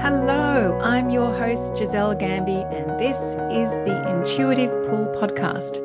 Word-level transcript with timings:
Hello, 0.00 0.78
I'm 0.84 1.10
your 1.10 1.34
host, 1.34 1.74
Gisele 1.74 2.14
Gambi, 2.14 2.62
and 2.72 3.00
this 3.00 3.16
is 3.50 3.76
the 3.84 4.08
Intuitive 4.08 4.70
Pull 4.88 5.06
Podcast, 5.20 5.84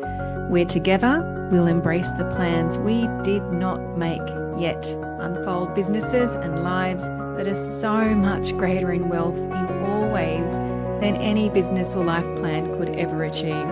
where 0.49 0.65
together 0.65 1.49
we'll 1.51 1.65
embrace 1.65 2.11
the 2.11 2.25
plans 2.35 2.77
we 2.77 3.07
did 3.23 3.41
not 3.51 3.97
make 3.97 4.21
yet, 4.59 4.85
unfold 5.19 5.73
businesses 5.73 6.35
and 6.35 6.61
lives 6.61 7.07
that 7.35 7.47
are 7.47 7.55
so 7.55 8.13
much 8.13 8.55
greater 8.57 8.91
in 8.91 9.09
wealth 9.09 9.35
in 9.35 9.83
all 9.83 10.07
ways 10.09 10.53
than 11.01 11.15
any 11.15 11.49
business 11.49 11.95
or 11.95 12.05
life 12.05 12.27
plan 12.35 12.71
could 12.77 12.89
ever 12.89 13.23
achieve. 13.23 13.67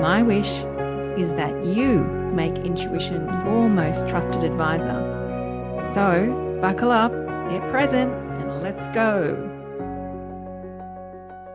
My 0.00 0.22
wish 0.22 0.64
is 1.18 1.34
that 1.34 1.64
you 1.66 2.04
make 2.04 2.54
intuition 2.58 3.24
your 3.24 3.68
most 3.68 4.08
trusted 4.08 4.44
advisor. 4.44 5.10
So, 5.92 6.58
buckle 6.60 6.92
up, 6.92 7.23
get 7.48 7.62
present, 7.70 8.12
and 8.12 8.62
let's 8.62 8.88
go. 8.88 9.34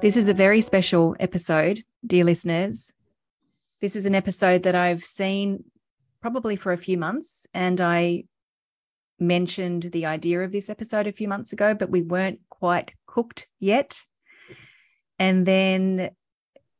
This 0.01 0.15
is 0.15 0.29
a 0.29 0.33
very 0.33 0.61
special 0.61 1.15
episode, 1.19 1.83
dear 2.05 2.23
listeners. 2.23 2.93
This 3.81 3.95
is 3.95 4.05
an 4.05 4.15
episode 4.15 4.63
that 4.63 4.75
I've 4.75 5.03
seen 5.03 5.63
probably 6.21 6.55
for 6.55 6.71
a 6.71 6.77
few 6.77 6.97
months, 6.97 7.47
and 7.53 7.81
I 7.81 8.25
mentioned 9.19 9.83
the 9.91 10.05
idea 10.05 10.41
of 10.41 10.51
this 10.51 10.69
episode 10.69 11.07
a 11.07 11.11
few 11.11 11.27
months 11.27 11.53
ago, 11.53 11.73
but 11.73 11.89
we 11.89 12.01
weren't 12.01 12.39
quite 12.49 12.93
cooked 13.05 13.47
yet. 13.59 14.01
And 15.17 15.45
then 15.45 16.11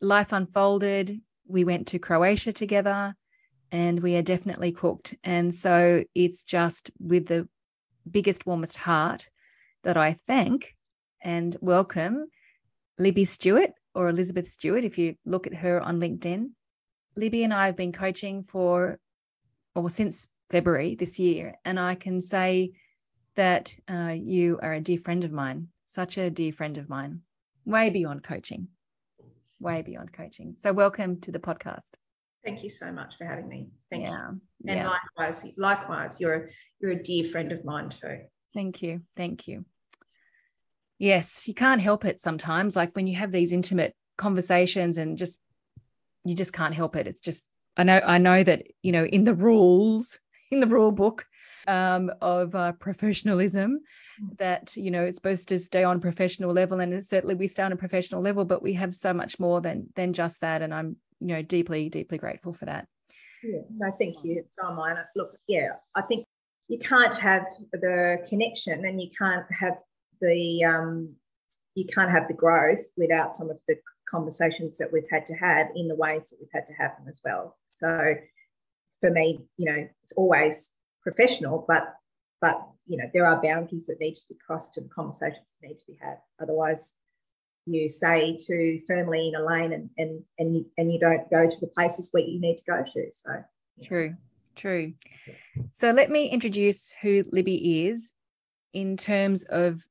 life 0.02 0.32
unfolded. 0.32 1.20
We 1.48 1.64
went 1.64 1.88
to 1.88 2.00
Croatia 2.00 2.54
together 2.54 3.16
and 3.72 4.02
we 4.02 4.16
are 4.16 4.22
definitely 4.22 4.72
cooked. 4.72 5.16
And 5.24 5.54
so 5.54 6.04
it's 6.16 6.44
just 6.44 6.92
with 7.00 7.28
the 7.28 7.48
biggest, 8.12 8.46
warmest 8.46 8.78
heart 8.78 9.30
that 9.84 9.98
I 9.98 10.18
thank 10.28 10.76
and 11.22 11.56
welcome 11.62 12.28
Libby 12.98 13.26
Stewart 13.26 13.72
or 13.96 14.10
Elizabeth 14.10 14.48
Stewart, 14.48 14.84
if 14.84 14.98
you 14.98 15.16
look 15.26 15.48
at 15.48 15.54
her 15.54 15.82
on 15.82 16.00
LinkedIn. 16.00 16.52
Libby 17.16 17.44
and 17.44 17.54
I 17.54 17.66
have 17.66 17.76
been 17.76 17.92
coaching 17.92 18.44
for, 18.44 19.00
or 19.76 19.90
since 19.90 20.28
February 20.50 20.96
this 20.96 21.20
year, 21.20 21.56
and 21.66 21.80
I 21.80 21.96
can 21.96 22.22
say 22.22 22.72
that 23.36 23.74
uh, 23.90 24.14
you 24.16 24.60
are 24.62 24.74
a 24.74 24.82
dear 24.82 24.98
friend 24.98 25.24
of 25.24 25.32
mine, 25.32 25.70
such 25.86 26.18
a 26.18 26.30
dear 26.30 26.52
friend 26.52 26.78
of 26.78 26.90
mine, 26.90 27.22
way 27.66 27.90
beyond 27.90 28.24
coaching, 28.24 28.68
way 29.60 29.82
beyond 29.82 30.14
coaching. 30.14 30.56
So, 30.60 30.74
welcome 30.74 31.20
to 31.22 31.32
the 31.32 31.40
podcast. 31.40 31.92
Thank 32.44 32.64
you 32.64 32.70
so 32.70 32.92
much 32.92 33.18
for 33.18 33.26
having 33.26 33.48
me. 33.48 33.70
Thank 33.90 34.06
yeah, 34.06 34.32
you. 34.32 34.42
And 34.68 34.80
yeah. 34.80 34.90
likewise, 35.18 35.46
likewise, 35.58 36.20
you're 36.20 36.50
you're 36.80 36.92
a 36.92 37.04
dear 37.04 37.24
friend 37.24 37.52
of 37.52 37.66
mine 37.66 37.90
too. 37.90 38.20
Thank 38.54 38.82
you. 38.82 39.02
Thank 39.16 39.48
you. 39.48 39.66
Yes, 40.98 41.48
you 41.48 41.54
can't 41.54 41.82
help 41.82 42.06
it 42.06 42.20
sometimes. 42.20 42.76
Like 42.76 42.96
when 42.96 43.08
you 43.08 43.16
have 43.16 43.32
these 43.32 43.52
intimate 43.52 43.96
conversations 44.18 44.98
and 44.98 45.18
just 45.18 45.40
you 46.26 46.36
just 46.36 46.54
can't 46.54 46.76
help 46.76 46.96
it. 46.96 47.08
It's 47.08 47.22
just 47.22 47.46
I 47.78 47.84
know 47.84 48.02
I 48.06 48.18
know 48.18 48.44
that 48.44 48.64
you 48.82 48.92
know 48.92 49.06
in 49.06 49.24
the 49.24 49.34
rules 49.34 50.20
in 50.52 50.60
the 50.60 50.68
rule 50.68 50.92
book 50.92 51.26
um, 51.68 52.12
of 52.22 52.56
uh, 52.56 52.72
professionalism 52.74 53.82
mm. 54.22 54.38
that 54.38 54.76
you 54.76 54.92
know 54.92 55.04
it's 55.04 55.18
supposed 55.18 55.50
to 55.50 55.60
stay 55.60 55.84
on 55.84 56.00
professional 56.00 56.54
level 56.54 56.80
and 56.80 57.04
certainly 57.04 57.36
we 57.36 57.48
stay 57.48 57.64
on 57.64 57.72
a 57.72 57.78
professional 57.78 58.22
level 58.22 58.46
but 58.46 58.64
we 58.64 58.74
have 58.74 58.94
so 58.94 59.14
much 59.14 59.40
more 59.40 59.62
than 59.62 59.88
than 59.96 60.14
just 60.14 60.42
that 60.42 60.62
and 60.62 60.74
i'm 60.74 60.96
you 61.20 61.28
know 61.28 61.42
deeply 61.42 61.90
deeply 61.90 62.18
grateful 62.18 62.54
for 62.54 62.66
that 62.66 62.88
yeah 63.44 63.62
no 63.76 63.92
thank 64.00 64.24
you 64.24 64.38
it's 64.40 64.58
on 64.60 64.76
mine 64.76 64.98
look 65.16 65.36
yeah 65.48 65.70
i 65.96 66.02
think 66.02 66.26
you 66.70 66.78
can't 66.78 67.18
have 67.18 67.46
the 67.74 68.24
connection 68.30 68.86
and 68.86 69.02
you 69.02 69.10
can't 69.18 69.46
have 69.52 69.78
the 70.22 70.64
um, 70.64 71.16
you 71.76 71.86
can't 71.86 72.12
have 72.12 72.28
the 72.28 72.34
growth 72.34 72.92
without 72.96 73.36
some 73.36 73.50
of 73.50 73.60
the 73.68 73.76
conversations 74.10 74.78
that 74.78 74.92
we've 74.92 75.10
had 75.10 75.26
to 75.28 75.34
have 75.34 75.68
in 75.76 75.88
the 75.88 75.96
ways 75.96 76.30
that 76.30 76.38
we've 76.40 76.50
had 76.54 76.68
to 76.68 76.74
have 76.74 76.96
them 76.98 77.08
as 77.08 77.22
well. 77.24 77.58
So 77.76 78.16
for 79.02 79.10
me, 79.12 79.40
you 79.58 79.66
know, 79.66 79.88
it's 80.04 80.14
always 80.16 80.72
professional, 81.02 81.66
but 81.68 81.96
but 82.42 82.62
you 82.88 82.98
know, 82.98 83.10
there 83.14 83.26
are 83.26 83.42
boundaries 83.42 83.88
that 83.88 84.00
need 84.00 84.16
to 84.16 84.26
be 84.30 84.38
crossed 84.46 84.78
and 84.78 84.90
conversations 84.90 85.56
that 85.62 85.68
need 85.68 85.78
to 85.78 85.86
be 85.88 85.98
had. 86.02 86.18
Otherwise, 86.42 86.96
you 87.70 87.90
stay 87.90 88.38
too 88.38 88.82
firmly 88.88 89.30
in 89.30 89.36
a 89.36 89.46
lane 89.46 89.74
and 89.74 89.90
and 89.98 90.24
and 90.38 90.56
you, 90.56 90.66
and 90.78 90.92
you 90.92 91.00
don't 91.00 91.30
go 91.30 91.48
to 91.50 91.60
the 91.60 91.68
places 91.68 92.10
where 92.12 92.24
you 92.24 92.40
need 92.40 92.58
to 92.58 92.64
go 92.66 92.84
to. 92.84 93.08
So 93.12 93.44
true, 93.84 94.16
true. 94.56 94.94
So 95.72 95.92
let 95.92 96.10
me 96.10 96.28
introduce 96.28 96.94
who 97.02 97.24
Libby 97.32 97.88
is 97.88 98.14
in 98.74 98.98
terms 98.98 99.44
of 99.44 99.82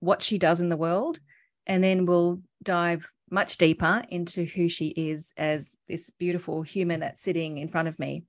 what 0.00 0.22
she 0.22 0.38
does 0.38 0.60
in 0.60 0.68
the 0.68 0.76
world, 0.76 1.20
and 1.66 1.82
then 1.82 2.06
we'll 2.06 2.40
dive 2.62 3.10
much 3.30 3.58
deeper 3.58 4.02
into 4.08 4.44
who 4.44 4.68
she 4.68 4.88
is 4.88 5.32
as 5.36 5.76
this 5.88 6.10
beautiful 6.10 6.62
human 6.62 7.00
that's 7.00 7.20
sitting 7.20 7.58
in 7.58 7.68
front 7.68 7.88
of 7.88 7.98
me. 7.98 8.24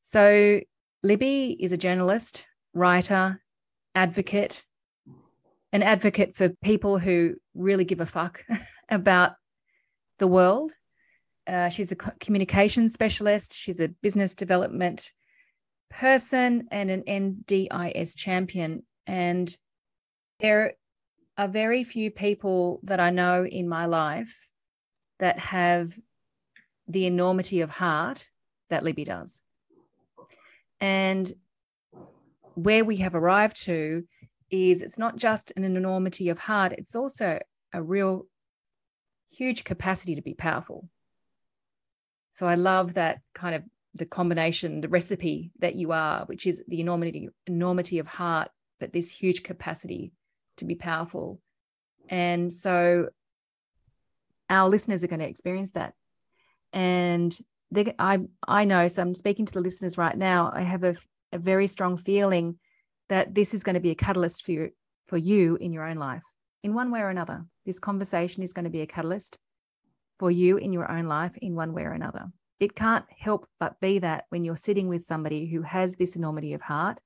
So, 0.00 0.60
Libby 1.02 1.56
is 1.60 1.72
a 1.72 1.76
journalist, 1.76 2.46
writer, 2.74 3.42
advocate, 3.94 4.64
an 5.72 5.82
advocate 5.82 6.34
for 6.36 6.50
people 6.62 6.98
who 6.98 7.34
really 7.54 7.84
give 7.84 8.00
a 8.00 8.06
fuck 8.06 8.44
about 8.88 9.32
the 10.18 10.26
world. 10.26 10.72
Uh, 11.46 11.68
she's 11.68 11.90
a 11.90 11.96
communication 11.96 12.88
specialist, 12.88 13.54
she's 13.54 13.80
a 13.80 13.88
business 13.88 14.34
development 14.34 15.10
person, 15.90 16.68
and 16.70 16.90
an 16.90 17.02
NDIS 17.02 18.16
champion. 18.16 18.84
And 19.06 19.54
there 20.40 20.74
are 21.36 21.48
very 21.48 21.82
few 21.82 22.10
people 22.10 22.80
that 22.84 23.00
I 23.00 23.10
know 23.10 23.44
in 23.44 23.68
my 23.68 23.86
life 23.86 24.50
that 25.18 25.38
have 25.38 25.98
the 26.86 27.06
enormity 27.06 27.60
of 27.60 27.70
heart 27.70 28.28
that 28.70 28.84
Libby 28.84 29.04
does. 29.04 29.42
And 30.80 31.32
where 32.54 32.84
we 32.84 32.96
have 32.96 33.14
arrived 33.14 33.64
to 33.64 34.04
is 34.52 34.82
it's 34.82 34.98
not 34.98 35.16
just 35.16 35.52
an 35.56 35.64
enormity 35.64 36.28
of 36.28 36.38
heart, 36.38 36.72
it's 36.76 36.94
also 36.94 37.40
a 37.72 37.82
real 37.82 38.26
huge 39.30 39.64
capacity 39.64 40.14
to 40.14 40.22
be 40.22 40.34
powerful. 40.34 40.88
So 42.32 42.46
I 42.46 42.54
love 42.54 42.94
that 42.94 43.20
kind 43.34 43.54
of 43.54 43.62
the 43.94 44.06
combination, 44.06 44.80
the 44.80 44.88
recipe 44.88 45.52
that 45.58 45.74
you 45.74 45.92
are, 45.92 46.24
which 46.26 46.46
is 46.46 46.62
the 46.68 46.80
enormity, 46.80 47.28
enormity 47.46 47.98
of 47.98 48.06
heart, 48.06 48.50
but 48.78 48.92
this 48.92 49.10
huge 49.10 49.42
capacity 49.42 50.12
to 50.58 50.64
be 50.64 50.74
powerful. 50.74 51.40
And 52.08 52.52
so 52.52 53.08
our 54.48 54.68
listeners 54.68 55.02
are 55.02 55.08
going 55.08 55.20
to 55.20 55.28
experience 55.28 55.72
that. 55.72 55.94
And 56.72 57.36
they, 57.70 57.94
I, 57.98 58.20
I 58.46 58.64
know, 58.64 58.88
so 58.88 59.02
I'm 59.02 59.14
speaking 59.14 59.46
to 59.46 59.52
the 59.52 59.60
listeners 59.60 59.96
right 59.96 60.16
now. 60.16 60.50
I 60.54 60.62
have 60.62 60.84
a, 60.84 60.94
a 61.32 61.38
very 61.38 61.66
strong 61.66 61.96
feeling 61.96 62.58
that 63.12 63.34
this 63.34 63.52
is 63.52 63.62
going 63.62 63.74
to 63.74 63.80
be 63.80 63.90
a 63.90 63.94
catalyst 63.94 64.42
for 64.42 64.52
you, 64.52 64.70
for 65.06 65.18
you 65.18 65.56
in 65.56 65.70
your 65.70 65.84
own 65.84 65.98
life, 65.98 66.24
in 66.62 66.72
one 66.72 66.90
way 66.90 67.00
or 67.00 67.10
another. 67.10 67.44
This 67.66 67.78
conversation 67.78 68.42
is 68.42 68.54
going 68.54 68.64
to 68.64 68.70
be 68.70 68.80
a 68.80 68.86
catalyst 68.86 69.36
for 70.18 70.30
you 70.30 70.56
in 70.56 70.72
your 70.72 70.90
own 70.90 71.04
life, 71.04 71.36
in 71.42 71.54
one 71.54 71.74
way 71.74 71.82
or 71.82 71.90
another. 71.90 72.24
It 72.58 72.74
can't 72.74 73.04
help 73.14 73.46
but 73.60 73.78
be 73.80 73.98
that 73.98 74.24
when 74.30 74.44
you're 74.44 74.56
sitting 74.56 74.88
with 74.88 75.02
somebody 75.02 75.44
who 75.44 75.60
has 75.60 75.94
this 75.94 76.16
enormity 76.16 76.54
of 76.54 76.62
heart 76.62 77.00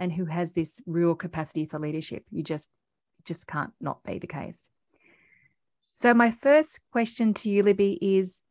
and 0.00 0.12
who 0.12 0.24
has 0.24 0.52
this 0.52 0.80
real 0.84 1.14
capacity 1.14 1.64
for 1.64 1.78
leadership, 1.78 2.24
you 2.32 2.42
just 2.42 2.68
just 3.24 3.46
can't 3.46 3.72
not 3.80 4.02
be 4.02 4.18
the 4.18 4.26
case. 4.26 4.68
So, 5.94 6.12
my 6.12 6.32
first 6.32 6.80
question 6.90 7.34
to 7.34 7.48
you, 7.48 7.62
Libby, 7.62 8.00
is 8.02 8.42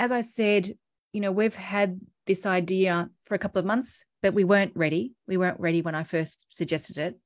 as 0.00 0.10
I 0.10 0.22
said, 0.22 0.74
you 1.12 1.20
know, 1.20 1.30
we've 1.30 1.54
had 1.54 2.00
this 2.28 2.46
idea 2.46 3.10
for 3.24 3.34
a 3.34 3.38
couple 3.38 3.58
of 3.58 3.66
months, 3.66 4.04
but 4.22 4.34
we 4.34 4.44
weren't 4.44 4.76
ready. 4.76 5.14
We 5.26 5.36
weren't 5.36 5.58
ready 5.58 5.82
when 5.82 5.96
I 5.96 6.04
first 6.04 6.46
suggested 6.50 6.98
it. 6.98 7.18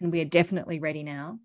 And 0.00 0.12
we 0.12 0.20
are 0.20 0.24
definitely 0.24 0.78
ready 0.78 1.02
now. 1.02 1.40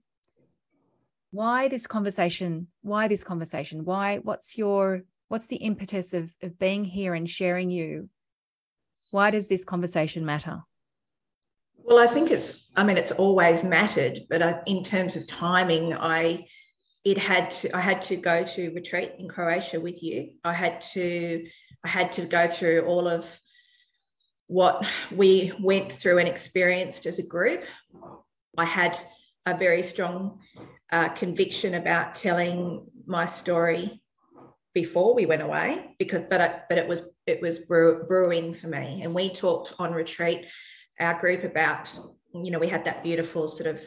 Why 1.31 1.67
this 1.67 1.87
conversation? 1.87 2.67
Why 2.83 3.07
this 3.07 3.23
conversation? 3.23 3.85
Why, 3.85 4.17
what's 4.17 4.55
your, 4.55 5.01
what's 5.29 5.47
the 5.47 5.55
impetus 5.55 6.13
of, 6.13 6.31
of 6.43 6.59
being 6.59 6.85
here 6.85 7.15
and 7.15 7.27
sharing 7.27 7.71
you? 7.71 8.09
Why 9.09 9.31
does 9.31 9.47
this 9.47 9.65
conversation 9.65 10.23
matter? 10.25 10.61
Well, 11.77 11.97
I 11.97 12.07
think 12.07 12.29
it's, 12.29 12.69
I 12.75 12.83
mean, 12.83 12.97
it's 12.97 13.11
always 13.11 13.63
mattered, 13.63 14.19
but 14.29 14.43
I, 14.43 14.59
in 14.67 14.83
terms 14.83 15.15
of 15.15 15.25
timing, 15.25 15.93
I, 15.93 16.45
it 17.03 17.17
had 17.17 17.49
to, 17.51 17.75
I 17.75 17.79
had 17.79 18.01
to 18.03 18.15
go 18.15 18.43
to 18.43 18.73
retreat 18.73 19.13
in 19.17 19.27
Croatia 19.27 19.79
with 19.79 20.03
you. 20.03 20.33
I 20.43 20.53
had 20.53 20.81
to, 20.93 21.45
I 21.83 21.89
had 21.89 22.11
to 22.13 22.25
go 22.25 22.47
through 22.47 22.85
all 22.85 23.07
of 23.07 23.39
what 24.47 24.85
we 25.11 25.51
went 25.59 25.91
through 25.91 26.19
and 26.19 26.27
experienced 26.27 27.05
as 27.05 27.19
a 27.19 27.27
group. 27.27 27.63
I 28.57 28.65
had 28.65 28.97
a 29.45 29.57
very 29.57 29.83
strong 29.83 30.39
uh, 30.91 31.09
conviction 31.09 31.73
about 31.73 32.15
telling 32.15 32.85
my 33.05 33.25
story 33.25 34.01
before 34.73 35.13
we 35.15 35.25
went 35.25 35.41
away 35.41 35.95
because 35.99 36.21
but 36.29 36.41
I, 36.41 36.61
but 36.67 36.77
it 36.77 36.87
was 36.87 37.03
it 37.27 37.41
was 37.41 37.59
brewing 37.59 38.53
for 38.53 38.67
me 38.67 39.01
and 39.03 39.13
we 39.13 39.29
talked 39.29 39.73
on 39.77 39.93
retreat 39.93 40.47
our 40.99 41.19
group 41.19 41.43
about 41.43 41.95
you 42.33 42.51
know, 42.51 42.59
we 42.59 42.67
had 42.67 42.85
that 42.85 43.03
beautiful 43.03 43.47
sort 43.47 43.69
of 43.69 43.81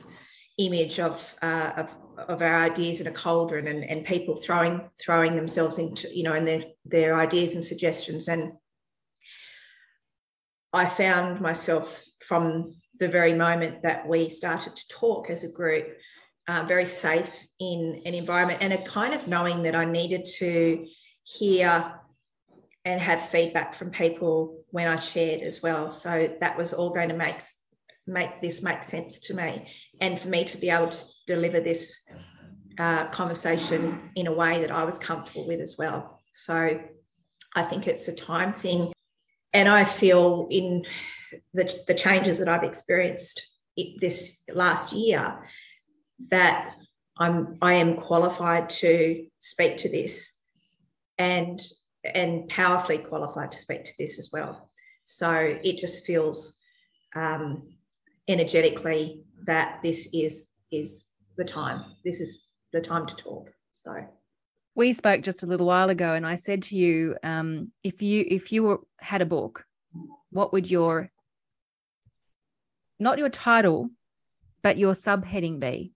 image 0.58 1.00
of 1.00 1.36
uh, 1.42 1.72
of 1.76 1.94
of 2.18 2.42
our 2.42 2.56
ideas 2.56 3.00
in 3.00 3.06
a 3.06 3.12
cauldron 3.12 3.68
and, 3.68 3.84
and 3.84 4.04
people 4.04 4.36
throwing 4.36 4.88
throwing 5.00 5.36
themselves 5.36 5.78
into 5.78 6.08
you 6.14 6.22
know 6.22 6.32
and 6.32 6.46
their 6.46 6.64
their 6.84 7.18
ideas 7.18 7.54
and 7.54 7.64
suggestions 7.64 8.28
and 8.28 8.52
I 10.72 10.86
found 10.86 11.40
myself 11.40 12.04
from 12.20 12.74
the 12.98 13.08
very 13.08 13.32
moment 13.32 13.82
that 13.82 14.06
we 14.06 14.28
started 14.28 14.76
to 14.76 14.88
talk 14.88 15.30
as 15.30 15.44
a 15.44 15.52
group 15.52 15.86
uh, 16.48 16.64
very 16.66 16.86
safe 16.86 17.46
in 17.58 18.02
an 18.06 18.14
environment 18.14 18.62
and 18.62 18.72
a 18.72 18.82
kind 18.82 19.14
of 19.14 19.26
knowing 19.26 19.62
that 19.64 19.74
I 19.74 19.84
needed 19.84 20.24
to 20.38 20.86
hear 21.24 21.94
and 22.84 23.00
have 23.00 23.28
feedback 23.28 23.74
from 23.74 23.90
people 23.90 24.64
when 24.70 24.86
I 24.86 24.96
shared 24.96 25.40
as 25.42 25.60
well. 25.60 25.90
So 25.90 26.36
that 26.40 26.56
was 26.56 26.72
all 26.72 26.90
going 26.90 27.08
to 27.08 27.16
make 27.16 27.40
make 28.06 28.40
this 28.40 28.62
make 28.62 28.84
sense 28.84 29.20
to 29.20 29.34
me, 29.34 29.66
and 30.00 30.18
for 30.18 30.28
me 30.28 30.44
to 30.44 30.58
be 30.58 30.70
able 30.70 30.88
to 30.88 31.04
deliver 31.26 31.60
this 31.60 32.06
uh, 32.78 33.06
conversation 33.06 34.10
in 34.14 34.26
a 34.26 34.32
way 34.32 34.60
that 34.60 34.70
I 34.70 34.84
was 34.84 34.98
comfortable 34.98 35.46
with 35.46 35.60
as 35.60 35.76
well. 35.78 36.20
So 36.32 36.80
I 37.54 37.62
think 37.62 37.86
it's 37.86 38.08
a 38.08 38.14
time 38.14 38.52
thing, 38.52 38.92
and 39.52 39.68
I 39.68 39.84
feel 39.84 40.48
in 40.50 40.84
the, 41.54 41.72
the 41.86 41.94
changes 41.94 42.38
that 42.38 42.48
I've 42.48 42.64
experienced 42.64 43.50
this 44.00 44.40
last 44.52 44.92
year 44.92 45.42
that 46.30 46.74
I'm 47.18 47.56
I 47.60 47.74
am 47.74 47.96
qualified 47.96 48.70
to 48.70 49.26
speak 49.38 49.78
to 49.78 49.88
this 49.88 50.40
and 51.18 51.60
and 52.04 52.48
powerfully 52.48 52.98
qualified 52.98 53.52
to 53.52 53.58
speak 53.58 53.84
to 53.84 53.92
this 53.98 54.18
as 54.18 54.30
well. 54.32 54.70
So 55.04 55.30
it 55.32 55.78
just 55.78 56.06
feels 56.06 56.58
um, 57.14 57.75
energetically 58.28 59.22
that 59.44 59.80
this 59.82 60.08
is 60.12 60.48
is 60.72 61.04
the 61.36 61.44
time. 61.44 61.84
This 62.04 62.20
is 62.20 62.48
the 62.72 62.80
time 62.80 63.06
to 63.06 63.16
talk. 63.16 63.50
So 63.72 63.94
we 64.74 64.92
spoke 64.92 65.22
just 65.22 65.42
a 65.42 65.46
little 65.46 65.66
while 65.66 65.90
ago, 65.90 66.14
and 66.14 66.26
I 66.26 66.34
said 66.34 66.62
to 66.64 66.76
you, 66.76 67.16
um, 67.22 67.72
if 67.82 68.02
you 68.02 68.24
if 68.26 68.52
you 68.52 68.62
were, 68.62 68.80
had 68.98 69.22
a 69.22 69.26
book, 69.26 69.64
what 70.30 70.52
would 70.52 70.70
your 70.70 71.10
not 72.98 73.18
your 73.18 73.28
title, 73.28 73.90
but 74.62 74.78
your 74.78 74.92
subheading 74.92 75.60
be? 75.60 75.92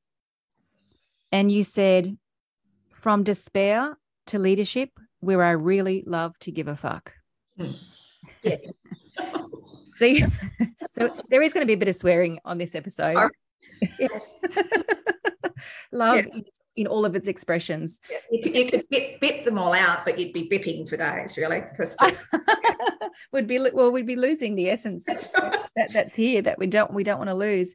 And 1.32 1.50
you 1.50 1.62
said, 1.62 2.16
from 2.92 3.22
despair 3.22 3.96
to 4.26 4.38
leadership, 4.38 4.90
where 5.20 5.42
I 5.42 5.50
really 5.50 6.02
love 6.06 6.38
to 6.40 6.52
give 6.52 6.68
a 6.68 6.76
fuck. 6.76 7.12
Yeah. 8.42 8.56
See, 10.00 10.24
so 10.90 11.14
there 11.28 11.42
is 11.42 11.52
going 11.52 11.62
to 11.62 11.66
be 11.66 11.74
a 11.74 11.76
bit 11.76 11.88
of 11.88 11.94
swearing 11.94 12.38
on 12.46 12.56
this 12.56 12.74
episode. 12.74 13.30
Yes. 13.98 14.40
love 15.92 16.16
yeah. 16.16 16.22
in, 16.32 16.44
in, 16.76 16.86
all 16.86 17.04
of 17.04 17.14
its 17.14 17.28
expressions. 17.28 18.00
Yeah. 18.10 18.16
You, 18.30 18.42
could, 18.42 18.56
you 18.56 18.70
could 18.70 18.88
bip, 18.88 19.20
bip, 19.20 19.44
them 19.44 19.58
all 19.58 19.74
out, 19.74 20.06
but 20.06 20.18
you'd 20.18 20.32
be 20.32 20.48
bipping 20.48 20.88
for 20.88 20.96
days, 20.96 21.36
really, 21.36 21.60
because 21.60 21.96
would 23.32 23.46
be 23.46 23.58
well, 23.72 23.92
we'd 23.92 24.06
be 24.06 24.16
losing 24.16 24.54
the 24.54 24.70
essence 24.70 25.04
that, 25.04 25.90
that's 25.92 26.14
here 26.14 26.40
that 26.40 26.58
we 26.58 26.66
don't 26.66 26.94
we 26.94 27.04
don't 27.04 27.18
want 27.18 27.28
to 27.28 27.34
lose. 27.34 27.74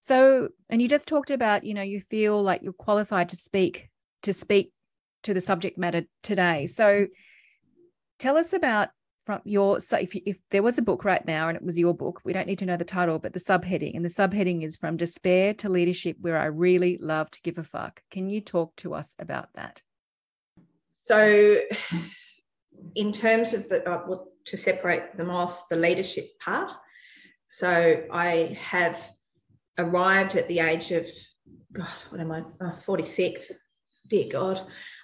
So, 0.00 0.48
and 0.68 0.82
you 0.82 0.88
just 0.88 1.06
talked 1.08 1.30
about, 1.30 1.62
you 1.62 1.74
know, 1.74 1.82
you 1.82 2.00
feel 2.00 2.42
like 2.42 2.62
you're 2.62 2.72
qualified 2.72 3.30
to 3.30 3.36
speak 3.36 3.88
to 4.24 4.32
speak 4.32 4.72
to 5.22 5.32
the 5.32 5.40
subject 5.40 5.78
matter 5.78 6.02
today. 6.24 6.66
So, 6.66 7.06
tell 8.18 8.36
us 8.36 8.52
about 8.52 8.88
from 9.24 9.40
your 9.44 9.80
so 9.80 9.96
if, 9.96 10.14
if 10.26 10.38
there 10.50 10.62
was 10.62 10.78
a 10.78 10.82
book 10.82 11.04
right 11.04 11.26
now 11.26 11.48
and 11.48 11.56
it 11.56 11.64
was 11.64 11.78
your 11.78 11.94
book 11.94 12.20
we 12.24 12.32
don't 12.32 12.46
need 12.46 12.58
to 12.58 12.66
know 12.66 12.76
the 12.76 12.84
title 12.84 13.18
but 13.18 13.32
the 13.32 13.40
subheading 13.40 13.94
and 13.94 14.04
the 14.04 14.08
subheading 14.08 14.64
is 14.64 14.76
from 14.76 14.96
despair 14.96 15.54
to 15.54 15.68
leadership 15.68 16.16
where 16.20 16.38
i 16.38 16.44
really 16.44 16.98
love 17.00 17.30
to 17.30 17.40
give 17.42 17.58
a 17.58 17.64
fuck 17.64 18.02
can 18.10 18.28
you 18.28 18.40
talk 18.40 18.74
to 18.76 18.94
us 18.94 19.14
about 19.18 19.48
that 19.54 19.82
so 21.02 21.58
in 22.94 23.12
terms 23.12 23.52
of 23.54 23.68
the 23.68 23.88
uh, 23.88 24.02
well, 24.06 24.28
to 24.44 24.56
separate 24.56 25.16
them 25.16 25.30
off 25.30 25.68
the 25.68 25.76
leadership 25.76 26.28
part 26.40 26.70
so 27.48 28.02
i 28.12 28.56
have 28.60 29.10
arrived 29.78 30.36
at 30.36 30.48
the 30.48 30.60
age 30.60 30.90
of, 30.92 31.08
God, 31.72 31.88
what 32.10 32.20
am 32.20 32.32
I? 32.32 32.42
Oh, 32.60 32.76
46. 32.84 33.52
Dear 34.08 34.26
God. 34.30 34.60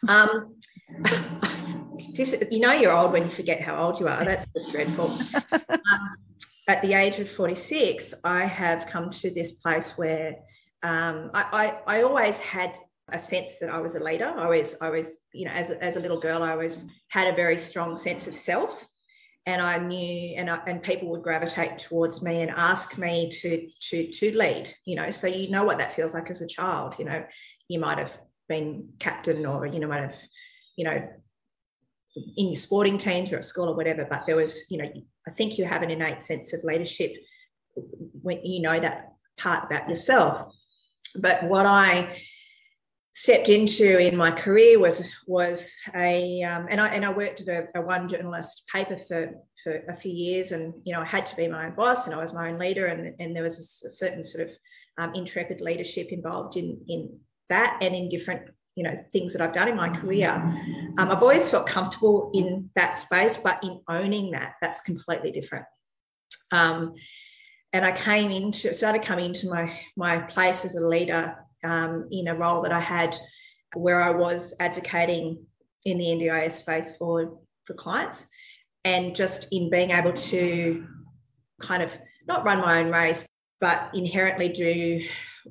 Um, 0.09 0.57
just, 2.13 2.35
you 2.51 2.61
know, 2.61 2.73
you're 2.73 2.93
old 2.93 3.13
when 3.13 3.23
you 3.23 3.29
forget 3.29 3.61
how 3.61 3.83
old 3.83 4.01
you 4.01 4.09
are. 4.09 4.25
That's 4.25 4.47
dreadful. 4.71 5.19
Um, 5.53 6.17
at 6.69 6.83
the 6.83 6.95
age 6.95 7.19
of 7.19 7.29
46, 7.29 8.15
I 8.23 8.45
have 8.45 8.87
come 8.87 9.11
to 9.11 9.31
this 9.31 9.53
place 9.53 9.99
where 9.99 10.37
um, 10.85 11.31
I, 11.35 11.75
I, 11.87 11.99
I 11.99 12.03
always 12.03 12.39
had 12.39 12.79
a 13.09 13.19
sense 13.19 13.59
that 13.59 13.71
I 13.71 13.81
was 13.81 13.97
a 13.97 14.05
leader. 14.05 14.33
I 14.37 14.49
was, 14.49 14.77
I 14.81 14.89
was, 14.91 15.19
you 15.33 15.47
know, 15.47 15.51
as 15.51 15.71
a, 15.71 15.83
as 15.83 15.97
a 15.97 16.01
little 16.01 16.21
girl, 16.21 16.45
I 16.45 16.53
always 16.53 16.85
had 17.09 17.33
a 17.33 17.35
very 17.35 17.59
strong 17.59 17.97
sense 17.97 18.29
of 18.29 18.35
self 18.35 18.89
and 19.47 19.63
I 19.63 19.79
knew, 19.79 20.35
and 20.37 20.51
I, 20.51 20.61
and 20.67 20.83
people 20.83 21.09
would 21.09 21.23
gravitate 21.23 21.79
towards 21.79 22.23
me 22.23 22.43
and 22.43 22.51
ask 22.51 22.99
me 22.99 23.31
to 23.31 23.69
to 23.89 24.13
to 24.13 24.37
lead. 24.37 24.73
You 24.85 24.97
know, 24.97 25.11
so 25.11 25.27
you 25.27 25.51
know 25.51 25.65
what 25.65 25.79
that 25.79 25.93
feels 25.93 26.15
like 26.15 26.31
as 26.31 26.43
a 26.43 26.47
child. 26.47 26.97
You 26.99 27.07
know, 27.07 27.25
you 27.69 27.79
might 27.81 27.99
have 27.99 28.19
been 28.49 28.91
captain, 28.99 29.47
or 29.47 29.67
you 29.67 29.81
know, 29.81 29.89
might 29.89 30.03
have, 30.03 30.17
you 30.77 30.85
know, 30.85 31.09
in 32.15 32.49
your 32.49 32.57
sporting 32.57 32.99
teams 32.99 33.33
or 33.33 33.39
at 33.39 33.45
school 33.45 33.69
or 33.69 33.77
whatever. 33.77 34.07
But 34.09 34.25
there 34.27 34.37
was, 34.37 34.65
you 34.71 34.79
know, 34.79 34.91
I 35.27 35.31
think 35.31 35.59
you 35.59 35.65
have 35.65 35.83
an 35.83 35.91
innate 35.91 36.23
sense 36.23 36.53
of 36.53 36.65
leadership 36.65 37.13
when 38.23 38.45
you 38.45 38.61
know 38.61 38.79
that 38.81 39.13
part 39.39 39.65
about 39.65 39.89
yourself. 39.89 40.53
But 41.21 41.45
what 41.45 41.67
I 41.67 42.17
stepped 43.13 43.49
into 43.49 43.99
in 43.99 44.17
my 44.17 44.31
career 44.31 44.79
was 44.79 45.13
was 45.27 45.77
a 45.95 46.43
um, 46.43 46.67
and 46.71 46.81
I 46.81 46.89
and 46.89 47.05
I 47.05 47.13
worked 47.13 47.41
at 47.41 47.49
a, 47.49 47.79
a, 47.81 47.83
one 47.83 48.09
journalist 48.09 48.69
paper 48.73 48.97
for 48.97 49.33
for 49.65 49.83
a 49.89 49.97
few 49.97 50.13
years 50.13 50.53
and 50.53 50.73
you 50.85 50.95
know 50.95 51.01
I 51.01 51.05
had 51.05 51.27
to 51.27 51.37
be 51.37 51.49
my 51.49 51.67
own 51.67 51.75
boss 51.75 52.07
and 52.07 52.15
I 52.15 52.19
was 52.23 52.33
my 52.33 52.51
own 52.51 52.59
leader 52.59 52.87
and 52.87 53.15
and 53.19 53.35
there 53.35 53.43
was 53.43 53.83
a, 53.85 53.91
certain 53.91 54.25
sort 54.25 54.49
of 54.49 54.57
um, 54.99 55.13
intrepid 55.15 55.61
leadership 55.61 56.09
involved 56.13 56.57
in 56.57 56.81
in 56.87 57.19
that 57.49 57.79
and 57.83 57.97
in 57.97 58.09
different 58.09 58.43
you 58.77 58.85
know 58.85 58.97
things 59.13 59.33
that 59.33 59.43
I've 59.43 59.55
done 59.55 59.69
in 59.69 59.77
my 59.77 59.89
career. 59.89 60.31
Um, 60.31 61.11
I've 61.11 61.23
always 61.23 61.49
felt 61.49 61.67
comfortable 61.67 62.31
in 62.35 62.71
that 62.75 62.97
space, 62.97 63.37
but 63.37 63.63
in 63.63 63.81
owning 63.89 64.31
that, 64.33 64.55
that's 64.61 64.81
completely 64.81 65.31
different. 65.33 65.67
Um, 66.53 66.95
and 67.73 67.85
I 67.85 67.93
came 67.93 68.31
into 68.31 68.73
started 68.73 69.03
coming 69.03 69.27
into 69.27 69.49
my 69.49 69.73
my 69.97 70.19
place 70.19 70.65
as 70.65 70.77
a 70.77 70.87
leader 70.87 71.37
um, 71.65 72.09
in 72.11 72.29
a 72.29 72.35
role 72.35 72.63
that 72.63 72.73
I 72.73 72.81
had 72.81 73.17
where 73.75 74.03
I 74.03 74.11
was 74.11 74.55
advocating 74.61 75.45
in 75.85 75.99
the 75.99 76.07
NDIS 76.07 76.53
space 76.53 76.97
for, 76.97 77.39
for 77.65 77.75
clients 77.75 78.29
and 78.85 79.15
just 79.15 79.49
in 79.53 79.71
being 79.71 79.91
able 79.91 80.13
to 80.13 80.87
kind 81.61 81.83
of 81.83 81.97
not 82.27 82.45
run 82.45 82.61
my 82.61 82.81
own 82.81 82.91
race, 82.91 83.27
but 83.61 83.91
inherently 83.95 84.49
do 84.49 85.03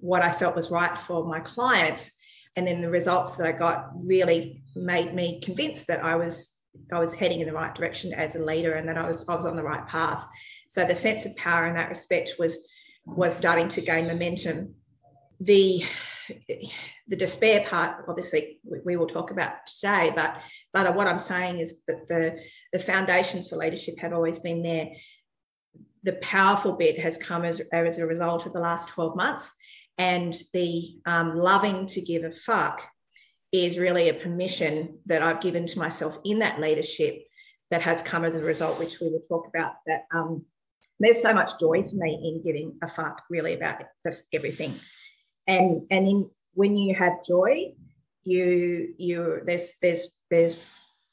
what 0.02 0.22
I 0.22 0.32
felt 0.32 0.56
was 0.56 0.72
right 0.72 0.98
for 0.98 1.26
my 1.26 1.40
clients. 1.40 2.19
And 2.60 2.68
then 2.68 2.82
the 2.82 2.90
results 2.90 3.38
that 3.38 3.48
I 3.48 3.54
got 3.54 3.88
really 3.96 4.62
made 4.76 5.16
me 5.16 5.40
convinced 5.40 5.88
that 5.88 6.04
I 6.04 6.18
was 6.18 6.58
I 6.92 7.00
was 7.00 7.16
heading 7.16 7.40
in 7.40 7.48
the 7.48 7.54
right 7.54 7.74
direction 7.74 8.12
as 8.14 8.36
a 8.36 8.44
leader 8.44 8.74
and 8.74 8.86
that 8.90 8.98
I 8.98 9.08
was 9.08 9.26
I 9.30 9.36
was 9.36 9.46
on 9.46 9.56
the 9.56 9.64
right 9.64 9.88
path. 9.88 10.28
So 10.68 10.84
the 10.84 10.94
sense 10.94 11.26
of 11.26 11.38
power 11.38 11.68
in 11.68 11.76
that 11.76 11.88
respect 11.88 12.34
was 12.38 12.68
was 13.06 13.34
starting 13.34 13.70
to 13.70 13.80
gain 13.82 14.08
momentum 14.08 14.76
the 15.40 15.84
the 17.08 17.16
despair 17.16 17.66
part, 17.66 18.04
obviously, 18.10 18.60
we, 18.70 18.80
we, 18.84 18.96
will 18.98 19.08
talk 19.08 19.32
about 19.32 19.66
today. 19.66 20.12
But 20.14 20.36
but 20.74 20.94
what 20.98 21.08
I'm 21.08 21.18
saying 21.18 21.60
is 21.60 21.86
that 21.86 22.10
the 22.10 22.38
the 22.74 22.80
foundations 22.80 23.48
for 23.48 23.56
leadership 23.56 23.98
have 24.00 24.12
always 24.12 24.38
been 24.38 24.64
there. 24.64 24.90
The 26.04 26.20
powerful 26.22 26.74
bit 26.74 27.00
has 27.00 27.18
come 27.18 27.46
as, 27.46 27.62
as 27.72 28.00
a 28.00 28.06
result 28.06 28.46
of 28.46 28.52
the 28.52 28.60
last 28.60 28.90
12 28.90 29.16
months, 29.16 29.56
and 30.00 30.34
the 30.54 30.98
um, 31.06 31.38
loving 31.38 31.86
to 31.88 32.02
give 32.02 32.24
a 32.24 32.32
fuck 32.32 32.82
is 33.52 33.78
really 33.78 34.10
a 34.10 34.14
permission 34.16 34.98
that 35.06 35.22
I've 35.22 35.42
given 35.42 35.68
to 35.68 35.80
myself 35.80 36.18
in 36.24 36.40
that 36.40 36.60
leadership 36.60 37.24
that 37.70 37.84
has 37.84 38.02
come 38.02 38.26
as 38.26 38.34
a 38.34 38.42
result, 38.42 38.80
which 38.80 39.00
we 39.00 39.10
will 39.10 39.24
talk 39.28 39.48
about. 39.48 39.74
That 39.86 40.06
um, 40.12 40.46
there's 41.00 41.22
so 41.22 41.34
much 41.34 41.60
joy 41.60 41.84
for 41.84 41.96
me 41.96 42.14
in 42.14 42.42
giving 42.42 42.78
a 42.82 42.88
fuck, 42.88 43.22
really 43.30 43.54
about 43.54 43.82
the, 44.04 44.20
everything 44.34 44.74
and 45.50 45.82
and 45.90 46.08
in 46.08 46.30
when 46.54 46.78
you 46.78 46.96
have 46.96 47.24
joy 47.26 47.74
you 48.24 48.94
you 48.98 49.42
there's 49.46 49.76
there's 49.82 50.16
there's 50.30 50.56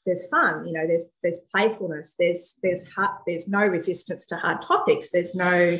there's 0.05 0.27
fun 0.27 0.65
you 0.65 0.73
know 0.73 0.85
there's 0.87 1.07
there's 1.23 1.37
playfulness 1.51 2.15
there's 2.19 2.55
there's 2.63 2.85
there's 3.25 3.47
no 3.47 3.65
resistance 3.65 4.25
to 4.25 4.37
hard 4.37 4.61
topics 4.61 5.09
there's 5.09 5.35
no 5.35 5.77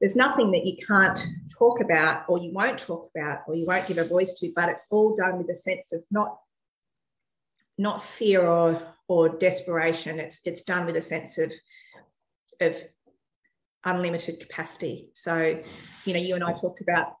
there's 0.00 0.16
nothing 0.16 0.50
that 0.52 0.66
you 0.66 0.76
can't 0.86 1.18
talk 1.58 1.80
about 1.80 2.24
or 2.28 2.38
you 2.38 2.52
won't 2.52 2.78
talk 2.78 3.10
about 3.16 3.40
or 3.46 3.54
you 3.54 3.66
won't 3.66 3.86
give 3.86 3.98
a 3.98 4.04
voice 4.04 4.38
to 4.38 4.52
but 4.54 4.68
it's 4.68 4.86
all 4.90 5.16
done 5.16 5.38
with 5.38 5.48
a 5.50 5.56
sense 5.56 5.92
of 5.92 6.02
not 6.10 6.38
not 7.78 8.02
fear 8.02 8.46
or 8.46 8.82
or 9.08 9.28
desperation 9.28 10.18
it's 10.18 10.40
it's 10.44 10.62
done 10.62 10.86
with 10.86 10.96
a 10.96 11.02
sense 11.02 11.38
of 11.38 11.52
of 12.60 12.76
unlimited 13.86 14.40
capacity. 14.40 15.08
So, 15.14 15.62
you 16.04 16.12
know, 16.12 16.20
you 16.20 16.34
and 16.34 16.44
I 16.44 16.52
talked 16.52 16.82
about 16.82 17.14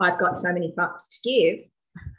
I've 0.00 0.18
got 0.18 0.36
so 0.36 0.52
many 0.52 0.74
fucks 0.76 1.08
to 1.10 1.18
give 1.22 1.60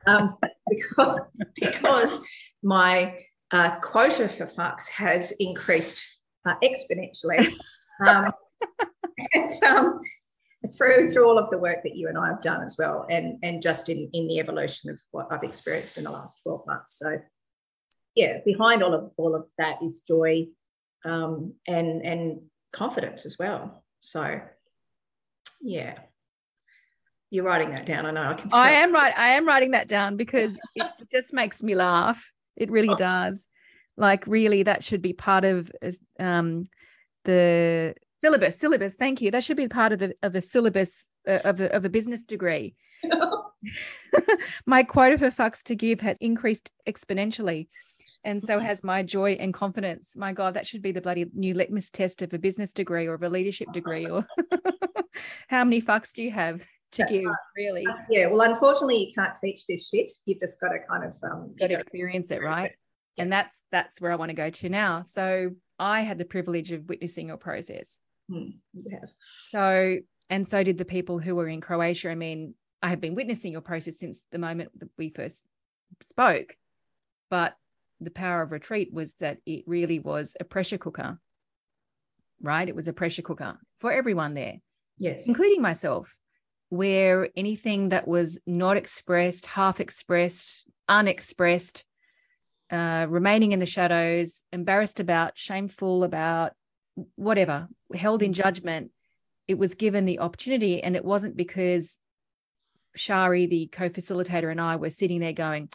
um, 0.07 0.37
because 0.69 1.19
because 1.55 2.25
my 2.63 3.17
uh, 3.51 3.75
quota 3.81 4.29
for 4.29 4.45
fucks 4.45 4.87
has 4.89 5.33
increased 5.39 6.21
uh, 6.45 6.53
exponentially. 6.63 7.53
Um, 8.05 8.31
and, 9.33 9.63
um, 9.63 10.01
through 10.75 11.09
through 11.09 11.27
all 11.27 11.37
of 11.37 11.49
the 11.49 11.59
work 11.59 11.83
that 11.83 11.95
you 11.95 12.07
and 12.07 12.17
I 12.17 12.27
have 12.27 12.41
done 12.41 12.63
as 12.63 12.75
well, 12.77 13.05
and 13.09 13.37
and 13.43 13.61
just 13.61 13.89
in 13.89 14.09
in 14.13 14.27
the 14.27 14.39
evolution 14.39 14.89
of 14.89 14.99
what 15.11 15.27
I've 15.31 15.43
experienced 15.43 15.97
in 15.97 16.03
the 16.03 16.11
last 16.11 16.39
twelve 16.43 16.65
months. 16.67 16.97
So, 16.97 17.19
yeah, 18.15 18.39
behind 18.45 18.83
all 18.83 18.93
of 18.93 19.11
all 19.17 19.35
of 19.35 19.45
that 19.57 19.77
is 19.83 20.01
joy, 20.01 20.47
um, 21.03 21.53
and 21.67 22.05
and 22.05 22.41
confidence 22.71 23.25
as 23.25 23.37
well. 23.37 23.83
So, 24.01 24.41
yeah, 25.61 25.97
you're 27.29 27.45
writing 27.45 27.71
that 27.71 27.85
down. 27.85 28.05
I 28.05 28.11
know. 28.11 28.29
I 28.29 28.33
can. 28.33 28.49
I 28.53 28.71
am 28.71 28.93
right. 28.93 29.13
I 29.17 29.29
am 29.33 29.47
writing 29.47 29.71
that 29.71 29.87
down 29.87 30.17
because 30.17 30.57
it 30.75 30.87
just 31.11 31.33
makes 31.33 31.61
me 31.61 31.75
laugh. 31.75 32.31
It 32.55 32.71
really 32.71 32.89
oh. 32.89 32.95
does. 32.95 33.47
Like, 33.97 34.27
really, 34.27 34.63
that 34.63 34.83
should 34.83 35.01
be 35.01 35.13
part 35.13 35.45
of 35.45 35.71
um, 36.19 36.65
the 37.23 37.95
syllabus 38.25 38.57
syllabus 38.57 38.95
thank 38.95 39.21
you. 39.21 39.29
That 39.29 39.43
should 39.43 39.57
be 39.57 39.67
part 39.67 39.91
of 39.91 39.99
the 39.99 40.15
of 40.23 40.33
a 40.35 40.41
syllabus 40.41 41.09
uh, 41.27 41.39
of, 41.43 41.61
a, 41.61 41.71
of 41.71 41.85
a 41.85 41.89
business 41.89 42.23
degree. 42.23 42.75
My 44.65 44.83
quota 44.83 45.17
for 45.17 45.29
fucks 45.29 45.61
to 45.63 45.75
give 45.75 46.01
has 46.01 46.17
increased 46.19 46.71
exponentially 46.87 47.67
and 48.23 48.41
so 48.41 48.59
has 48.59 48.83
my 48.83 49.03
joy 49.03 49.33
and 49.33 49.53
confidence. 49.53 50.15
My 50.17 50.33
god 50.33 50.55
that 50.55 50.65
should 50.65 50.81
be 50.81 50.91
the 50.91 51.01
bloody 51.01 51.27
new 51.33 51.53
litmus 51.53 51.91
test 51.91 52.23
of 52.23 52.33
a 52.33 52.39
business 52.39 52.71
degree 52.71 53.05
or 53.05 53.13
of 53.13 53.21
a 53.21 53.29
leadership 53.29 53.71
degree 53.71 54.07
or 54.07 54.25
how 55.47 55.63
many 55.63 55.81
fucks 55.81 56.11
do 56.11 56.23
you 56.23 56.31
have 56.31 56.61
to 56.93 57.03
That's 57.03 57.11
give 57.11 57.25
right. 57.25 57.35
really? 57.55 57.85
Uh, 57.85 57.93
yeah 58.09 58.25
well 58.27 58.41
unfortunately 58.41 59.05
you 59.05 59.13
can't 59.13 59.37
teach 59.39 59.65
this 59.67 59.87
shit. 59.87 60.11
You've 60.25 60.39
just 60.39 60.59
got 60.59 60.69
to 60.69 60.79
kind 60.89 61.03
of 61.03 61.15
um 61.23 61.53
got 61.59 61.69
to 61.69 61.75
experience 61.75 62.31
it 62.31 62.41
right? 62.41 62.71
and 63.17 63.31
that's 63.31 63.63
that's 63.71 64.01
where 64.01 64.11
i 64.11 64.15
want 64.15 64.29
to 64.29 64.35
go 64.35 64.49
to 64.49 64.69
now. 64.69 65.03
So 65.03 65.51
i 65.77 66.01
had 66.01 66.17
the 66.17 66.25
privilege 66.25 66.71
of 66.71 66.89
witnessing 66.89 67.27
your 67.27 67.37
process 67.37 67.99
Hmm, 68.29 68.49
so, 69.49 69.97
and 70.29 70.47
so 70.47 70.63
did 70.63 70.77
the 70.77 70.85
people 70.85 71.19
who 71.19 71.35
were 71.35 71.47
in 71.47 71.61
Croatia. 71.61 72.09
I 72.09 72.15
mean, 72.15 72.55
I 72.81 72.89
have 72.89 73.01
been 73.01 73.15
witnessing 73.15 73.51
your 73.51 73.61
process 73.61 73.99
since 73.99 74.25
the 74.31 74.39
moment 74.39 74.71
that 74.79 74.89
we 74.97 75.09
first 75.09 75.43
spoke, 76.01 76.57
but 77.29 77.55
the 78.01 78.11
power 78.11 78.41
of 78.41 78.51
retreat 78.51 78.91
was 78.91 79.13
that 79.15 79.37
it 79.45 79.63
really 79.67 79.99
was 79.99 80.35
a 80.39 80.43
pressure 80.43 80.77
cooker, 80.77 81.19
right? 82.41 82.67
It 82.67 82.75
was 82.75 82.87
a 82.87 82.93
pressure 82.93 83.21
cooker 83.21 83.57
for 83.79 83.91
everyone 83.91 84.33
there, 84.33 84.55
yes, 84.97 85.27
including 85.27 85.61
myself, 85.61 86.15
where 86.69 87.29
anything 87.35 87.89
that 87.89 88.07
was 88.07 88.39
not 88.45 88.77
expressed, 88.77 89.45
half 89.45 89.79
expressed, 89.79 90.65
unexpressed, 90.89 91.85
uh, 92.71 93.05
remaining 93.07 93.51
in 93.51 93.59
the 93.59 93.65
shadows, 93.65 94.43
embarrassed 94.51 94.99
about, 94.99 95.37
shameful 95.37 96.03
about, 96.03 96.53
whatever, 97.15 97.67
held 97.93 98.21
in 98.21 98.33
judgment, 98.33 98.91
it 99.47 99.57
was 99.57 99.75
given 99.75 100.05
the 100.05 100.19
opportunity. 100.19 100.81
And 100.81 100.95
it 100.95 101.05
wasn't 101.05 101.37
because 101.37 101.97
Shari, 102.95 103.45
the 103.45 103.67
co 103.67 103.89
facilitator, 103.89 104.51
and 104.51 104.61
I 104.61 104.77
were 104.77 104.89
sitting 104.89 105.19
there 105.19 105.33
going, 105.33 105.69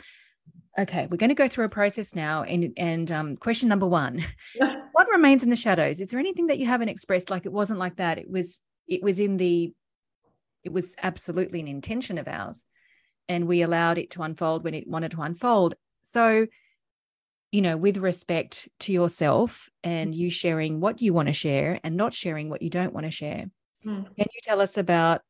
okay, 0.79 1.07
we're 1.11 1.17
going 1.17 1.31
to 1.31 1.35
go 1.35 1.49
through 1.49 1.67
a 1.67 1.71
process 1.71 2.15
now. 2.15 2.43
And, 2.43 2.73
and 2.77 3.11
um, 3.13 3.37
question 3.37 3.69
number 3.69 3.87
one 3.87 4.25
what 4.93 5.09
remains 5.13 5.43
in 5.43 5.51
the 5.51 5.57
shadows? 5.57 6.01
Is 6.01 6.09
there 6.09 6.21
anything 6.21 6.49
that 6.49 6.59
you 6.59 6.67
haven't 6.67 6.89
expressed? 6.89 7.31
Like 7.31 7.47
it 7.47 7.53
wasn't 7.53 7.79
like 7.79 7.97
that. 7.97 8.19
It 8.19 8.31
was, 8.31 8.61
it 8.89 9.03
was 9.03 9.21
in 9.21 9.37
the, 9.37 9.73
it 10.65 10.73
was 10.73 10.95
absolutely 11.03 11.61
an 11.61 11.69
intention 11.69 12.19
of 12.19 12.29
ours. 12.29 12.65
And 13.29 13.47
we 13.47 13.63
allowed 13.63 13.99
it 13.99 14.11
to 14.13 14.23
unfold 14.23 14.65
when 14.65 14.75
it 14.75 14.89
wanted 14.89 15.13
to 15.13 15.23
unfold. 15.23 15.75
So 16.05 16.47
you 17.53 17.63
know, 17.63 17.77
with 17.77 17.97
respect 17.97 18.69
to 18.81 18.93
yourself 18.93 19.69
and 19.83 20.15
you 20.15 20.31
sharing 20.31 20.81
what 20.81 21.03
you 21.03 21.13
want 21.13 21.29
to 21.29 21.35
share 21.35 21.81
and 21.83 21.97
not 21.97 22.15
sharing 22.15 22.49
what 22.49 22.63
you 22.63 22.71
don't 22.71 22.93
want 22.93 23.07
to 23.07 23.11
share. 23.11 23.47
Mm. 23.85 24.05
Can 24.05 24.27
you 24.33 24.41
tell 24.43 24.61
us 24.61 24.77
about 24.77 25.23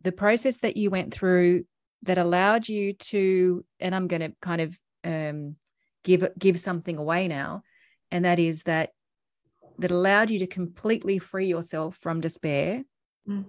the 0.00 0.12
process 0.12 0.58
that 0.58 0.76
you 0.76 0.90
went 0.90 1.12
through 1.12 1.64
that 2.02 2.18
allowed 2.18 2.68
you 2.68 2.94
to, 2.94 3.64
and 3.80 3.94
I'm 3.94 4.08
going 4.08 4.20
to 4.20 4.32
kind 4.40 4.60
of 4.60 4.78
um, 5.02 5.56
give 6.04 6.26
give 6.38 6.58
something 6.58 6.96
away 6.96 7.28
now, 7.28 7.62
and 8.10 8.24
that 8.24 8.38
is 8.38 8.62
that 8.64 8.90
that 9.78 9.90
allowed 9.90 10.30
you 10.30 10.38
to 10.38 10.46
completely 10.46 11.18
free 11.18 11.46
yourself 11.46 11.98
from 12.00 12.20
despair, 12.20 12.82
mm. 13.28 13.44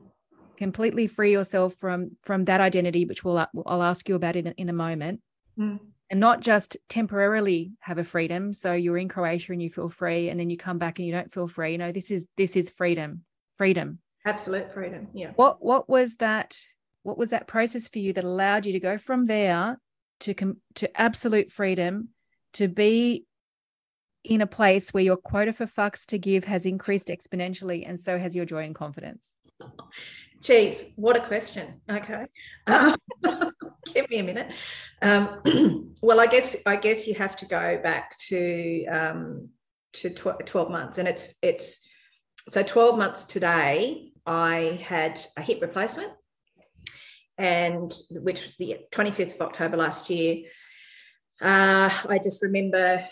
completely 0.57 1.07
free 1.07 1.31
yourself 1.31 1.75
from 1.75 2.17
from 2.21 2.45
that 2.45 2.62
identity, 2.62 3.05
which 3.05 3.24
we'll 3.24 3.45
I'll 3.65 3.83
ask 3.83 4.09
you 4.09 4.15
about 4.15 4.35
in 4.35 4.47
in 4.47 4.67
a 4.67 4.74
moment. 4.74 5.21
Mm 5.57 5.79
and 6.09 6.19
not 6.19 6.41
just 6.41 6.77
temporarily 6.88 7.71
have 7.79 7.97
a 7.97 8.03
freedom. 8.03 8.53
So 8.53 8.74
you're 8.74 8.97
in 8.97 9.09
croatia 9.09 9.53
and 9.53 9.62
you 9.62 9.69
feel 9.69 9.89
free 9.89 10.29
and 10.29 10.39
then 10.39 10.50
you 10.50 10.57
come 10.57 10.77
back 10.77 11.00
and 11.00 11.07
you 11.07 11.13
don't 11.13 11.33
feel 11.33 11.47
free. 11.47 11.71
You 11.71 11.77
know 11.77 11.91
this 11.91 12.12
is 12.12 12.27
this 12.38 12.55
is 12.55 12.69
freedom 12.69 13.24
freedom. 13.57 14.00
Absolute 14.25 14.74
freedom 14.74 15.07
yeah. 15.13 15.31
What 15.35 15.63
what 15.63 15.89
was 15.89 16.17
that 16.17 16.57
what 17.03 17.17
was 17.17 17.29
that 17.29 17.47
process 17.47 17.88
for 17.88 18.00
you 18.00 18.13
that 18.13 18.24
allowed 18.24 18.65
you 18.65 18.74
to 18.74 18.79
go 18.79 18.97
from 18.97 19.25
there 19.25 19.79
to 20.21 20.33
com- 20.33 20.62
to 20.75 21.00
absolute 21.00 21.51
freedom 21.51 22.09
to 22.53 22.67
be 22.67 23.25
in 24.24 24.41
a 24.41 24.47
place 24.47 24.91
where 24.91 25.03
your 25.03 25.17
quota 25.17 25.53
for 25.53 25.65
fucks 25.65 26.05
to 26.07 26.17
give 26.17 26.45
has 26.45 26.65
increased 26.65 27.07
exponentially 27.07 27.88
and 27.88 28.00
so 28.00 28.17
has 28.17 28.35
your 28.35 28.45
joy 28.45 28.63
and 28.63 28.74
confidence 28.74 29.33
Geez, 30.46 30.92
what 30.96 31.18
a 31.18 31.22
question. 31.22 31.82
Okay. 31.90 32.28
Um, 32.68 32.96
give 33.96 34.08
me 34.12 34.20
a 34.20 34.24
minute. 34.24 34.54
Um, 35.02 35.96
well, 36.04 36.20
I 36.20 36.28
guess 36.28 36.56
I 36.68 36.75
guess 36.75 37.08
you 37.08 37.16
have 37.16 37.36
to 37.38 37.48
go 37.48 37.80
back 37.82 38.16
to 38.28 38.86
um, 38.86 39.50
to 39.94 40.12
tw- 40.12 40.46
12 40.46 40.70
months. 40.70 41.00
And 41.00 41.08
it's 41.08 41.34
it's 41.42 41.90
so 42.48 42.62
12 42.62 42.96
months 42.96 43.24
today, 43.24 44.12
I 44.28 44.80
had 44.84 45.20
a 45.36 45.42
hip 45.42 45.64
replacement, 45.64 46.12
and 47.40 47.92
which 48.12 48.44
was 48.46 48.56
the 48.58 48.78
25th 48.94 49.34
of 49.34 49.42
October 49.42 49.78
last 49.78 50.12
year. 50.12 50.44
Uh, 51.42 51.90
I 52.08 52.20
just 52.24 52.44
remember 52.44 53.04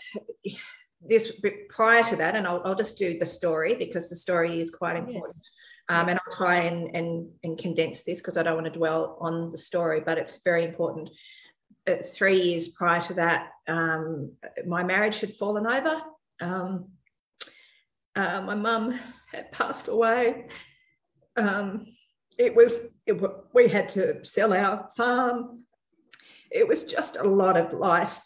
this 1.02 1.42
prior 1.68 2.04
to 2.04 2.16
that, 2.18 2.36
and 2.36 2.46
I'll, 2.46 2.62
I'll, 2.64 2.76
just 2.76 2.96
do 2.96 3.18
the 3.18 3.26
story 3.26 3.74
because 3.74 4.08
the 4.10 4.16
story 4.16 4.62
is 4.62 4.70
quite 4.70 4.96
important. 4.96 5.36
Yes. 5.36 5.63
Um, 5.90 6.10
and 6.10 6.20
I'll 6.20 6.38
try 6.38 6.58
and, 6.62 6.96
and, 6.96 7.30
and 7.44 7.58
condense 7.58 8.04
this 8.04 8.20
because 8.20 8.38
I 8.38 8.44
don't 8.44 8.56
want 8.56 8.66
to 8.66 8.80
dwell 8.80 9.18
on 9.20 9.50
the 9.52 9.58
story, 9.58 10.02
but 10.06 10.18
it's 10.18 10.42
very 10.44 10.64
important. 10.64 11.10
Uh, 11.86 11.96
three 12.04 12.40
years 12.40 12.70
prior 12.70 13.02
to 13.02 13.14
that, 13.16 13.50
um, 13.68 14.32
my 14.66 14.84
marriage 14.84 15.20
had 15.20 15.36
fallen 15.36 15.68
over. 15.68 16.02
Um, 16.40 16.90
uh, 18.16 18.42
my 18.42 18.56
mum 18.56 18.98
had 19.32 19.52
passed 19.52 19.90
away. 19.90 20.48
Um, 21.36 21.88
it 22.38 22.56
was, 22.56 22.94
it, 23.06 23.22
we 23.54 23.68
had 23.68 23.90
to 23.90 24.24
sell 24.24 24.54
our 24.54 24.90
farm. 24.96 25.64
It 26.50 26.68
was 26.68 26.86
just 26.86 27.18
a 27.18 27.24
lot 27.24 27.58
of 27.58 27.74
life 27.74 28.22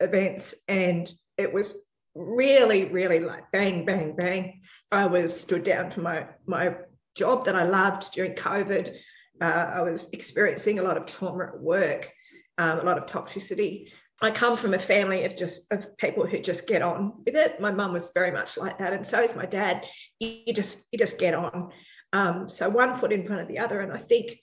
events 0.00 0.54
and 0.68 1.12
it 1.36 1.52
was 1.52 1.76
really, 2.14 2.84
really 2.86 3.20
like 3.20 3.50
bang, 3.52 3.84
bang, 3.84 4.14
bang. 4.16 4.62
I 4.90 5.06
was 5.06 5.38
stood 5.38 5.64
down 5.64 5.90
to 5.90 6.00
my 6.00 6.28
my 6.46 6.76
job 7.14 7.44
that 7.46 7.56
I 7.56 7.64
loved 7.64 8.12
during 8.12 8.34
COVID. 8.34 8.96
Uh, 9.40 9.72
I 9.76 9.82
was 9.82 10.10
experiencing 10.12 10.78
a 10.78 10.82
lot 10.82 10.96
of 10.96 11.06
trauma 11.06 11.46
at 11.46 11.60
work, 11.60 12.12
um, 12.58 12.80
a 12.80 12.82
lot 12.82 12.98
of 12.98 13.06
toxicity. 13.06 13.90
I 14.22 14.30
come 14.30 14.56
from 14.56 14.74
a 14.74 14.78
family 14.78 15.24
of 15.24 15.36
just 15.36 15.70
of 15.72 15.96
people 15.96 16.26
who 16.26 16.38
just 16.38 16.68
get 16.68 16.82
on 16.82 17.12
with 17.26 17.34
it. 17.34 17.60
My 17.60 17.72
mum 17.72 17.92
was 17.92 18.10
very 18.14 18.30
much 18.30 18.56
like 18.56 18.78
that, 18.78 18.92
and 18.92 19.04
so 19.04 19.20
is 19.20 19.34
my 19.34 19.46
dad. 19.46 19.84
You, 20.20 20.52
just 20.54 20.86
you 20.92 20.98
just 20.98 21.18
get 21.18 21.34
on. 21.34 21.70
Um, 22.12 22.48
so 22.48 22.68
one 22.68 22.94
foot 22.94 23.12
in 23.12 23.26
front 23.26 23.42
of 23.42 23.48
the 23.48 23.58
other, 23.58 23.80
and 23.80 23.92
I 23.92 23.98
think 23.98 24.38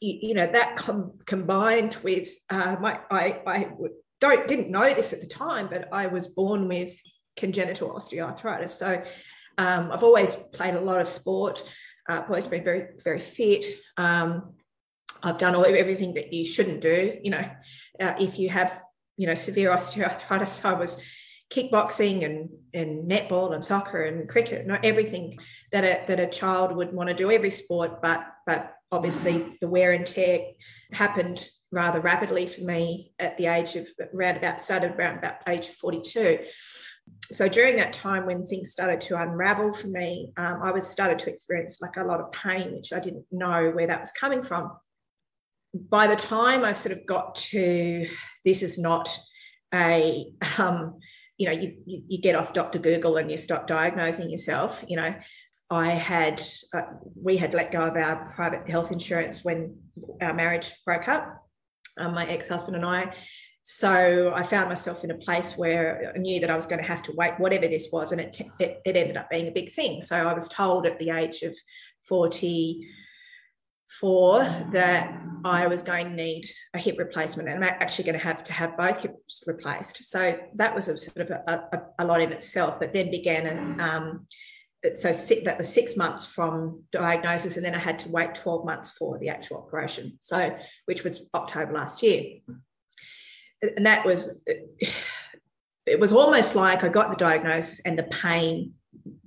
you, 0.00 0.18
you 0.28 0.34
know 0.34 0.46
that 0.46 0.76
com- 0.76 1.18
combined 1.24 1.96
with 2.02 2.28
uh, 2.50 2.76
my 2.80 3.00
I, 3.10 3.40
I 3.46 3.70
don't 4.20 4.46
didn't 4.46 4.70
know 4.70 4.92
this 4.92 5.14
at 5.14 5.20
the 5.20 5.26
time, 5.26 5.68
but 5.70 5.88
I 5.92 6.06
was 6.06 6.28
born 6.28 6.68
with 6.68 6.94
congenital 7.36 7.90
osteoarthritis. 7.90 8.70
So 8.70 9.02
um, 9.56 9.90
I've 9.90 10.02
always 10.02 10.34
played 10.34 10.74
a 10.74 10.80
lot 10.80 11.00
of 11.00 11.08
sport. 11.08 11.62
Uh, 12.08 12.22
always 12.28 12.46
been 12.46 12.64
very, 12.64 12.88
very 13.02 13.20
fit. 13.20 13.64
Um, 13.96 14.54
I've 15.22 15.38
done 15.38 15.54
all 15.54 15.66
everything 15.66 16.14
that 16.14 16.32
you 16.32 16.44
shouldn't 16.44 16.80
do. 16.80 17.18
You 17.22 17.30
know, 17.30 17.50
uh, 18.00 18.14
if 18.18 18.38
you 18.38 18.48
have, 18.48 18.82
you 19.16 19.26
know, 19.26 19.34
severe 19.34 19.70
osteoarthritis, 19.70 20.64
I 20.64 20.72
was 20.74 21.02
kickboxing 21.52 22.24
and 22.24 22.48
and 22.72 23.10
netball 23.10 23.52
and 23.52 23.64
soccer 23.64 24.04
and 24.04 24.28
cricket, 24.28 24.66
not 24.66 24.84
everything 24.84 25.38
that 25.72 25.84
a 25.84 26.04
that 26.06 26.20
a 26.20 26.26
child 26.26 26.74
would 26.76 26.92
want 26.92 27.08
to 27.08 27.14
do, 27.14 27.30
every 27.30 27.50
sport, 27.50 28.00
but 28.00 28.24
but 28.46 28.74
obviously 28.92 29.56
the 29.60 29.68
wear 29.68 29.92
and 29.92 30.06
tear 30.06 30.40
happened 30.92 31.48
rather 31.72 32.00
rapidly 32.00 32.46
for 32.46 32.62
me 32.62 33.12
at 33.18 33.36
the 33.36 33.46
age 33.46 33.76
of 33.76 33.86
around 34.12 34.36
about 34.36 34.60
started 34.60 34.92
around 34.92 35.18
about 35.18 35.36
age 35.48 35.68
of 35.68 35.74
42 35.74 36.38
so 37.32 37.48
during 37.48 37.76
that 37.76 37.92
time 37.92 38.26
when 38.26 38.46
things 38.46 38.72
started 38.72 39.00
to 39.02 39.20
unravel 39.20 39.72
for 39.72 39.86
me, 39.86 40.32
um, 40.36 40.62
I 40.62 40.72
was 40.72 40.88
started 40.88 41.18
to 41.20 41.30
experience 41.30 41.80
like 41.80 41.96
a 41.96 42.04
lot 42.04 42.20
of 42.20 42.32
pain, 42.32 42.74
which 42.74 42.92
I 42.92 42.98
didn't 42.98 43.24
know 43.30 43.70
where 43.70 43.86
that 43.86 44.00
was 44.00 44.10
coming 44.10 44.42
from. 44.42 44.72
By 45.72 46.08
the 46.08 46.16
time 46.16 46.64
I 46.64 46.72
sort 46.72 46.96
of 46.96 47.06
got 47.06 47.36
to 47.36 48.08
this 48.44 48.62
is 48.62 48.78
not 48.78 49.16
a 49.72 50.32
um, 50.58 50.98
you 51.38 51.46
know 51.46 51.52
you, 51.52 51.76
you, 51.86 52.02
you 52.08 52.20
get 52.20 52.34
off 52.34 52.52
Dr. 52.52 52.80
Google 52.80 53.16
and 53.16 53.30
you 53.30 53.36
stop 53.36 53.68
diagnosing 53.68 54.28
yourself. 54.28 54.84
You 54.88 54.96
know, 54.96 55.14
I 55.70 55.90
had 55.90 56.42
uh, 56.74 56.82
we 57.14 57.36
had 57.36 57.54
let 57.54 57.70
go 57.70 57.86
of 57.86 57.96
our 57.96 58.26
private 58.34 58.68
health 58.68 58.90
insurance 58.90 59.44
when 59.44 59.76
our 60.20 60.34
marriage 60.34 60.72
broke 60.84 61.08
up. 61.08 61.36
Um, 61.98 62.14
my 62.14 62.26
ex-husband 62.26 62.76
and 62.76 62.84
I 62.84 63.14
so 63.72 64.32
I 64.34 64.42
found 64.42 64.68
myself 64.68 65.04
in 65.04 65.12
a 65.12 65.14
place 65.14 65.56
where 65.56 66.12
I 66.12 66.18
knew 66.18 66.40
that 66.40 66.50
I 66.50 66.56
was 66.56 66.66
going 66.66 66.82
to 66.82 66.88
have 66.88 67.04
to 67.04 67.12
wait, 67.12 67.34
whatever 67.38 67.68
this 67.68 67.90
was, 67.92 68.10
and 68.10 68.20
it, 68.20 68.36
it, 68.58 68.82
it 68.84 68.96
ended 68.96 69.16
up 69.16 69.30
being 69.30 69.46
a 69.46 69.52
big 69.52 69.70
thing. 69.70 70.00
So 70.00 70.16
I 70.16 70.34
was 70.34 70.48
told 70.48 70.88
at 70.88 70.98
the 70.98 71.10
age 71.10 71.42
of 71.42 71.56
44 72.08 74.38
that 74.72 75.22
I 75.44 75.68
was 75.68 75.82
going 75.82 76.08
to 76.08 76.14
need 76.16 76.46
a 76.74 76.78
hip 76.78 76.98
replacement, 76.98 77.48
and 77.48 77.64
I'm 77.64 77.76
actually 77.78 78.06
going 78.06 78.18
to 78.18 78.24
have 78.24 78.42
to 78.42 78.52
have 78.52 78.76
both 78.76 79.02
hips 79.02 79.44
replaced. 79.46 80.04
So 80.04 80.36
that 80.56 80.74
was 80.74 80.88
a 80.88 80.98
sort 80.98 81.18
of 81.18 81.30
a, 81.30 81.68
a, 81.72 81.82
a 82.00 82.04
lot 82.04 82.20
in 82.20 82.32
itself. 82.32 82.80
But 82.80 82.92
then 82.92 83.12
began 83.12 83.46
an 83.46 83.80
um, 83.80 84.26
so 84.96 85.12
that 85.12 85.58
was 85.58 85.72
six 85.72 85.96
months 85.96 86.26
from 86.26 86.82
diagnosis, 86.90 87.56
and 87.56 87.64
then 87.64 87.76
I 87.76 87.78
had 87.78 88.00
to 88.00 88.10
wait 88.10 88.34
12 88.34 88.64
months 88.64 88.90
for 88.90 89.16
the 89.20 89.28
actual 89.28 89.58
operation. 89.58 90.18
So, 90.22 90.58
which 90.86 91.04
was 91.04 91.28
October 91.34 91.72
last 91.72 92.02
year 92.02 92.40
and 93.62 93.86
that 93.86 94.04
was 94.04 94.42
it 95.86 95.98
was 95.98 96.12
almost 96.12 96.54
like 96.54 96.84
I 96.84 96.88
got 96.88 97.10
the 97.10 97.16
diagnosis 97.16 97.80
and 97.80 97.98
the 97.98 98.04
pain 98.04 98.74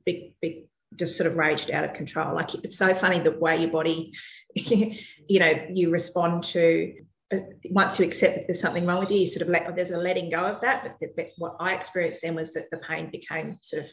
big, 0.06 0.34
big, 0.42 0.66
just 0.96 1.18
sort 1.18 1.30
of 1.30 1.38
raged 1.38 1.72
out 1.72 1.84
of 1.84 1.94
control. 1.94 2.36
Like 2.36 2.54
it's 2.56 2.78
so 2.78 2.94
funny 2.94 3.20
the 3.20 3.32
way 3.32 3.58
your 3.58 3.72
body, 3.72 4.14
you 4.56 5.40
know, 5.40 5.54
you 5.74 5.90
respond 5.90 6.44
to. 6.46 6.94
Uh, 7.34 7.40
once 7.72 8.00
you 8.00 8.06
accept 8.06 8.36
that 8.36 8.44
there's 8.48 8.62
something 8.62 8.86
wrong 8.86 9.00
with 9.00 9.10
you, 9.10 9.20
you 9.20 9.26
sort 9.26 9.42
of 9.42 9.50
let 9.50 9.76
there's 9.76 9.92
a 9.92 9.98
letting 9.98 10.30
go 10.30 10.44
of 10.46 10.62
that. 10.62 10.84
But, 10.84 11.00
the, 11.00 11.10
but 11.16 11.30
what 11.38 11.56
I 11.60 11.74
experienced 11.74 12.22
then 12.22 12.36
was 12.36 12.54
that 12.54 12.70
the 12.70 12.78
pain 12.78 13.10
became 13.10 13.58
sort 13.64 13.86
of 13.86 13.90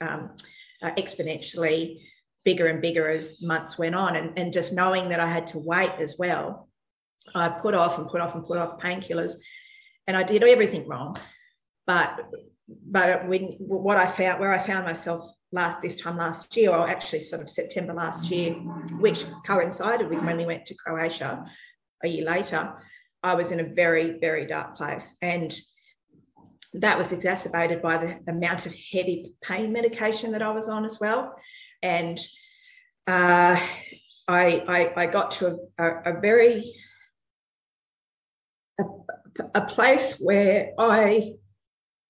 um, 0.00 0.30
uh, 0.82 0.90
exponentially 0.90 2.00
bigger 2.44 2.66
and 2.66 2.82
bigger 2.82 3.08
as 3.08 3.40
months 3.40 3.78
went 3.78 3.94
on, 3.94 4.16
and, 4.16 4.38
and 4.38 4.52
just 4.52 4.74
knowing 4.74 5.08
that 5.08 5.20
I 5.20 5.26
had 5.26 5.46
to 5.48 5.58
wait 5.58 5.92
as 5.98 6.16
well. 6.18 6.68
I 7.34 7.48
put 7.48 7.74
off 7.74 7.98
and 7.98 8.08
put 8.08 8.20
off 8.20 8.34
and 8.34 8.44
put 8.44 8.58
off 8.58 8.78
painkillers 8.78 9.36
and 10.06 10.16
I 10.16 10.22
did 10.22 10.42
everything 10.42 10.86
wrong. 10.88 11.16
But 11.86 12.20
but 12.68 13.28
when 13.28 13.56
what 13.58 13.96
I 13.96 14.06
found 14.06 14.40
where 14.40 14.52
I 14.52 14.58
found 14.58 14.86
myself 14.86 15.30
last 15.52 15.80
this 15.82 16.00
time 16.00 16.16
last 16.16 16.56
year, 16.56 16.70
or 16.70 16.88
actually 16.88 17.20
sort 17.20 17.42
of 17.42 17.50
September 17.50 17.94
last 17.94 18.30
year, 18.30 18.54
which 18.98 19.24
coincided 19.46 20.08
with 20.08 20.22
when 20.24 20.36
we 20.36 20.46
went 20.46 20.66
to 20.66 20.74
Croatia 20.74 21.46
a 22.02 22.08
year 22.08 22.24
later, 22.24 22.74
I 23.22 23.34
was 23.34 23.52
in 23.52 23.60
a 23.60 23.74
very 23.74 24.18
very 24.18 24.46
dark 24.46 24.76
place, 24.76 25.16
and 25.22 25.56
that 26.74 26.98
was 26.98 27.12
exacerbated 27.12 27.80
by 27.80 27.96
the 27.96 28.18
amount 28.28 28.66
of 28.66 28.74
heavy 28.92 29.34
pain 29.42 29.72
medication 29.72 30.32
that 30.32 30.42
I 30.42 30.50
was 30.50 30.68
on 30.68 30.84
as 30.84 30.98
well, 31.00 31.34
and 31.82 32.18
uh, 33.06 33.56
I, 34.28 34.64
I, 34.66 34.92
I 34.96 35.06
got 35.06 35.30
to 35.32 35.58
a, 35.78 35.84
a, 35.84 36.16
a 36.16 36.20
very 36.20 36.74
a, 38.80 38.84
a 39.54 39.60
place 39.62 40.20
where 40.20 40.72
I 40.78 41.34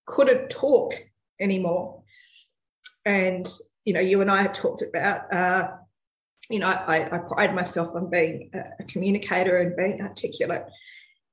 couldn't 0.06 0.50
talk 0.50 0.94
anymore. 1.40 2.02
And, 3.04 3.48
you 3.84 3.92
know, 3.92 4.00
you 4.00 4.20
and 4.20 4.30
I 4.30 4.42
have 4.42 4.52
talked 4.52 4.82
about, 4.82 5.32
uh, 5.32 5.68
you 6.50 6.58
know, 6.58 6.68
I, 6.68 7.08
I 7.12 7.18
pride 7.18 7.54
myself 7.54 7.94
on 7.94 8.10
being 8.10 8.50
a 8.54 8.84
communicator 8.84 9.58
and 9.58 9.76
being 9.76 10.00
articulate 10.00 10.64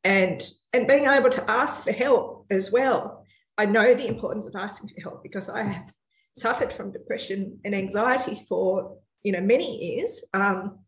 and, 0.03 0.43
and 0.73 0.87
being 0.87 1.05
able 1.05 1.29
to 1.29 1.49
ask 1.49 1.85
for 1.85 1.91
help 1.91 2.47
as 2.49 2.71
well. 2.71 3.25
I 3.57 3.65
know 3.65 3.93
the 3.93 4.07
importance 4.07 4.45
of 4.45 4.55
asking 4.55 4.89
for 4.89 5.01
help 5.01 5.23
because 5.23 5.49
I 5.49 5.63
have 5.63 5.93
suffered 6.35 6.73
from 6.73 6.91
depression 6.91 7.59
and 7.63 7.75
anxiety 7.75 8.43
for, 8.49 8.97
you 9.23 9.31
know, 9.31 9.41
many 9.41 9.77
years. 9.77 10.23
Um, 10.33 10.79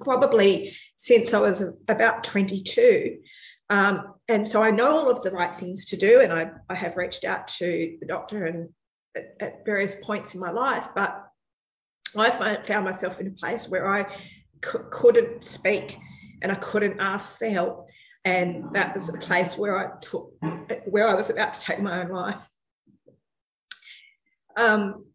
probably 0.00 0.72
since 0.96 1.34
I 1.34 1.40
was 1.40 1.62
about 1.88 2.24
22. 2.24 3.18
Um, 3.70 4.14
and 4.28 4.46
so 4.46 4.62
I 4.62 4.70
know 4.70 4.90
all 4.98 5.10
of 5.10 5.22
the 5.22 5.30
right 5.30 5.54
things 5.54 5.86
to 5.86 5.96
do, 5.96 6.20
and 6.20 6.32
I, 6.32 6.50
I 6.68 6.74
have 6.74 6.96
reached 6.96 7.24
out 7.24 7.48
to 7.48 7.96
the 8.00 8.06
doctor 8.06 8.44
and 8.44 8.68
at, 9.16 9.36
at 9.40 9.64
various 9.64 9.94
points 10.02 10.34
in 10.34 10.40
my 10.40 10.50
life, 10.50 10.88
but 10.94 11.24
I 12.16 12.30
find, 12.30 12.66
found 12.66 12.84
myself 12.84 13.20
in 13.20 13.26
a 13.28 13.30
place 13.30 13.68
where 13.68 13.88
I 13.88 14.10
c- 14.64 14.78
couldn't 14.90 15.44
speak 15.44 15.98
and 16.42 16.52
I 16.52 16.56
couldn't 16.56 17.00
ask 17.00 17.38
for 17.38 17.48
help, 17.48 17.88
and 18.24 18.72
that 18.74 18.94
was 18.94 19.08
a 19.08 19.18
place 19.18 19.56
where 19.56 19.78
I 19.78 19.98
took 20.00 20.32
where 20.86 21.08
I 21.08 21.14
was 21.14 21.30
about 21.30 21.54
to 21.54 21.60
take 21.60 21.80
my 21.80 22.02
own 22.02 22.10
life. 22.10 22.40
Um, 24.56 25.06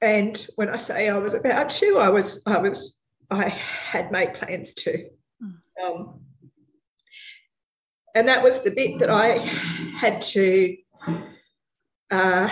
and 0.00 0.46
when 0.56 0.68
I 0.68 0.76
say 0.76 1.08
I 1.08 1.18
was 1.18 1.34
about 1.34 1.70
to, 1.70 1.98
I 1.98 2.10
was 2.10 2.42
I 2.46 2.58
was 2.58 2.97
I 3.30 3.48
had 3.48 4.10
made 4.10 4.34
plans 4.34 4.74
to. 4.74 5.08
Hmm. 5.40 5.84
Um, 5.84 6.20
and 8.14 8.26
that 8.28 8.42
was 8.42 8.62
the 8.62 8.70
bit 8.70 8.98
that 8.98 9.10
I 9.10 9.38
had 10.00 10.20
to. 10.22 10.76
Uh, 12.10 12.48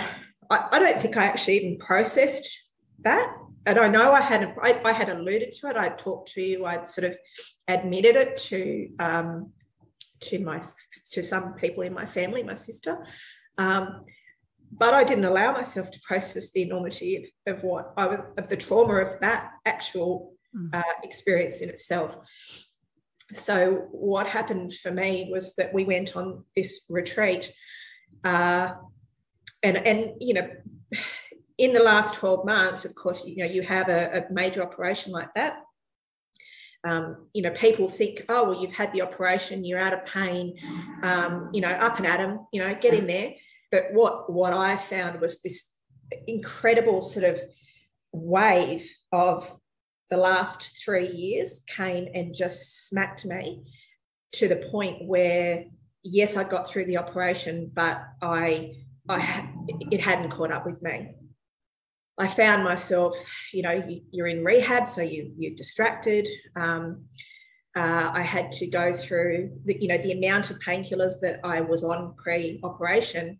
I, 0.49 0.67
I, 0.71 0.79
don't 0.79 1.01
think 1.01 1.17
I 1.17 1.25
actually 1.25 1.57
even 1.57 1.79
processed 1.79 2.69
that, 2.99 3.35
and 3.65 3.77
I 3.77 3.87
know 3.87 4.11
I 4.11 4.21
had 4.21 4.55
I, 4.61 4.79
I 4.85 4.91
had 4.91 5.09
alluded 5.09 5.53
to 5.53 5.67
it. 5.67 5.75
I'd 5.75 5.97
talked 5.97 6.31
to 6.33 6.41
you. 6.41 6.65
I'd 6.65 6.87
sort 6.87 7.11
of 7.11 7.17
admitted 7.67 8.15
it 8.15 8.37
to 8.37 8.89
um, 8.99 9.51
to 10.21 10.39
my 10.39 10.61
to 11.11 11.23
some 11.23 11.53
people 11.53 11.83
in 11.83 11.93
my 11.93 12.05
family, 12.05 12.43
my 12.43 12.55
sister. 12.55 13.05
Um, 13.57 14.05
but 14.71 14.93
I 14.93 15.03
didn't 15.03 15.25
allow 15.25 15.53
myself 15.53 15.91
to 15.91 15.99
process 16.05 16.51
the 16.51 16.61
enormity 16.61 17.31
of, 17.45 17.55
of 17.55 17.63
what 17.63 17.93
I 17.97 18.07
was 18.07 18.19
of 18.37 18.47
the 18.47 18.57
trauma 18.57 18.95
of 18.97 19.19
that 19.21 19.51
actual. 19.65 20.33
Uh, 20.73 20.83
experience 21.03 21.61
in 21.61 21.69
itself. 21.69 22.17
So 23.33 23.87
what 23.91 24.27
happened 24.27 24.73
for 24.73 24.91
me 24.91 25.29
was 25.31 25.53
that 25.55 25.73
we 25.73 25.83
went 25.83 26.15
on 26.15 26.45
this 26.55 26.85
retreat 26.89 27.51
uh, 28.23 28.73
and 29.63 29.77
and 29.77 30.11
you 30.19 30.33
know 30.33 30.47
in 31.57 31.73
the 31.73 31.83
last 31.83 32.15
12 32.15 32.45
months 32.45 32.85
of 32.85 32.93
course 32.95 33.25
you 33.25 33.37
know 33.37 33.49
you 33.49 33.63
have 33.63 33.89
a, 33.89 34.23
a 34.29 34.33
major 34.33 34.61
operation 34.61 35.11
like 35.11 35.33
that. 35.35 35.61
Um, 36.87 37.27
you 37.33 37.41
know 37.41 37.51
people 37.51 37.89
think 37.89 38.23
oh 38.29 38.49
well 38.49 38.61
you've 38.61 38.71
had 38.71 38.93
the 38.93 39.01
operation 39.01 39.65
you're 39.65 39.79
out 39.79 39.93
of 39.93 40.05
pain 40.05 40.55
um, 41.03 41.49
you 41.53 41.59
know 41.59 41.69
up 41.69 41.97
and 41.97 42.07
at 42.07 42.19
them 42.19 42.45
you 42.53 42.61
know 42.61 42.73
get 42.79 42.93
in 42.93 43.07
there. 43.07 43.33
But 43.71 43.87
what 43.91 44.31
what 44.31 44.53
i 44.53 44.77
found 44.77 45.19
was 45.19 45.41
this 45.41 45.73
incredible 46.27 47.01
sort 47.01 47.25
of 47.25 47.41
wave 48.13 48.89
of 49.11 49.59
the 50.09 50.17
last 50.17 50.83
three 50.83 51.07
years 51.09 51.63
came 51.67 52.07
and 52.13 52.35
just 52.35 52.87
smacked 52.87 53.25
me 53.25 53.63
to 54.33 54.47
the 54.47 54.67
point 54.71 55.05
where 55.05 55.65
yes 56.03 56.37
i 56.37 56.43
got 56.43 56.67
through 56.67 56.85
the 56.85 56.97
operation 56.97 57.71
but 57.73 58.01
i 58.21 58.73
i 59.09 59.49
it 59.91 60.01
hadn't 60.01 60.29
caught 60.29 60.51
up 60.51 60.65
with 60.65 60.81
me 60.81 61.09
i 62.17 62.27
found 62.27 62.63
myself 62.63 63.15
you 63.53 63.61
know 63.61 63.83
you're 64.11 64.27
in 64.27 64.43
rehab 64.43 64.87
so 64.87 65.01
you 65.01 65.33
you're 65.37 65.55
distracted 65.55 66.27
um, 66.55 67.05
uh, 67.77 68.11
I 68.11 68.21
had 68.21 68.51
to 68.53 68.65
go 68.65 68.95
through 68.95 69.51
the, 69.65 69.77
you 69.79 69.87
know, 69.87 69.99
the 69.99 70.13
amount 70.13 70.49
of 70.49 70.57
painkillers 70.59 71.19
that 71.21 71.39
I 71.43 71.61
was 71.61 71.83
on 71.83 72.15
pre-operation. 72.17 73.39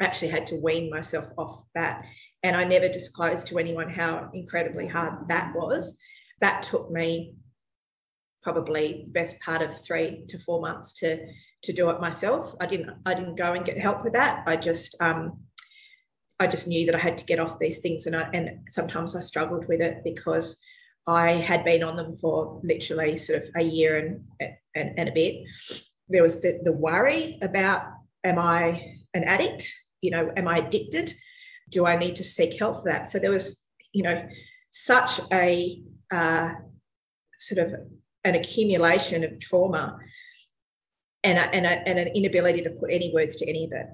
Actually 0.00 0.28
had 0.28 0.46
to 0.48 0.56
wean 0.56 0.90
myself 0.90 1.26
off 1.36 1.62
that. 1.74 2.04
And 2.42 2.56
I 2.56 2.64
never 2.64 2.88
disclosed 2.88 3.46
to 3.48 3.58
anyone 3.58 3.90
how 3.90 4.30
incredibly 4.32 4.86
hard 4.86 5.28
that 5.28 5.54
was. 5.54 5.98
That 6.40 6.62
took 6.62 6.90
me 6.90 7.34
probably 8.42 9.04
the 9.04 9.12
best 9.12 9.38
part 9.40 9.62
of 9.62 9.84
three 9.84 10.24
to 10.28 10.38
four 10.38 10.60
months 10.60 10.94
to 10.94 11.18
to 11.62 11.72
do 11.72 11.90
it 11.90 12.00
myself. 12.00 12.54
I 12.60 12.66
didn't 12.66 12.90
I 13.04 13.14
didn't 13.14 13.36
go 13.36 13.52
and 13.52 13.64
get 13.64 13.78
help 13.78 14.02
with 14.02 14.14
that. 14.14 14.42
I 14.46 14.56
just 14.56 14.96
um, 15.00 15.40
I 16.38 16.46
just 16.46 16.66
knew 16.66 16.86
that 16.86 16.94
I 16.94 16.98
had 16.98 17.18
to 17.18 17.24
get 17.24 17.38
off 17.38 17.58
these 17.58 17.80
things, 17.80 18.06
and 18.06 18.16
I, 18.16 18.28
and 18.32 18.60
sometimes 18.70 19.14
I 19.14 19.20
struggled 19.20 19.68
with 19.68 19.80
it 19.80 19.98
because 20.04 20.58
I 21.06 21.32
had 21.32 21.64
been 21.64 21.82
on 21.82 21.96
them 21.96 22.16
for 22.16 22.60
literally 22.64 23.16
sort 23.16 23.42
of 23.42 23.50
a 23.56 23.62
year 23.62 23.98
and 23.98 24.56
and, 24.74 24.98
and 24.98 25.08
a 25.08 25.12
bit. 25.12 25.44
There 26.08 26.22
was 26.22 26.40
the, 26.40 26.60
the 26.64 26.72
worry 26.72 27.38
about 27.42 27.82
am 28.24 28.38
I 28.38 28.96
an 29.14 29.24
addict? 29.24 29.70
You 30.02 30.10
know, 30.10 30.32
am 30.36 30.48
I 30.48 30.58
addicted? 30.58 31.14
do 31.70 31.86
I 31.86 31.96
need 31.96 32.16
to 32.16 32.24
seek 32.24 32.58
help 32.58 32.82
for 32.82 32.90
that? 32.90 33.06
So 33.06 33.18
there 33.18 33.30
was, 33.30 33.66
you 33.92 34.02
know, 34.02 34.28
such 34.70 35.20
a 35.32 35.82
uh, 36.12 36.50
sort 37.38 37.66
of 37.66 37.80
an 38.24 38.34
accumulation 38.34 39.24
of 39.24 39.38
trauma 39.38 39.98
and, 41.24 41.38
a, 41.38 41.54
and, 41.54 41.66
a, 41.66 41.88
and 41.88 41.98
an 41.98 42.08
inability 42.08 42.62
to 42.62 42.70
put 42.70 42.90
any 42.90 43.12
words 43.14 43.36
to 43.36 43.48
any 43.48 43.64
of 43.64 43.72
it. 43.72 43.86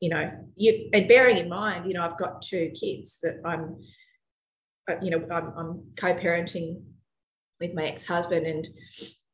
you 0.00 0.08
know, 0.08 0.30
you 0.56 0.88
and 0.92 1.06
bearing 1.06 1.38
in 1.38 1.48
mind, 1.48 1.86
you 1.86 1.94
know, 1.94 2.04
I've 2.04 2.18
got 2.18 2.42
two 2.42 2.70
kids 2.70 3.18
that 3.22 3.40
I'm, 3.44 3.76
uh, 4.90 4.96
you 5.02 5.10
know, 5.10 5.26
I'm, 5.30 5.52
I'm 5.56 5.82
co-parenting 5.96 6.82
with 7.60 7.74
my 7.74 7.84
ex-husband, 7.84 8.46
and 8.46 8.66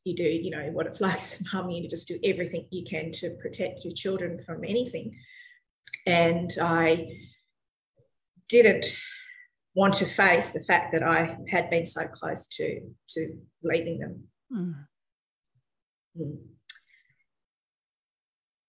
you 0.04 0.16
do, 0.16 0.24
you 0.24 0.50
know, 0.50 0.70
what 0.72 0.86
it's 0.86 1.00
like 1.06 1.18
as 1.18 1.40
a 1.40 1.56
mum. 1.56 1.70
You 1.70 1.88
just 1.88 2.08
do 2.08 2.18
everything 2.24 2.66
you 2.70 2.84
can 2.84 3.12
to 3.12 3.30
protect 3.40 3.84
your 3.84 3.94
children 3.94 4.42
from 4.44 4.64
anything, 4.64 5.16
and 6.06 6.50
I 6.60 7.08
didn't 8.48 8.86
want 9.74 9.94
to 9.94 10.06
face 10.06 10.50
the 10.50 10.60
fact 10.60 10.92
that 10.92 11.02
I 11.02 11.36
had 11.50 11.68
been 11.70 11.86
so 11.86 12.06
close 12.08 12.46
to 12.46 12.80
to 13.10 13.38
leaving 13.62 13.98
them. 13.98 14.24
Mm. 14.52 14.74
Mm. 16.18 16.36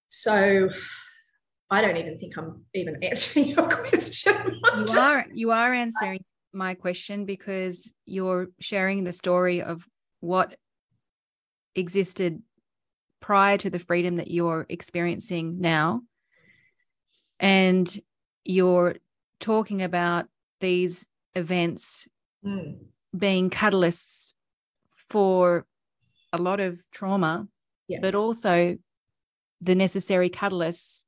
So 0.07 0.69
I 1.69 1.81
don't 1.81 1.97
even 1.97 2.17
think 2.17 2.37
I'm 2.37 2.65
even 2.73 2.95
answering 3.03 3.47
your 3.47 3.69
question. 3.69 4.33
you 4.87 4.99
are 4.99 5.25
you 5.33 5.51
are 5.51 5.73
answering 5.85 6.23
my 6.53 6.73
question 6.73 7.25
because 7.25 7.89
you're 8.05 8.47
sharing 8.59 9.03
the 9.03 9.13
story 9.13 9.61
of 9.61 9.85
what 10.19 10.55
existed 11.75 12.41
prior 13.21 13.57
to 13.57 13.69
the 13.69 13.79
freedom 13.79 14.17
that 14.17 14.31
you're 14.31 14.65
experiencing 14.69 15.59
now 15.59 16.01
and 17.47 18.01
you're 18.43 18.95
talking 19.39 19.81
about 19.81 20.25
these 20.59 21.07
events 21.33 22.05
mm. 22.45 22.77
being 23.17 23.49
catalysts 23.49 24.33
for 24.95 25.65
a 26.33 26.37
lot 26.37 26.59
of 26.59 26.79
trauma 26.91 27.47
yeah. 27.87 27.99
but 28.01 28.15
also 28.15 28.77
the 29.61 29.75
necessary 29.75 30.29
catalysts 30.29 31.03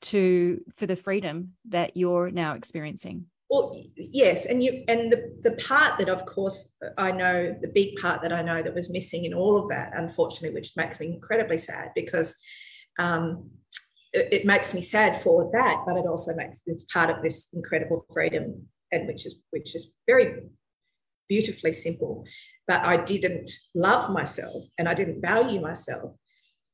to 0.00 0.60
for 0.74 0.86
the 0.86 0.96
freedom 0.96 1.52
that 1.68 1.96
you're 1.96 2.30
now 2.30 2.54
experiencing 2.54 3.26
well 3.48 3.72
yes 3.94 4.46
and 4.46 4.64
you 4.64 4.82
and 4.88 5.12
the, 5.12 5.38
the 5.42 5.52
part 5.52 5.98
that 5.98 6.08
of 6.08 6.26
course 6.26 6.74
i 6.98 7.12
know 7.12 7.54
the 7.62 7.68
big 7.68 7.94
part 7.96 8.22
that 8.22 8.32
i 8.32 8.42
know 8.42 8.60
that 8.60 8.74
was 8.74 8.90
missing 8.90 9.24
in 9.24 9.34
all 9.34 9.56
of 9.56 9.68
that 9.68 9.92
unfortunately 9.94 10.52
which 10.52 10.72
makes 10.76 10.98
me 10.98 11.06
incredibly 11.06 11.58
sad 11.58 11.90
because 11.94 12.36
um, 12.98 13.50
it, 14.12 14.32
it, 14.32 14.46
makes 14.46 14.74
me 14.74 14.82
sad 14.82 15.22
for 15.22 15.50
that 15.52 15.82
but 15.86 15.96
it 15.96 16.06
also 16.06 16.34
makes 16.34 16.62
it's 16.66 16.84
part 16.84 17.10
of 17.10 17.22
this 17.22 17.48
incredible 17.52 18.04
freedom 18.12 18.66
and 18.92 19.06
which 19.06 19.26
is 19.26 19.40
which 19.50 19.74
is 19.74 19.94
very 20.06 20.42
beautifully 21.28 21.72
simple 21.72 22.24
but 22.66 22.84
i 22.84 22.96
didn't 22.96 23.50
love 23.74 24.10
myself 24.10 24.64
and 24.78 24.88
i 24.88 24.94
didn't 24.94 25.20
value 25.20 25.60
myself 25.60 26.12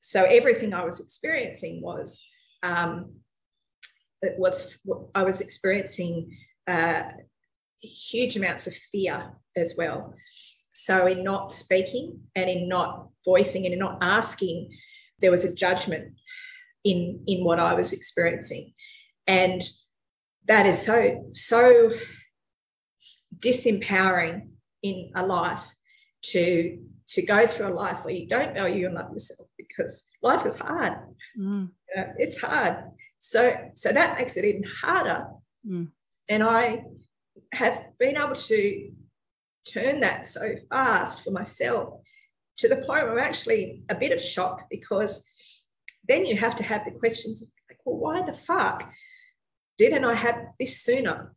so 0.00 0.24
everything 0.24 0.72
i 0.72 0.84
was 0.84 1.00
experiencing 1.00 1.82
was 1.82 2.22
um, 2.62 3.12
it 4.22 4.38
was 4.38 4.78
I 5.14 5.22
was 5.22 5.40
experiencing 5.40 6.36
uh, 6.66 7.02
huge 7.80 8.36
amounts 8.36 8.66
of 8.66 8.74
fear 8.74 9.32
as 9.56 9.74
well. 9.76 10.14
So 10.74 11.06
in 11.06 11.24
not 11.24 11.52
speaking 11.52 12.20
and 12.34 12.48
in 12.50 12.68
not 12.68 13.08
voicing 13.24 13.64
and 13.64 13.72
in 13.72 13.80
not 13.80 13.98
asking, 14.00 14.70
there 15.20 15.30
was 15.30 15.44
a 15.44 15.54
judgment 15.54 16.14
in 16.86 17.22
in 17.26 17.44
what 17.44 17.58
I 17.58 17.74
was 17.74 17.92
experiencing, 17.92 18.72
and 19.26 19.60
that 20.48 20.66
is 20.66 20.80
so 20.80 21.28
so 21.32 21.90
disempowering 23.38 24.48
in 24.82 25.10
a 25.14 25.26
life 25.26 25.74
to 26.22 26.78
to 27.08 27.22
go 27.22 27.46
through 27.46 27.68
a 27.68 27.74
life 27.74 28.04
where 28.04 28.14
you 28.14 28.26
don't 28.26 28.54
value 28.54 28.86
and 28.86 28.94
love 28.94 29.12
yourself 29.12 29.48
because 29.56 30.08
life 30.22 30.44
is 30.44 30.56
hard. 30.56 30.94
Mm. 31.38 31.70
It's 32.18 32.40
hard. 32.40 32.76
So, 33.18 33.56
so 33.74 33.92
that 33.92 34.18
makes 34.18 34.36
it 34.36 34.44
even 34.44 34.64
harder. 34.64 35.26
Mm. 35.66 35.88
And 36.28 36.42
I 36.42 36.82
have 37.52 37.84
been 37.98 38.16
able 38.16 38.34
to 38.34 38.90
turn 39.72 40.00
that 40.00 40.26
so 40.26 40.54
fast 40.68 41.24
for 41.24 41.30
myself 41.30 42.00
to 42.58 42.68
the 42.68 42.76
point 42.76 43.04
where 43.04 43.12
I'm 43.12 43.18
actually 43.18 43.82
a 43.88 43.94
bit 43.94 44.12
of 44.12 44.20
shock 44.20 44.62
because 44.70 45.24
then 46.08 46.26
you 46.26 46.36
have 46.36 46.54
to 46.56 46.62
have 46.62 46.84
the 46.84 46.90
questions 46.90 47.42
like, 47.68 47.78
well, 47.84 47.96
why 47.96 48.22
the 48.22 48.36
fuck 48.36 48.90
didn't 49.78 50.04
I 50.04 50.14
have 50.14 50.36
this 50.58 50.82
sooner? 50.82 51.34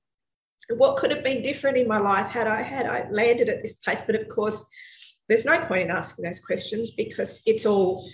What 0.70 0.98
could 0.98 1.12
have 1.12 1.24
been 1.24 1.42
different 1.42 1.78
in 1.78 1.88
my 1.88 1.98
life 1.98 2.28
had 2.28 2.48
I 2.48 2.62
had 2.62 2.86
I 2.86 3.08
landed 3.10 3.50
at 3.50 3.62
this 3.62 3.76
place? 3.76 4.02
But 4.06 4.16
of 4.16 4.28
course, 4.28 4.70
there's 5.28 5.46
no 5.46 5.60
point 5.60 5.90
in 5.90 5.92
asking 5.92 6.26
those 6.26 6.40
questions 6.40 6.92
because 6.92 7.42
it's 7.46 7.66
all 7.66 8.08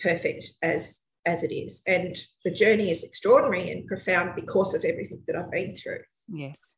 perfect 0.00 0.50
as 0.62 1.00
as 1.26 1.42
it 1.42 1.52
is. 1.52 1.82
And 1.86 2.16
the 2.44 2.50
journey 2.50 2.90
is 2.90 3.04
extraordinary 3.04 3.70
and 3.70 3.86
profound 3.86 4.34
because 4.34 4.74
of 4.74 4.84
everything 4.84 5.22
that 5.26 5.36
I've 5.36 5.50
been 5.50 5.74
through. 5.74 6.00
Yes. 6.28 6.74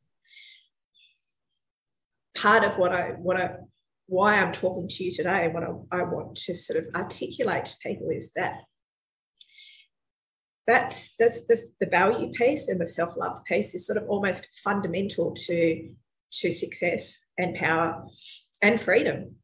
Part 2.35 2.63
of 2.63 2.77
what 2.77 2.91
I 2.91 3.11
what 3.11 3.39
I 3.39 3.55
why 4.07 4.35
I'm 4.35 4.51
talking 4.51 4.87
to 4.87 5.03
you 5.03 5.13
today 5.13 5.45
and 5.45 5.53
what 5.53 5.63
I, 5.63 5.99
I 5.99 6.03
want 6.03 6.35
to 6.35 6.53
sort 6.53 6.79
of 6.79 6.93
articulate 6.93 7.65
to 7.65 7.75
people 7.81 8.09
is 8.09 8.33
that 8.33 8.55
that's 10.65 11.15
that's 11.17 11.41
the 11.47 11.85
value 11.87 12.31
piece 12.31 12.69
and 12.69 12.79
the 12.79 12.87
self-love 12.87 13.43
piece 13.45 13.75
is 13.75 13.85
sort 13.85 13.97
of 13.97 14.07
almost 14.07 14.47
fundamental 14.63 15.33
to 15.33 15.89
to 16.31 16.51
success 16.51 17.19
and 17.37 17.55
power 17.55 18.05
and 18.61 18.79
freedom. 18.79 19.35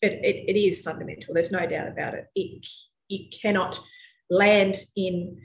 It, 0.00 0.12
it, 0.22 0.56
it 0.56 0.58
is 0.58 0.80
fundamental. 0.80 1.34
There's 1.34 1.50
no 1.50 1.66
doubt 1.66 1.88
about 1.88 2.14
it. 2.14 2.26
It, 2.34 2.66
it 3.10 3.34
cannot 3.42 3.80
land 4.30 4.76
in 4.96 5.40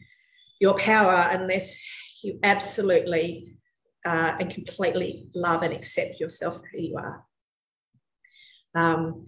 your 0.62 0.78
power 0.78 1.28
unless 1.32 1.82
you 2.22 2.40
absolutely 2.44 3.56
uh, 4.06 4.36
and 4.40 4.50
completely 4.50 5.28
love 5.34 5.64
and 5.64 5.74
accept 5.74 6.20
yourself 6.20 6.62
who 6.72 6.80
you 6.80 6.98
are. 6.98 7.26
Um, 8.76 9.28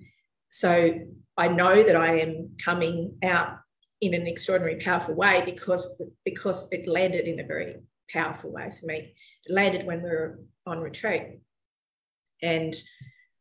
so 0.50 1.00
I 1.38 1.48
know 1.48 1.84
that 1.84 1.96
I 1.96 2.20
am 2.20 2.56
coming 2.64 3.18
out 3.24 3.58
in 4.02 4.14
an 4.14 4.28
extraordinary, 4.28 4.80
powerful 4.80 5.16
way 5.16 5.42
because 5.46 6.02
because 6.24 6.68
it 6.72 6.88
landed 6.88 7.28
in 7.28 7.40
a 7.40 7.46
very 7.46 7.76
powerful 8.12 8.52
way 8.52 8.72
for 8.78 8.86
me. 8.86 9.14
It 9.46 9.54
landed 9.54 9.86
when 9.86 10.02
we 10.02 10.10
were 10.10 10.40
on 10.66 10.80
retreat, 10.80 11.40
and 12.42 12.76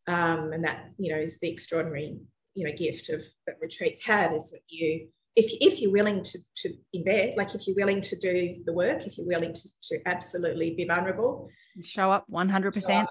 um, 0.06 0.52
and 0.52 0.64
that 0.64 0.90
you 0.98 1.12
know 1.12 1.20
is 1.20 1.40
the 1.40 1.50
extraordinary 1.50 2.18
you 2.54 2.66
know 2.66 2.74
gift 2.76 3.08
of 3.08 3.22
that 3.46 3.56
retreats 3.60 4.04
have 4.04 4.32
is 4.32 4.50
that 4.52 4.60
you 4.68 5.08
if, 5.36 5.46
if 5.60 5.80
you're 5.80 5.90
willing 5.90 6.22
to, 6.22 6.38
to 6.58 6.74
invest, 6.92 7.36
like 7.36 7.54
if 7.54 7.66
you're 7.66 7.76
willing 7.76 8.00
to 8.00 8.16
do 8.20 8.62
the 8.64 8.72
work, 8.72 9.04
if 9.04 9.18
you're 9.18 9.26
willing 9.26 9.52
to, 9.52 9.68
to 9.82 9.98
absolutely 10.06 10.74
be 10.74 10.84
vulnerable, 10.84 11.48
show 11.82 12.12
up 12.12 12.24
100%. 12.30 13.06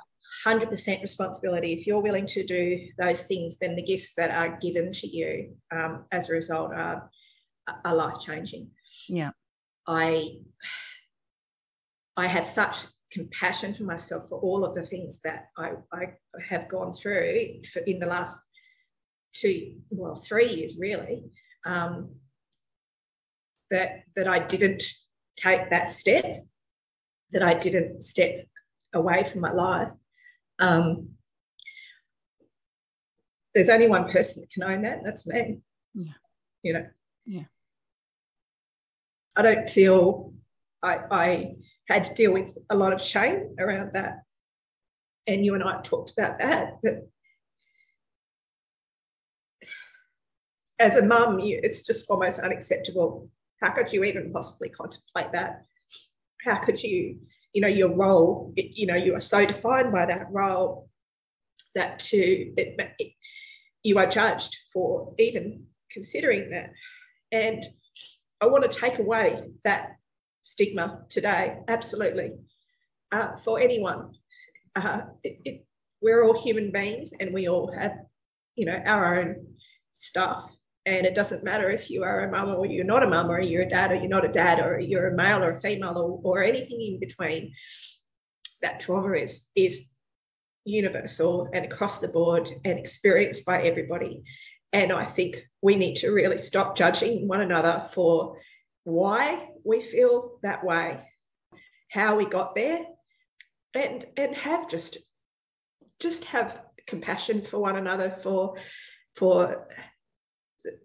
100% 0.46 1.02
responsibility. 1.02 1.74
If 1.74 1.86
you're 1.86 2.02
willing 2.02 2.26
to 2.28 2.46
do 2.46 2.88
those 2.98 3.24
things, 3.24 3.58
then 3.58 3.76
the 3.76 3.84
gifts 3.84 4.14
that 4.16 4.32
are 4.32 4.58
given 4.60 4.92
to 4.92 5.08
you 5.08 5.56
um, 5.72 6.06
as 6.12 6.30
a 6.30 6.34
result 6.34 6.74
are, 6.74 7.10
are 7.68 7.96
life 7.96 8.20
changing. 8.20 8.70
Yeah. 9.08 9.32
I, 9.88 10.38
I 12.16 12.28
have 12.28 12.46
such 12.46 12.78
compassion 13.12 13.74
for 13.74 13.84
myself 13.84 14.28
for 14.30 14.40
all 14.40 14.66
of 14.66 14.76
the 14.76 14.86
things 14.86 15.20
that 15.20 15.50
I, 15.58 15.74
I 15.92 16.14
have 16.50 16.68
gone 16.68 16.94
through 16.94 17.62
in 17.86 18.00
the 18.00 18.06
last 18.06 18.40
two, 19.34 19.76
well, 19.90 20.16
three 20.16 20.50
years 20.50 20.78
really 20.78 21.24
um, 21.66 22.16
that 23.70 24.04
that 24.16 24.28
I 24.28 24.40
didn't 24.40 24.84
take 25.36 25.70
that 25.70 25.90
step, 25.90 26.46
that 27.32 27.44
I 27.44 27.58
didn't 27.58 28.04
step 28.04 28.48
away 28.94 29.24
from 29.24 29.42
my 29.42 29.52
life. 29.52 29.90
Um, 30.60 31.10
there's 33.54 33.70
only 33.70 33.88
one 33.88 34.12
person 34.12 34.42
that 34.42 34.52
can 34.52 34.64
own 34.64 34.82
that, 34.84 35.02
that's 35.04 35.28
me. 35.28 35.60
Yeah. 35.94 36.14
You 36.64 36.74
know. 36.74 36.86
Yeah. 37.26 37.44
I 39.36 39.42
don't 39.42 39.70
feel 39.70 40.34
I, 40.82 41.00
I 41.10 41.56
had 41.88 42.04
to 42.06 42.14
deal 42.14 42.34
with 42.34 42.58
a 42.70 42.76
lot 42.76 42.94
of 42.94 43.02
shame 43.02 43.56
around 43.60 43.92
that. 43.94 44.24
And 45.26 45.46
you 45.46 45.56
and 45.56 45.64
I 45.64 45.82
talked 45.82 46.12
about 46.18 46.40
that, 46.40 46.74
but 46.84 47.08
as 50.80 50.98
a 50.98 51.06
mum, 51.06 51.40
it's 51.42 51.86
just 51.86 52.10
almost 52.10 52.40
unacceptable. 52.40 53.30
How 53.62 53.72
could 53.72 53.94
you 53.94 54.04
even 54.04 54.34
possibly 54.34 54.70
contemplate 54.70 55.32
that? 55.32 55.64
How 56.46 56.58
could 56.58 56.84
you, 56.84 57.20
you 57.54 57.62
know, 57.62 57.70
your 57.70 57.96
role, 57.96 58.54
you 58.58 58.86
know, 58.86 58.96
you 58.96 59.16
are 59.16 59.22
so 59.22 59.46
defined 59.46 59.94
by 59.94 60.06
that 60.06 60.28
role 60.30 60.90
that 61.74 62.00
to 62.00 62.18
it, 62.18 62.76
it, 63.00 63.14
you 63.84 63.98
are 63.98 64.08
judged 64.08 64.58
for 64.74 65.14
even 65.18 65.68
considering 65.90 66.50
that. 66.50 66.72
And 67.34 67.66
I 68.40 68.46
want 68.46 68.64
to 68.64 68.80
take 68.80 69.00
away 69.00 69.42
that 69.66 69.98
stigma 70.44 71.02
today, 71.10 71.58
absolutely, 71.68 72.32
uh, 73.12 73.38
for 73.44 73.60
anyone. 73.60 74.12
Uh, 74.76 75.02
it, 75.24 75.66
we're 76.02 76.24
all 76.26 76.38
human 76.42 76.72
beings 76.72 77.12
and 77.20 77.34
we 77.34 77.50
all 77.50 77.72
have, 77.72 77.94
you 78.56 78.66
know, 78.66 78.80
our 78.86 79.20
own 79.20 79.48
stuff 79.94 80.50
And 80.86 81.06
it 81.06 81.16
doesn't 81.16 81.44
matter 81.44 81.70
if 81.70 81.90
you 81.90 82.04
are 82.04 82.28
a 82.28 82.32
mum 82.32 82.50
or 82.50 82.66
you're 82.66 82.84
not 82.84 83.04
a 83.04 83.08
mum, 83.10 83.30
or 83.30 83.40
you're 83.40 83.64
a 83.64 83.70
dad 83.70 83.92
or 83.92 83.96
you're 83.96 84.08
not 84.10 84.26
a 84.26 84.32
dad, 84.32 84.60
or 84.60 84.80
you're 84.80 85.08
a 85.08 85.16
male 85.16 85.44
or 85.44 85.52
a 85.52 85.62
female, 85.62 85.98
or, 85.98 86.20
or 86.24 86.44
anything 86.44 86.82
in 86.82 87.00
between. 87.00 87.54
That 88.62 88.80
trauma 88.80 89.14
is 89.14 89.50
is 89.56 89.90
universal 90.66 91.50
and 91.54 91.66
across 91.66 92.00
the 92.00 92.08
board 92.08 92.50
and 92.66 92.80
experienced 92.80 93.46
by 93.46 93.64
everybody. 93.64 94.24
And 94.74 94.92
I 94.92 95.06
think 95.06 95.48
we 95.62 95.76
need 95.76 95.96
to 95.98 96.10
really 96.10 96.40
stop 96.40 96.76
judging 96.76 97.28
one 97.28 97.42
another 97.42 97.88
for 97.94 98.38
why 98.84 99.50
we 99.64 99.82
feel 99.82 100.40
that 100.42 100.66
way, 100.66 101.00
how 101.90 102.18
we 102.18 102.26
got 102.26 102.56
there, 102.56 102.86
and 103.76 104.06
and 104.18 104.36
have 104.36 104.68
just 104.68 104.98
just 106.00 106.26
have 106.26 106.64
compassion 106.88 107.44
for 107.44 107.60
one 107.60 107.76
another 107.76 108.10
for 108.10 108.58
for 109.16 109.68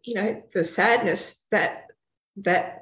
you 0.05 0.15
know 0.15 0.43
the 0.53 0.65
sadness 0.65 1.45
that 1.51 1.85
that 2.37 2.81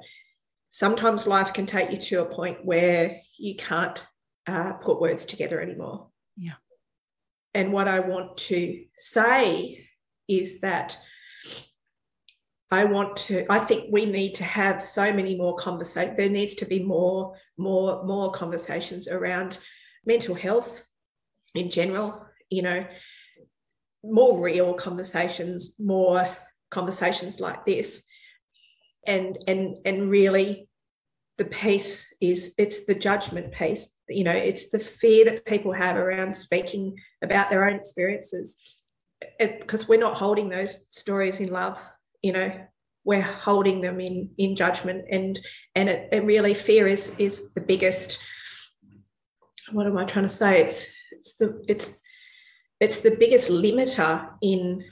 sometimes 0.69 1.25
life 1.25 1.53
can 1.53 1.65
take 1.65 1.89
you 1.89 1.97
to 1.97 2.21
a 2.21 2.25
point 2.25 2.63
where 2.63 3.19
you 3.39 3.55
can't 3.55 4.03
uh, 4.45 4.73
put 4.73 4.99
words 4.99 5.25
together 5.25 5.59
anymore. 5.59 6.09
Yeah. 6.35 6.53
And 7.53 7.73
what 7.73 7.87
I 7.87 8.01
want 8.01 8.37
to 8.37 8.83
say 8.97 9.86
is 10.27 10.59
that 10.61 10.97
I 12.69 12.83
want 12.83 13.15
to, 13.17 13.45
I 13.49 13.59
think 13.59 13.85
we 13.91 14.05
need 14.05 14.33
to 14.35 14.43
have 14.43 14.83
so 14.83 15.13
many 15.13 15.37
more 15.37 15.55
conversations. 15.55 16.17
There 16.17 16.29
needs 16.29 16.55
to 16.55 16.65
be 16.65 16.83
more, 16.83 17.35
more, 17.57 18.03
more 18.03 18.31
conversations 18.31 19.07
around 19.07 19.57
mental 20.05 20.35
health 20.35 20.85
in 21.55 21.69
general, 21.69 22.25
you 22.49 22.61
know, 22.61 22.85
more 24.03 24.39
real 24.39 24.73
conversations, 24.73 25.75
more 25.79 26.27
conversations 26.69 27.39
like 27.39 27.65
this. 27.65 28.03
And 29.05 29.37
and 29.47 29.77
and 29.85 30.09
really 30.09 30.67
the 31.37 31.45
piece 31.45 32.13
is 32.19 32.53
it's 32.57 32.85
the 32.85 32.95
judgment 32.95 33.53
piece. 33.53 33.93
You 34.09 34.23
know, 34.23 34.31
it's 34.31 34.69
the 34.69 34.79
fear 34.79 35.25
that 35.25 35.45
people 35.45 35.71
have 35.71 35.95
around 35.95 36.35
speaking 36.35 36.97
about 37.21 37.49
their 37.49 37.69
own 37.69 37.75
experiences. 37.75 38.57
Because 39.39 39.87
we're 39.87 39.99
not 39.99 40.17
holding 40.17 40.49
those 40.49 40.87
stories 40.91 41.39
in 41.39 41.49
love, 41.49 41.79
you 42.21 42.33
know, 42.33 42.51
we're 43.03 43.21
holding 43.21 43.81
them 43.81 43.99
in 43.99 44.31
in 44.37 44.55
judgment. 44.55 45.05
And 45.11 45.39
and 45.75 45.89
it, 45.89 46.09
it 46.11 46.23
really 46.23 46.53
fear 46.53 46.87
is 46.87 47.17
is 47.19 47.53
the 47.53 47.61
biggest 47.61 48.19
what 49.71 49.85
am 49.85 49.97
i 49.97 50.05
trying 50.05 50.25
to 50.25 50.29
say? 50.29 50.61
It's 50.61 50.91
it's 51.11 51.37
the 51.37 51.63
it's 51.67 52.01
it's 52.79 52.99
the 52.99 53.15
biggest 53.19 53.49
limiter 53.49 54.29
in 54.41 54.83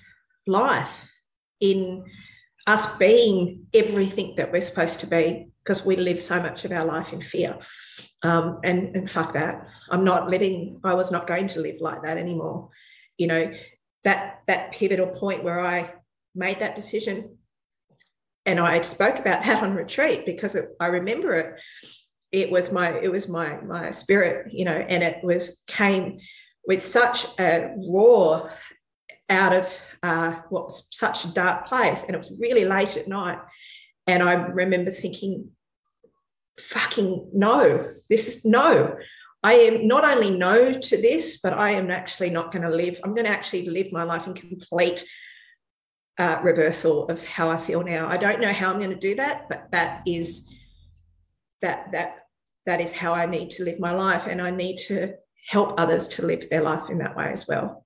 life 0.48 1.10
in 1.60 2.04
us 2.68 2.98
being 2.98 3.68
everything 3.74 4.36
that 4.38 4.52
we're 4.52 4.62
supposed 4.62 5.00
to 5.02 5.08
be 5.08 5.52
because 5.64 5.86
we 5.86 5.96
live 5.96 6.22
so 6.22 6.42
much 6.42 6.66
of 6.66 6.72
our 6.72 6.86
life 6.86 7.14
in 7.14 7.22
fear. 7.22 7.58
Um, 8.24 8.60
and 8.64 8.96
and 8.96 9.10
fuck 9.10 9.34
that. 9.34 9.68
I'm 9.92 10.04
not 10.04 10.30
living 10.30 10.80
i 10.84 10.94
was 10.94 11.12
not 11.12 11.28
going 11.28 11.48
to 11.48 11.60
live 11.60 11.80
like 11.80 12.04
that 12.04 12.18
anymore 12.18 12.70
you 13.18 13.28
know 13.28 13.52
that 14.06 14.42
that 14.48 14.72
pivotal 14.72 15.08
point 15.08 15.44
where 15.44 15.60
i 15.60 15.92
made 16.34 16.60
that 16.60 16.76
decision 16.76 17.38
and 18.46 18.60
I 18.60 18.82
spoke 18.82 19.18
about 19.20 19.42
that 19.44 19.64
on 19.64 19.74
retreat 19.74 20.26
because 20.26 20.56
it, 20.56 20.70
I 20.80 20.88
remember 20.88 21.34
it. 21.34 21.64
It 22.32 22.52
was 22.52 22.72
my 22.72 22.98
it 23.00 23.12
was 23.12 23.28
my 23.28 23.60
my 23.62 23.92
spirit, 23.92 24.52
you 24.52 24.66
know, 24.66 24.76
and 24.76 25.04
it 25.04 25.24
was 25.24 25.64
came 25.68 26.20
with 26.68 26.84
such 26.84 27.28
a 27.40 27.74
roar 27.78 28.52
out 29.30 29.54
of 29.54 29.82
uh, 30.04 30.36
what 30.50 30.66
was 30.66 30.88
such 30.92 31.26
a 31.26 31.34
dark 31.34 31.68
place, 31.68 32.04
and 32.04 32.14
it 32.14 32.20
was 32.20 32.38
really 32.40 32.66
late 32.66 32.98
at 32.98 33.08
night. 33.08 33.40
And 34.06 34.22
I 34.22 34.34
remember 34.34 34.92
thinking, 34.92 35.52
"Fucking 36.60 37.32
no! 37.34 37.94
This 38.10 38.28
is 38.28 38.46
no! 38.46 38.98
I 39.46 39.54
am 39.54 39.88
not 39.88 40.04
only 40.04 40.32
no 40.32 40.74
to 40.74 40.98
this, 41.00 41.38
but 41.38 41.54
I 41.54 41.70
am 41.70 41.92
actually 41.92 42.32
not 42.32 42.52
going 42.52 42.64
to 42.64 42.76
live. 42.76 43.00
I'm 43.04 43.14
going 43.14 43.28
to 43.28 43.32
actually 43.32 43.70
live 43.70 43.92
my 43.92 44.02
life 44.02 44.26
in 44.26 44.34
complete 44.34 45.06
uh, 46.18 46.40
reversal 46.42 47.08
of 47.10 47.24
how 47.24 47.52
I 47.52 47.60
feel 47.60 47.84
now. 47.84 48.08
I 48.08 48.18
don't 48.18 48.42
know 48.42 48.52
how 48.52 48.72
I'm 48.72 48.80
going 48.80 48.90
to 48.90 48.96
do 48.96 49.14
that, 49.18 49.48
but 49.48 49.68
that 49.70 50.02
is 50.08 50.52
that 51.62 51.92
that 51.92 52.26
that 52.66 52.82
is 52.82 52.92
how 52.92 53.14
I 53.14 53.28
need 53.28 53.52
to 53.52 53.64
live 53.64 53.80
my 53.80 53.92
life, 53.92 54.26
and 54.26 54.42
I 54.42 54.50
need 54.50 54.78
to 54.88 55.14
help 55.48 55.80
others 55.80 56.08
to 56.16 56.26
live 56.26 56.50
their 56.50 56.64
life 56.64 56.90
in 56.90 56.98
that 56.98 57.16
way 57.16 57.30
as 57.32 57.48
well. 57.48 57.86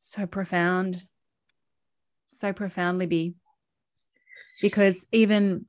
So 0.00 0.26
profound, 0.26 1.02
so 2.26 2.52
profound, 2.52 2.98
Libby. 2.98 3.36
Because 4.60 5.06
even 5.12 5.67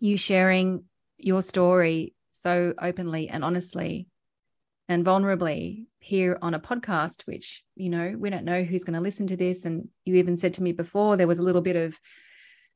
you 0.00 0.16
sharing 0.16 0.84
your 1.16 1.42
story 1.42 2.14
so 2.30 2.74
openly 2.80 3.28
and 3.28 3.44
honestly 3.44 4.08
and 4.88 5.04
vulnerably 5.04 5.86
here 5.98 6.38
on 6.42 6.52
a 6.54 6.60
podcast, 6.60 7.22
which, 7.22 7.64
you 7.74 7.88
know, 7.88 8.14
we 8.18 8.28
don't 8.28 8.44
know 8.44 8.62
who's 8.62 8.84
going 8.84 8.94
to 8.94 9.00
listen 9.00 9.26
to 9.28 9.36
this. 9.36 9.64
And 9.64 9.88
you 10.04 10.16
even 10.16 10.36
said 10.36 10.54
to 10.54 10.62
me 10.62 10.72
before 10.72 11.16
there 11.16 11.26
was 11.26 11.38
a 11.38 11.42
little 11.42 11.62
bit 11.62 11.76
of 11.76 11.98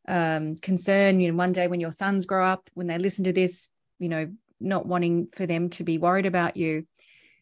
um, 0.09 0.57
concern, 0.57 1.20
you 1.20 1.31
know, 1.31 1.37
one 1.37 1.52
day 1.52 1.68
when 1.68 1.81
your 1.81 1.92
sons 1.92 2.24
grow 2.24 2.46
up, 2.46 2.70
when 2.74 2.87
they 2.87 2.96
listen 2.98 3.24
to 3.24 3.33
this, 3.33 3.68
you 3.98 4.09
know, 4.09 4.31
not 4.61 4.87
wanting 4.87 5.28
for 5.35 5.44
them 5.46 5.68
to 5.70 5.85
be 5.85 5.98
worried 5.98 6.26
about 6.26 6.57
you. 6.57 6.87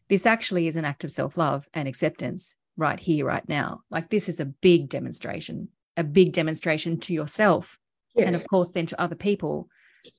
This 0.09 0.27
actually 0.27 0.67
is 0.67 0.77
an 0.77 0.85
act 0.85 1.05
of 1.05 1.13
self 1.13 1.37
love 1.37 1.69
and 1.73 1.89
acceptance 1.89 2.57
right 2.77 2.99
here, 2.99 3.25
right 3.25 3.49
now. 3.49 3.83
Like 3.91 4.11
this 4.11 4.29
is 4.29 4.41
a 4.41 4.45
big 4.45 4.89
demonstration, 4.89 5.69
a 5.97 6.05
big 6.05 6.33
demonstration 6.33 6.99
to 7.01 7.15
yourself. 7.15 7.79
Yes. 8.17 8.27
And 8.27 8.35
of 8.37 8.47
course, 8.49 8.71
then 8.71 8.87
to 8.87 9.01
other 9.01 9.15
people 9.15 9.69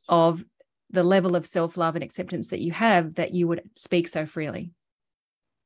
of 0.07 0.43
the 0.89 1.03
level 1.03 1.35
of 1.35 1.45
self 1.45 1.77
love 1.77 1.95
and 1.95 2.03
acceptance 2.03 2.49
that 2.49 2.59
you 2.59 2.71
have 2.71 3.15
that 3.15 3.33
you 3.33 3.47
would 3.47 3.61
speak 3.75 4.07
so 4.07 4.25
freely. 4.25 4.71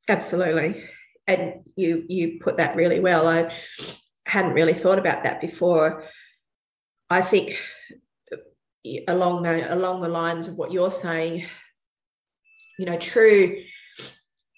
Absolutely. 0.07 0.83
And 1.27 1.69
you 1.75 2.05
you 2.07 2.39
put 2.41 2.57
that 2.57 2.75
really 2.75 2.99
well. 2.99 3.27
I 3.27 3.51
hadn't 4.25 4.53
really 4.53 4.73
thought 4.73 4.99
about 4.99 5.23
that 5.23 5.41
before. 5.41 6.05
I 7.09 7.21
think 7.21 7.57
uh, 8.31 8.37
along 9.07 9.43
the 9.43 9.73
along 9.73 10.01
the 10.01 10.09
lines 10.09 10.47
of 10.47 10.55
what 10.55 10.71
you're 10.71 10.89
saying, 10.89 11.45
you 12.79 12.85
know, 12.85 12.97
true 12.97 13.61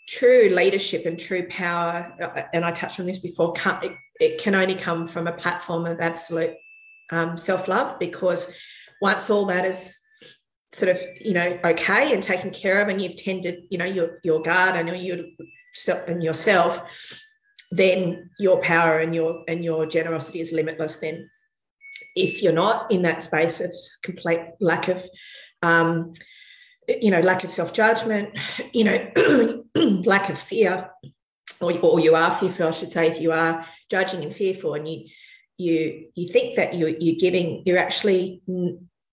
true 0.08 0.52
leadership 0.54 1.06
and 1.06 1.20
true 1.20 1.48
power, 1.50 2.14
uh, 2.22 2.44
and 2.54 2.64
I 2.64 2.72
touched 2.72 3.00
on 3.00 3.06
this 3.06 3.20
before, 3.20 3.54
it, 3.82 3.94
it 4.20 4.40
can 4.40 4.54
only 4.54 4.76
come 4.76 5.08
from 5.08 5.28
a 5.28 5.32
platform 5.32 5.86
of 5.86 6.00
absolute 6.00 6.54
um, 7.12 7.38
self 7.38 7.68
love 7.68 8.00
because 8.00 8.56
once 9.02 9.30
all 9.30 9.46
that 9.46 9.66
is 9.66 10.00
sort 10.72 10.90
of 10.90 11.00
you 11.20 11.34
know 11.34 11.60
okay 11.64 12.14
and 12.14 12.24
taken 12.24 12.50
care 12.50 12.82
of 12.82 12.88
and 12.88 13.02
you've 13.02 13.18
tended 13.18 13.64
you 13.70 13.78
know 13.78 13.86
your 13.86 14.20
your 14.24 14.42
garden 14.42 14.90
or 14.90 14.96
your 14.96 15.20
and 16.08 16.24
yourself 16.24 16.82
then 17.76 18.30
your 18.38 18.62
power 18.62 19.00
and 19.00 19.16
your 19.16 19.44
and 19.48 19.64
your 19.66 19.86
generosity 19.88 20.40
is 20.40 20.52
limitless. 20.52 20.98
Then 20.98 21.30
if 22.16 22.44
you're 22.44 22.54
not 22.54 22.92
in 22.92 23.02
that 23.02 23.22
space 23.22 23.60
of 23.60 23.72
complete 24.04 24.42
lack 24.60 24.88
of 24.88 25.04
um, 25.64 26.14
you 26.88 27.10
know 27.10 27.22
lack 27.22 27.44
of 27.44 27.52
self-judgment 27.52 28.38
you 28.74 28.84
know 28.84 29.64
lack 30.06 30.30
of 30.30 30.38
fear 30.38 30.90
or, 31.62 31.72
or 31.80 32.00
you 32.00 32.14
are 32.14 32.34
fearful 32.34 32.68
i 32.68 32.72
should 32.72 32.92
say 32.92 33.08
if 33.08 33.22
you 33.22 33.32
are 33.32 33.66
judging 33.90 34.22
and 34.22 34.36
fearful 34.36 34.74
and 34.74 34.86
you 34.86 35.06
you 35.58 36.08
you 36.16 36.28
think 36.30 36.56
that 36.56 36.74
you, 36.74 36.96
you're 37.00 37.20
giving 37.20 37.64
you're 37.66 37.78
actually 37.78 38.42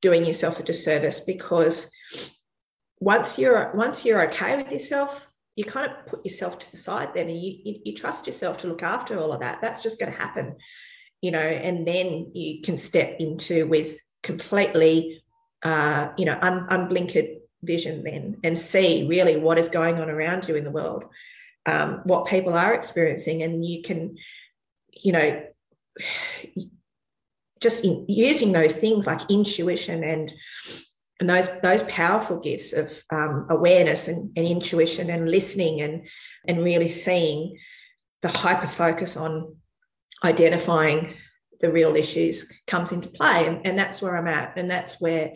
doing 0.00 0.24
yourself 0.24 0.59
a 0.59 0.62
disservice 0.62 1.20
because 1.20 1.92
once 3.00 3.38
you're 3.38 3.72
once 3.74 4.05
you're 4.05 4.26
okay 4.26 4.57
with 4.57 4.70
yourself 4.70 5.26
you 5.57 5.64
kind 5.64 5.90
of 5.90 6.07
put 6.07 6.24
yourself 6.24 6.59
to 6.59 6.70
the 6.70 6.76
side 6.76 7.11
then 7.14 7.29
and 7.29 7.38
you, 7.38 7.59
you, 7.64 7.81
you 7.85 7.94
trust 7.94 8.26
yourself 8.26 8.57
to 8.57 8.66
look 8.66 8.83
after 8.83 9.18
all 9.18 9.33
of 9.33 9.40
that. 9.40 9.61
That's 9.61 9.83
just 9.83 10.00
going 10.00 10.11
to 10.11 10.18
happen 10.18 10.57
you 11.22 11.31
know 11.31 11.38
and 11.38 11.87
then 11.87 12.31
you 12.35 12.61
can 12.62 12.76
step 12.76 13.16
into 13.18 13.66
with 13.66 13.98
completely 14.22 15.22
uh, 15.62 16.09
you 16.16 16.24
know 16.24 16.38
un, 16.40 16.66
unblinkered 16.68 17.38
vision 17.62 18.03
then 18.03 18.38
and 18.42 18.59
see 18.59 19.07
really 19.07 19.37
what 19.37 19.59
is 19.59 19.68
going 19.68 19.98
on 19.98 20.09
around 20.09 20.48
you 20.48 20.57
in 20.57 20.64
the 20.64 20.70
world 20.70 21.05
um, 21.66 22.00
what 22.05 22.26
people 22.26 22.55
are 22.55 22.74
experiencing 22.74 23.42
and 23.42 23.64
you 23.64 23.83
can 23.83 24.16
you 24.92 25.12
know 25.12 25.42
just 27.60 27.84
in 27.84 28.04
using 28.08 28.52
those 28.52 28.74
things 28.74 29.06
like 29.06 29.30
intuition 29.30 30.02
and 30.04 30.32
and 31.20 31.28
those 31.28 31.48
those 31.62 31.82
powerful 31.84 32.38
gifts 32.40 32.72
of 32.72 33.02
um, 33.10 33.46
awareness 33.50 34.08
and, 34.08 34.32
and, 34.36 34.46
intuition 34.46 35.10
and 35.10 35.30
listening 35.30 35.82
and 35.82 36.08
and 36.48 36.64
really 36.64 36.88
seeing 36.88 37.58
the 38.22 38.28
hyper 38.28 38.66
focus 38.66 39.16
on 39.16 39.56
identifying 40.24 41.14
the 41.60 41.70
real 41.70 41.94
issues 41.94 42.50
comes 42.66 42.92
into 42.92 43.08
play 43.10 43.46
and, 43.46 43.66
and 43.66 43.78
that's 43.78 44.00
where 44.00 44.16
i'm 44.16 44.26
at 44.26 44.56
and 44.56 44.68
that's 44.68 45.00
where 45.00 45.32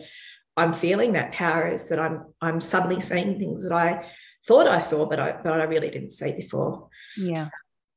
i'm 0.57 0.73
feeling 0.73 1.13
that 1.13 1.31
power 1.31 1.67
is 1.67 1.89
that 1.89 1.99
i'm 1.99 2.25
i'm 2.41 2.59
suddenly 2.59 2.99
seeing 2.99 3.39
things 3.39 3.67
that 3.67 3.75
i 3.75 4.05
thought 4.45 4.67
I 4.67 4.79
saw, 4.79 5.05
but 5.05 5.19
I 5.19 5.33
but 5.43 5.59
I 5.59 5.63
really 5.63 5.89
didn't 5.89 6.11
see 6.11 6.31
before. 6.33 6.89
Yeah, 7.17 7.49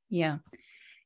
yeah. 0.09 0.39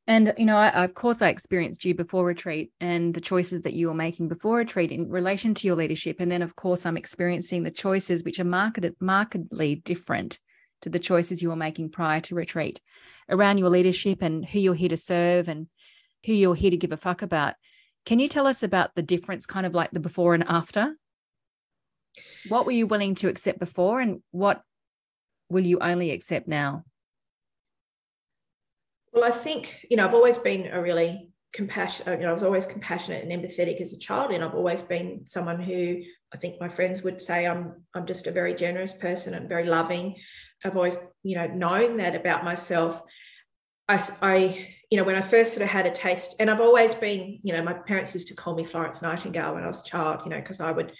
And 0.06 0.34
you 0.36 0.46
know, 0.46 0.56
I, 0.56 0.84
of 0.84 0.94
course, 0.94 1.22
I 1.22 1.28
experienced 1.28 1.84
you 1.84 1.94
before 1.94 2.24
retreat 2.24 2.72
and 2.80 3.14
the 3.14 3.20
choices 3.20 3.62
that 3.62 3.74
you 3.74 3.86
were 3.86 3.94
making 3.94 4.28
before 4.28 4.56
retreat 4.56 4.90
in 4.90 5.08
relation 5.08 5.54
to 5.54 5.66
your 5.66 5.76
leadership, 5.76 6.16
and 6.18 6.30
then 6.30 6.42
of 6.42 6.56
course, 6.56 6.84
I'm 6.84 6.96
experiencing 6.96 7.62
the 7.62 7.70
choices 7.70 8.24
which 8.24 8.40
are 8.40 8.44
marketed 8.44 8.96
markedly 9.00 9.76
different 9.76 10.40
to 10.82 10.90
the 10.90 10.98
choices 10.98 11.40
you 11.40 11.50
were 11.50 11.56
making 11.56 11.90
prior 11.90 12.20
to 12.22 12.34
retreat 12.34 12.80
around 13.28 13.58
your 13.58 13.70
leadership 13.70 14.22
and 14.22 14.44
who 14.44 14.58
you're 14.58 14.74
here 14.74 14.88
to 14.88 14.96
serve 14.96 15.48
and 15.48 15.68
who 16.26 16.32
you're 16.32 16.56
here 16.56 16.70
to 16.70 16.76
give 16.76 16.92
a 16.92 16.96
fuck 16.96 17.22
about. 17.22 17.54
Can 18.04 18.18
you 18.18 18.28
tell 18.28 18.48
us 18.48 18.64
about 18.64 18.94
the 18.96 19.02
difference, 19.02 19.46
kind 19.46 19.64
of 19.64 19.74
like 19.74 19.92
the 19.92 20.00
before 20.00 20.34
and 20.34 20.44
after? 20.48 20.96
What 22.48 22.66
were 22.66 22.72
you 22.72 22.88
willing 22.88 23.14
to 23.16 23.28
accept 23.28 23.60
before, 23.60 24.00
and 24.00 24.20
what 24.32 24.62
will 25.48 25.64
you 25.64 25.78
only 25.78 26.10
accept 26.10 26.48
now? 26.48 26.84
Well, 29.12 29.24
I 29.24 29.30
think, 29.30 29.84
you 29.90 29.96
know, 29.96 30.06
I've 30.06 30.14
always 30.14 30.38
been 30.38 30.68
a 30.68 30.80
really 30.80 31.28
compassionate, 31.52 32.08
uh, 32.08 32.18
you 32.18 32.24
know, 32.24 32.30
I 32.30 32.32
was 32.32 32.42
always 32.42 32.64
compassionate 32.64 33.22
and 33.22 33.32
empathetic 33.32 33.80
as 33.80 33.92
a 33.92 33.98
child. 33.98 34.30
And 34.30 34.42
I've 34.42 34.54
always 34.54 34.80
been 34.80 35.26
someone 35.26 35.60
who 35.60 36.02
I 36.32 36.38
think 36.38 36.58
my 36.60 36.68
friends 36.68 37.02
would 37.02 37.20
say 37.20 37.46
I'm 37.46 37.84
I'm 37.94 38.06
just 38.06 38.26
a 38.26 38.30
very 38.30 38.54
generous 38.54 38.94
person 38.94 39.34
and 39.34 39.48
very 39.48 39.66
loving. 39.66 40.16
I've 40.64 40.76
always, 40.76 40.96
you 41.22 41.36
know, 41.36 41.46
known 41.46 41.98
that 41.98 42.14
about 42.14 42.44
myself. 42.44 43.02
I, 43.88 44.02
I, 44.22 44.68
you 44.90 44.96
know, 44.96 45.04
when 45.04 45.16
I 45.16 45.20
first 45.20 45.52
sort 45.52 45.62
of 45.62 45.68
had 45.68 45.86
a 45.86 45.90
taste, 45.90 46.36
and 46.38 46.50
I've 46.50 46.60
always 46.60 46.94
been, 46.94 47.40
you 47.42 47.52
know, 47.52 47.62
my 47.62 47.74
parents 47.74 48.14
used 48.14 48.28
to 48.28 48.34
call 48.34 48.54
me 48.54 48.64
Florence 48.64 49.02
Nightingale 49.02 49.54
when 49.54 49.64
I 49.64 49.66
was 49.66 49.80
a 49.80 49.84
child, 49.84 50.22
you 50.24 50.30
know, 50.30 50.40
because 50.40 50.60
I 50.60 50.70
would, 50.70 50.92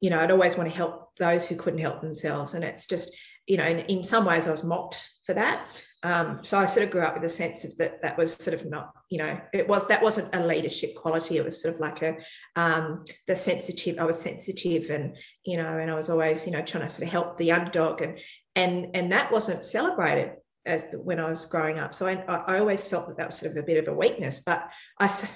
you 0.00 0.10
know, 0.10 0.20
I'd 0.20 0.30
always 0.30 0.56
want 0.56 0.68
to 0.68 0.76
help 0.76 1.16
those 1.18 1.48
who 1.48 1.56
couldn't 1.56 1.80
help 1.80 2.00
themselves. 2.00 2.54
And 2.54 2.62
it's 2.62 2.86
just, 2.86 3.16
you 3.46 3.56
know, 3.56 3.66
in, 3.66 3.80
in 3.80 4.04
some 4.04 4.24
ways 4.24 4.46
I 4.46 4.52
was 4.52 4.62
mocked 4.62 5.10
for 5.24 5.34
that. 5.34 5.66
Um, 6.04 6.40
so 6.44 6.58
I 6.58 6.66
sort 6.66 6.84
of 6.84 6.92
grew 6.92 7.00
up 7.00 7.14
with 7.14 7.24
a 7.24 7.30
sense 7.30 7.64
of 7.64 7.74
that 7.78 8.02
that 8.02 8.18
was 8.18 8.34
sort 8.34 8.52
of 8.52 8.68
not, 8.68 8.92
you 9.08 9.16
know, 9.16 9.40
it 9.54 9.66
was 9.66 9.88
that 9.88 10.02
wasn't 10.02 10.34
a 10.34 10.46
leadership 10.46 10.94
quality. 10.94 11.38
It 11.38 11.44
was 11.46 11.62
sort 11.62 11.74
of 11.74 11.80
like 11.80 12.02
a 12.02 12.18
um, 12.56 13.04
the 13.26 13.34
sensitive. 13.34 13.98
I 13.98 14.04
was 14.04 14.20
sensitive, 14.20 14.90
and 14.90 15.16
you 15.46 15.56
know, 15.56 15.78
and 15.78 15.90
I 15.90 15.94
was 15.94 16.10
always, 16.10 16.44
you 16.46 16.52
know, 16.52 16.60
trying 16.60 16.84
to 16.84 16.90
sort 16.90 17.06
of 17.06 17.12
help 17.12 17.38
the 17.38 17.52
underdog, 17.52 18.02
and 18.02 18.18
and 18.54 18.88
and 18.94 19.12
that 19.12 19.32
wasn't 19.32 19.64
celebrated 19.64 20.32
as 20.66 20.84
when 20.92 21.20
I 21.20 21.30
was 21.30 21.46
growing 21.46 21.78
up. 21.78 21.94
So 21.94 22.06
I, 22.06 22.22
I 22.28 22.58
always 22.58 22.84
felt 22.84 23.08
that 23.08 23.16
that 23.16 23.26
was 23.26 23.38
sort 23.38 23.52
of 23.52 23.56
a 23.56 23.62
bit 23.62 23.78
of 23.78 23.88
a 23.92 23.96
weakness, 23.96 24.42
but 24.44 24.62
I. 25.00 25.10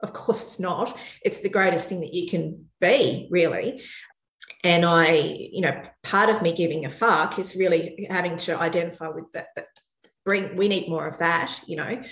Of 0.00 0.12
course, 0.12 0.44
it's 0.44 0.60
not. 0.60 0.96
It's 1.24 1.40
the 1.40 1.48
greatest 1.48 1.88
thing 1.88 2.02
that 2.02 2.14
you 2.14 2.28
can 2.28 2.66
be, 2.80 3.26
really 3.32 3.82
and 4.64 4.84
I, 4.84 5.12
you 5.52 5.60
know, 5.60 5.82
part 6.02 6.28
of 6.30 6.42
me 6.42 6.52
giving 6.52 6.84
a 6.84 6.90
fuck 6.90 7.38
is 7.38 7.54
really 7.54 8.06
having 8.10 8.36
to 8.38 8.58
identify 8.58 9.08
with 9.08 9.30
that, 9.32 9.48
that 9.56 9.66
bring 10.24 10.54
we 10.56 10.68
need 10.68 10.88
more 10.88 11.06
of 11.06 11.18
that 11.18 11.60
you 11.66 11.76
know 11.76 12.02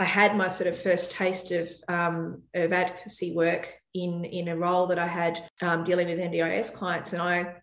i 0.00 0.04
had 0.04 0.36
my 0.36 0.48
sort 0.48 0.68
of 0.68 0.80
first 0.80 1.10
taste 1.10 1.50
of 1.50 1.70
um, 1.88 2.42
of 2.54 2.72
advocacy 2.72 3.34
work 3.34 3.72
in 3.94 4.24
in 4.24 4.48
a 4.48 4.56
role 4.56 4.86
that 4.86 4.98
i 4.98 5.06
had 5.06 5.42
um, 5.62 5.84
dealing 5.84 6.08
with 6.08 6.18
NDIS 6.18 6.72
clients 6.72 7.12
and 7.12 7.22
i 7.22 7.54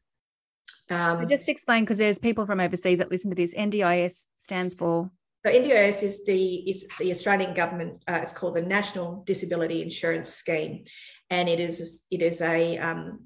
um, 0.91 1.27
just 1.27 1.49
explain 1.49 1.83
because 1.83 1.97
there's 1.97 2.19
people 2.19 2.45
from 2.45 2.59
overseas 2.59 2.99
that 2.99 3.09
listen 3.09 3.31
to 3.31 3.35
this 3.35 3.55
NDIS 3.55 4.27
stands 4.37 4.75
for 4.75 5.09
so 5.45 5.51
NDIS 5.51 6.01
is 6.01 6.25
the 6.25 6.55
is 6.67 6.87
the 6.97 7.11
Australian 7.11 7.53
government. 7.53 8.03
Uh, 8.07 8.19
it's 8.23 8.33
called 8.33 8.55
the 8.55 8.63
National 8.63 9.23
Disability 9.27 9.83
Insurance 9.83 10.31
Scheme, 10.31 10.85
and 11.29 11.47
it 11.47 11.59
is 11.59 12.03
it 12.09 12.23
is 12.23 12.41
a 12.41 12.79
um, 12.79 13.25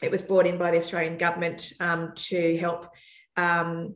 it 0.00 0.10
was 0.10 0.22
brought 0.22 0.46
in 0.46 0.56
by 0.56 0.70
the 0.70 0.78
Australian 0.78 1.18
government 1.18 1.72
um, 1.78 2.12
to 2.14 2.56
help 2.56 2.88
um, 3.36 3.94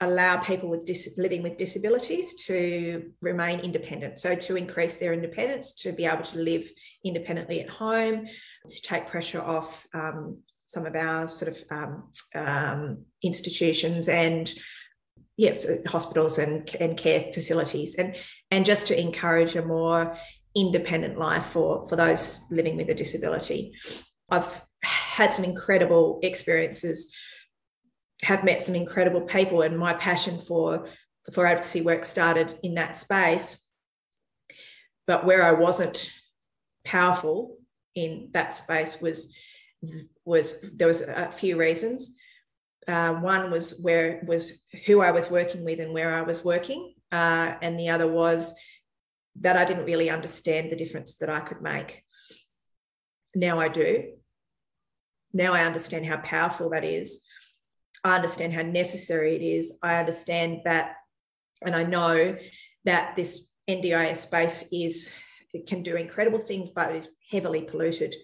allow 0.00 0.36
people 0.36 0.68
with 0.68 0.84
dis- 0.84 1.14
living 1.16 1.42
with 1.42 1.56
disabilities 1.56 2.34
to 2.44 3.10
remain 3.22 3.60
independent. 3.60 4.18
So, 4.18 4.34
to 4.34 4.56
increase 4.56 4.96
their 4.96 5.12
independence, 5.12 5.74
to 5.82 5.92
be 5.92 6.04
able 6.04 6.24
to 6.24 6.38
live 6.38 6.70
independently 7.04 7.60
at 7.62 7.70
home, 7.70 8.26
to 8.68 8.82
take 8.82 9.08
pressure 9.08 9.40
off 9.40 9.86
um, 9.94 10.38
some 10.66 10.84
of 10.86 10.94
our 10.96 11.28
sort 11.28 11.56
of 11.56 11.64
um, 11.70 12.10
um, 12.34 13.04
institutions 13.22 14.08
and 14.08 14.52
yes, 15.36 15.66
hospitals 15.86 16.38
and, 16.38 16.74
and 16.80 16.96
care 16.96 17.32
facilities, 17.32 17.94
and 17.94 18.16
and 18.50 18.66
just 18.66 18.86
to 18.88 19.00
encourage 19.00 19.56
a 19.56 19.64
more 19.64 20.16
independent 20.54 21.18
life 21.18 21.46
for 21.46 21.88
for 21.88 21.96
those 21.96 22.40
living 22.50 22.76
with 22.76 22.88
a 22.90 22.94
disability. 22.94 23.72
I've 24.30 24.64
had 24.82 25.32
some 25.32 25.44
incredible 25.44 26.18
experiences 26.22 27.14
have 28.22 28.44
met 28.44 28.62
some 28.62 28.74
incredible 28.74 29.22
people 29.22 29.62
and 29.62 29.78
my 29.78 29.94
passion 29.94 30.38
for 30.38 30.86
for 31.32 31.46
advocacy 31.46 31.80
work 31.80 32.04
started 32.04 32.58
in 32.62 32.74
that 32.74 32.96
space. 32.96 33.68
But 35.06 35.24
where 35.24 35.44
i 35.44 35.52
wasn't 35.52 36.10
powerful 36.84 37.58
in 37.94 38.30
that 38.32 38.54
space 38.54 39.00
was 39.00 39.34
was 40.24 40.58
there 40.74 40.88
was 40.88 41.02
a 41.02 41.30
few 41.32 41.56
reasons. 41.56 42.14
Uh, 42.88 43.14
one 43.14 43.50
was 43.50 43.80
where 43.82 44.22
was 44.26 44.60
who 44.86 45.00
i 45.00 45.10
was 45.10 45.30
working 45.30 45.64
with 45.64 45.80
and 45.80 45.92
where 45.92 46.14
i 46.14 46.22
was 46.22 46.44
working. 46.44 46.94
Uh, 47.12 47.54
and 47.60 47.78
the 47.78 47.90
other 47.90 48.10
was 48.10 48.54
that 49.40 49.56
i 49.56 49.64
didn't 49.64 49.84
really 49.84 50.08
understand 50.08 50.70
the 50.70 50.76
difference 50.76 51.16
that 51.16 51.28
i 51.28 51.40
could 51.40 51.60
make. 51.60 52.02
Now 53.34 53.58
i 53.58 53.68
do. 53.68 54.12
Now 55.32 55.52
i 55.52 55.64
understand 55.64 56.06
how 56.06 56.18
powerful 56.18 56.70
that 56.70 56.84
is 56.84 57.25
I 58.06 58.14
understand 58.14 58.52
how 58.52 58.62
necessary 58.62 59.34
it 59.34 59.42
is. 59.42 59.76
I 59.82 59.98
understand 59.98 60.60
that, 60.64 60.94
and 61.62 61.74
I 61.74 61.82
know 61.82 62.36
that 62.84 63.16
this 63.16 63.52
NDIS 63.68 64.18
space 64.18 64.68
is 64.70 65.12
it 65.52 65.66
can 65.66 65.82
do 65.82 65.96
incredible 65.96 66.38
things, 66.38 66.70
but 66.70 66.90
it 66.90 66.98
is 66.98 67.08
heavily 67.32 67.62
polluted 67.62 68.14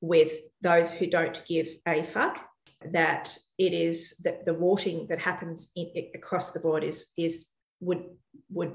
with 0.00 0.30
those 0.60 0.92
who 0.92 1.08
don't 1.08 1.42
give 1.44 1.66
a 1.88 2.04
fuck. 2.04 2.38
That 2.92 3.36
it 3.58 3.72
is 3.72 4.16
that 4.22 4.46
the 4.46 4.52
rorting 4.52 5.08
that 5.08 5.18
happens 5.18 5.72
in, 5.74 5.90
across 6.14 6.52
the 6.52 6.60
board 6.60 6.84
is 6.84 7.06
is 7.18 7.48
would 7.80 8.04
would 8.48 8.74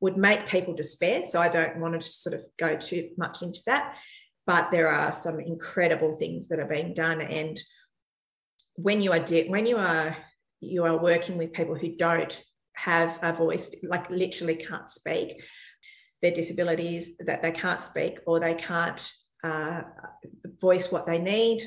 would 0.00 0.16
make 0.16 0.48
people 0.48 0.72
despair. 0.72 1.26
So 1.26 1.42
I 1.42 1.48
don't 1.48 1.78
want 1.78 2.00
to 2.00 2.08
sort 2.08 2.36
of 2.36 2.44
go 2.58 2.74
too 2.74 3.10
much 3.18 3.42
into 3.42 3.60
that, 3.66 3.96
but 4.46 4.70
there 4.70 4.88
are 4.88 5.12
some 5.12 5.40
incredible 5.40 6.14
things 6.14 6.48
that 6.48 6.58
are 6.58 6.68
being 6.68 6.94
done 6.94 7.20
and 7.20 7.60
when 8.82 9.00
you 9.00 9.12
are 9.12 9.20
de- 9.20 9.48
when 9.48 9.66
you 9.66 9.76
are 9.76 10.16
you 10.60 10.84
are 10.84 11.02
working 11.02 11.36
with 11.38 11.52
people 11.52 11.74
who 11.74 11.96
don't 11.96 12.42
have 12.74 13.18
a 13.22 13.32
voice, 13.32 13.70
like 13.82 14.10
literally 14.10 14.54
can't 14.54 14.88
speak, 14.88 15.42
their 16.22 16.32
disabilities 16.32 17.16
that 17.18 17.42
they 17.42 17.52
can't 17.52 17.82
speak 17.82 18.18
or 18.26 18.40
they 18.40 18.54
can't 18.54 19.10
uh, 19.42 19.82
voice 20.60 20.92
what 20.92 21.06
they 21.06 21.18
need, 21.18 21.62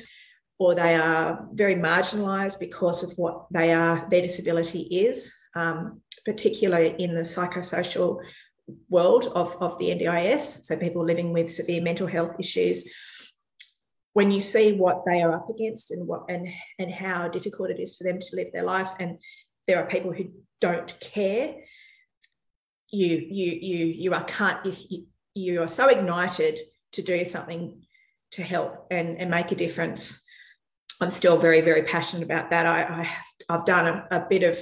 or 0.58 0.74
they 0.74 0.94
are 0.94 1.46
very 1.52 1.74
marginalised 1.74 2.60
because 2.60 3.02
of 3.02 3.16
what 3.18 3.46
they 3.50 3.72
are 3.72 4.06
their 4.10 4.22
disability 4.22 4.82
is, 4.82 5.34
um, 5.56 6.00
particularly 6.24 6.94
in 6.98 7.14
the 7.14 7.22
psychosocial 7.22 8.20
world 8.88 9.26
of, 9.34 9.56
of 9.60 9.78
the 9.78 9.86
NDIS. 9.86 10.62
So 10.64 10.76
people 10.76 11.04
living 11.04 11.32
with 11.32 11.52
severe 11.52 11.82
mental 11.82 12.06
health 12.06 12.36
issues 12.38 12.88
when 14.14 14.30
you 14.30 14.40
see 14.40 14.72
what 14.72 15.04
they 15.04 15.22
are 15.22 15.34
up 15.34 15.50
against 15.50 15.90
and 15.90 16.08
what 16.08 16.24
and 16.30 16.48
and 16.78 16.90
how 16.90 17.28
difficult 17.28 17.70
it 17.70 17.78
is 17.78 17.96
for 17.96 18.04
them 18.04 18.18
to 18.18 18.36
live 18.36 18.48
their 18.52 18.64
life 18.64 18.90
and 18.98 19.18
there 19.66 19.78
are 19.78 19.86
people 19.86 20.12
who 20.12 20.24
don't 20.60 20.98
care 21.00 21.56
you 22.90 23.26
you 23.28 23.58
you 23.60 23.86
you 23.86 24.14
are 24.14 24.24
can't 24.24 24.64
if 24.64 24.90
you, 24.90 25.04
you 25.34 25.62
are 25.62 25.68
so 25.68 25.88
ignited 25.88 26.58
to 26.92 27.02
do 27.02 27.24
something 27.24 27.82
to 28.30 28.42
help 28.42 28.86
and, 28.90 29.18
and 29.18 29.30
make 29.30 29.52
a 29.52 29.56
difference 29.56 30.24
i'm 31.00 31.10
still 31.10 31.36
very 31.36 31.60
very 31.60 31.82
passionate 31.82 32.24
about 32.24 32.50
that 32.50 32.66
i, 32.66 32.82
I 32.82 33.02
have 33.02 33.24
i've 33.48 33.66
done 33.66 33.86
a, 33.86 34.16
a 34.16 34.26
bit 34.28 34.42
of 34.44 34.58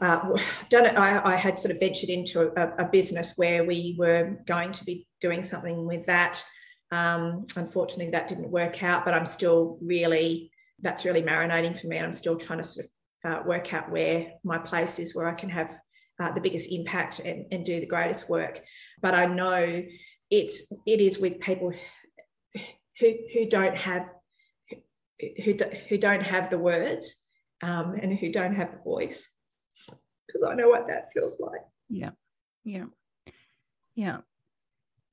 uh, 0.00 0.20
I've 0.34 0.68
done 0.68 0.86
it. 0.86 0.96
I, 0.96 1.34
I, 1.34 1.36
had 1.36 1.56
sort 1.56 1.72
of 1.72 1.78
ventured 1.78 2.10
into 2.10 2.50
a, 2.60 2.84
a 2.84 2.88
business 2.88 3.34
where 3.36 3.62
we 3.64 3.94
were 3.96 4.36
going 4.44 4.72
to 4.72 4.84
be 4.84 5.06
doing 5.20 5.44
something 5.44 5.86
with 5.86 6.06
that 6.06 6.42
um, 6.92 7.46
unfortunately, 7.56 8.10
that 8.10 8.28
didn't 8.28 8.50
work 8.50 8.82
out, 8.82 9.04
but 9.04 9.14
I'm 9.14 9.26
still 9.26 9.78
really, 9.80 10.50
that's 10.80 11.04
really 11.04 11.22
marinating 11.22 11.80
for 11.80 11.86
me. 11.86 11.98
I'm 11.98 12.14
still 12.14 12.36
trying 12.36 12.58
to 12.58 12.64
sort 12.64 12.86
of 12.86 13.32
uh, 13.32 13.42
work 13.46 13.72
out 13.72 13.90
where 13.90 14.32
my 14.42 14.58
place 14.58 14.98
is, 14.98 15.14
where 15.14 15.28
I 15.28 15.34
can 15.34 15.50
have 15.50 15.78
uh, 16.20 16.32
the 16.32 16.40
biggest 16.40 16.70
impact 16.72 17.20
and, 17.20 17.46
and 17.52 17.64
do 17.64 17.80
the 17.80 17.86
greatest 17.86 18.28
work. 18.28 18.60
But 19.00 19.14
I 19.14 19.26
know 19.26 19.84
it's, 20.30 20.72
it 20.86 21.00
is 21.00 21.18
with 21.18 21.40
people 21.40 21.72
who, 22.98 23.12
who 23.32 23.48
don't 23.48 23.76
have, 23.76 24.10
who, 25.44 25.54
who 25.88 25.98
don't 25.98 26.22
have 26.22 26.50
the 26.50 26.58
words 26.58 27.24
um, 27.62 27.94
and 27.94 28.18
who 28.18 28.32
don't 28.32 28.54
have 28.54 28.72
the 28.72 28.82
voice. 28.82 29.28
Because 30.26 30.48
I 30.48 30.54
know 30.54 30.68
what 30.68 30.88
that 30.88 31.12
feels 31.12 31.38
like. 31.40 31.60
Yeah. 31.88 32.10
Yeah. 32.64 32.86
Yeah 33.94 34.18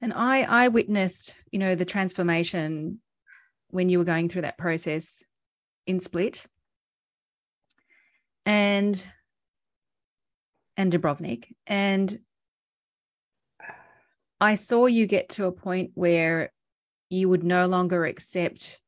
and 0.02 0.14
i 0.14 0.42
i 0.44 0.68
witnessed 0.68 1.36
you 1.52 1.60
know 1.60 1.76
the 1.76 1.86
transformation 1.86 3.00
when 3.70 3.90
you 3.90 3.98
were 3.98 4.06
going 4.06 4.30
through 4.30 4.44
that 4.44 4.58
process 4.58 5.24
in 5.86 6.00
Split 6.00 6.46
and 8.46 9.06
and 10.76 10.92
Dubrovnik. 10.92 11.54
And 11.66 12.20
I 14.40 14.56
saw 14.56 14.86
you 14.86 15.08
get 15.08 15.30
to 15.30 15.46
a 15.46 15.52
point 15.52 15.92
where 15.96 16.52
you 17.10 17.30
would 17.30 17.44
no 17.44 17.66
longer 17.66 18.06
accept 18.06 18.80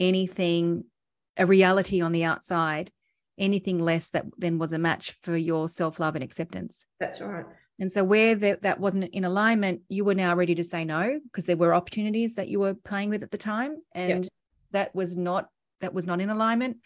anything, 0.00 0.84
a 1.36 1.46
reality 1.46 2.00
on 2.00 2.12
the 2.12 2.24
outside, 2.24 2.90
anything 3.38 3.78
less 3.78 4.08
that 4.10 4.24
then 4.38 4.58
was 4.58 4.72
a 4.72 4.78
match 4.78 5.12
for 5.22 5.36
your 5.36 5.68
self 5.68 6.00
love 6.00 6.16
and 6.16 6.24
acceptance. 6.24 6.86
That's 6.98 7.20
right. 7.20 7.44
And 7.78 7.92
so, 7.92 8.02
where 8.04 8.34
that, 8.34 8.62
that 8.62 8.80
wasn't 8.80 9.12
in 9.12 9.24
alignment, 9.24 9.82
you 9.88 10.04
were 10.04 10.14
now 10.14 10.34
ready 10.34 10.54
to 10.54 10.64
say 10.64 10.84
no 10.84 11.20
because 11.24 11.44
there 11.44 11.56
were 11.56 11.74
opportunities 11.74 12.34
that 12.34 12.48
you 12.48 12.60
were 12.60 12.74
playing 12.74 13.10
with 13.10 13.22
at 13.22 13.30
the 13.30 13.38
time, 13.38 13.76
and 13.92 14.24
yep. 14.24 14.32
that 14.72 14.94
was 14.94 15.16
not 15.16 15.48
that 15.80 15.92
was 15.92 16.06
not 16.06 16.20
in 16.20 16.30
alignment. 16.30 16.78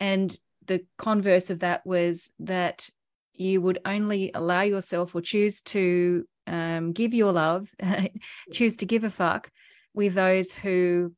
And 0.00 0.36
the 0.66 0.84
converse 0.98 1.50
of 1.50 1.60
that 1.60 1.86
was 1.86 2.30
that 2.40 2.88
you 3.34 3.60
would 3.60 3.78
only 3.84 4.30
allow 4.34 4.62
yourself 4.62 5.14
or 5.14 5.20
choose 5.20 5.60
to 5.60 6.26
um, 6.46 6.92
give 6.92 7.14
your 7.14 7.32
love, 7.32 7.72
choose 8.52 8.76
to 8.76 8.86
give 8.86 9.04
a 9.04 9.10
fuck 9.10 9.50
with 9.94 10.14
those 10.14 10.52
who 10.52 11.14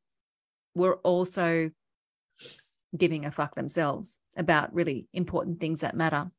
were 0.75 0.97
also 0.97 1.71
giving 2.97 3.25
a 3.25 3.31
fuck 3.31 3.55
themselves 3.55 4.19
about 4.37 4.75
really 4.75 5.07
important 5.13 5.61
things 5.61 5.81
that 5.81 5.97
matter. 5.97 6.31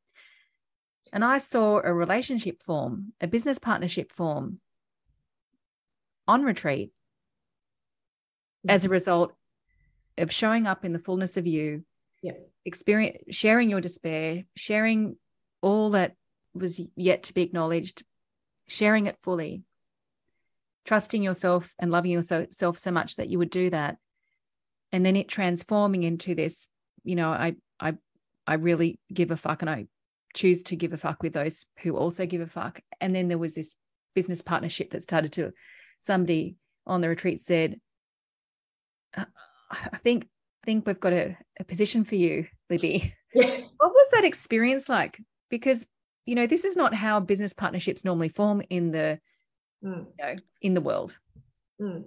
And 1.11 1.23
I 1.23 1.39
saw 1.39 1.81
a 1.83 1.93
relationship 1.93 2.61
form, 2.61 3.13
a 3.19 3.27
business 3.27 3.57
partnership 3.57 4.11
form 4.11 4.59
on 6.27 6.43
retreat 6.43 6.91
as 8.67 8.83
a 8.83 8.87
mm-hmm. 8.87 8.93
result 8.93 9.33
of 10.17 10.31
showing 10.31 10.67
up 10.67 10.85
in 10.85 10.93
the 10.93 10.99
fullness 10.99 11.37
of 11.37 11.47
you, 11.47 11.83
yep. 12.21 12.49
experience 12.65 13.35
sharing 13.35 13.69
your 13.69 13.81
despair, 13.81 14.43
sharing 14.55 15.15
all 15.61 15.91
that 15.91 16.15
was 16.53 16.81
yet 16.95 17.23
to 17.23 17.33
be 17.33 17.41
acknowledged, 17.41 18.03
sharing 18.67 19.07
it 19.07 19.17
fully, 19.23 19.63
trusting 20.85 21.23
yourself 21.23 21.73
and 21.79 21.91
loving 21.91 22.11
yourself 22.11 22.77
so 22.77 22.91
much 22.91 23.15
that 23.15 23.29
you 23.29 23.37
would 23.39 23.49
do 23.49 23.69
that. 23.69 23.97
And 24.91 25.05
then 25.05 25.15
it 25.15 25.27
transforming 25.27 26.03
into 26.03 26.35
this, 26.35 26.67
you 27.03 27.15
know, 27.15 27.29
I 27.29 27.55
I 27.79 27.95
I 28.45 28.55
really 28.55 28.99
give 29.13 29.31
a 29.31 29.37
fuck 29.37 29.61
and 29.61 29.69
I 29.69 29.87
choose 30.33 30.63
to 30.63 30.75
give 30.75 30.93
a 30.93 30.97
fuck 30.97 31.23
with 31.23 31.33
those 31.33 31.65
who 31.79 31.95
also 31.95 32.25
give 32.25 32.41
a 32.41 32.47
fuck. 32.47 32.79
And 33.01 33.15
then 33.15 33.27
there 33.27 33.37
was 33.37 33.53
this 33.53 33.75
business 34.15 34.41
partnership 34.41 34.91
that 34.91 35.03
started 35.03 35.33
to 35.33 35.51
somebody 35.99 36.55
on 36.85 37.01
the 37.01 37.09
retreat 37.09 37.41
said, 37.41 37.79
uh, 39.15 39.25
I 39.71 39.97
think 39.97 40.27
I 40.63 40.65
think 40.65 40.85
we've 40.85 40.99
got 40.99 41.13
a, 41.13 41.37
a 41.59 41.63
position 41.63 42.03
for 42.03 42.15
you, 42.15 42.47
Libby. 42.69 43.13
Yeah. 43.33 43.61
What 43.77 43.91
was 43.91 44.09
that 44.11 44.25
experience 44.25 44.89
like? 44.89 45.21
Because 45.49 45.87
you 46.25 46.35
know 46.35 46.47
this 46.47 46.65
is 46.65 46.75
not 46.75 46.93
how 46.93 47.19
business 47.19 47.53
partnerships 47.53 48.03
normally 48.03 48.27
form 48.27 48.61
in 48.69 48.91
the 48.91 49.19
mm. 49.83 50.05
you 50.19 50.25
know 50.25 50.35
in 50.61 50.73
the 50.73 50.81
world. 50.81 51.15
Mm. 51.81 52.03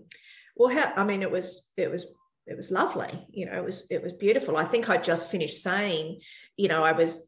Well, 0.57 0.75
how 0.75 0.93
I 0.97 1.05
mean, 1.05 1.23
it 1.23 1.31
was 1.31 1.71
it 1.77 1.91
was 1.91 2.07
it 2.47 2.57
was 2.57 2.71
lovely. 2.71 3.27
You 3.31 3.47
know, 3.47 3.53
it 3.53 3.65
was 3.65 3.87
it 3.91 4.03
was 4.03 4.13
beautiful. 4.13 4.57
I 4.57 4.65
think 4.65 4.91
I 4.91 4.97
just 4.97 5.31
finished 5.31 5.63
saying, 5.63 6.21
you 6.57 6.69
know, 6.69 6.85
I 6.85 6.93
was 6.93 7.27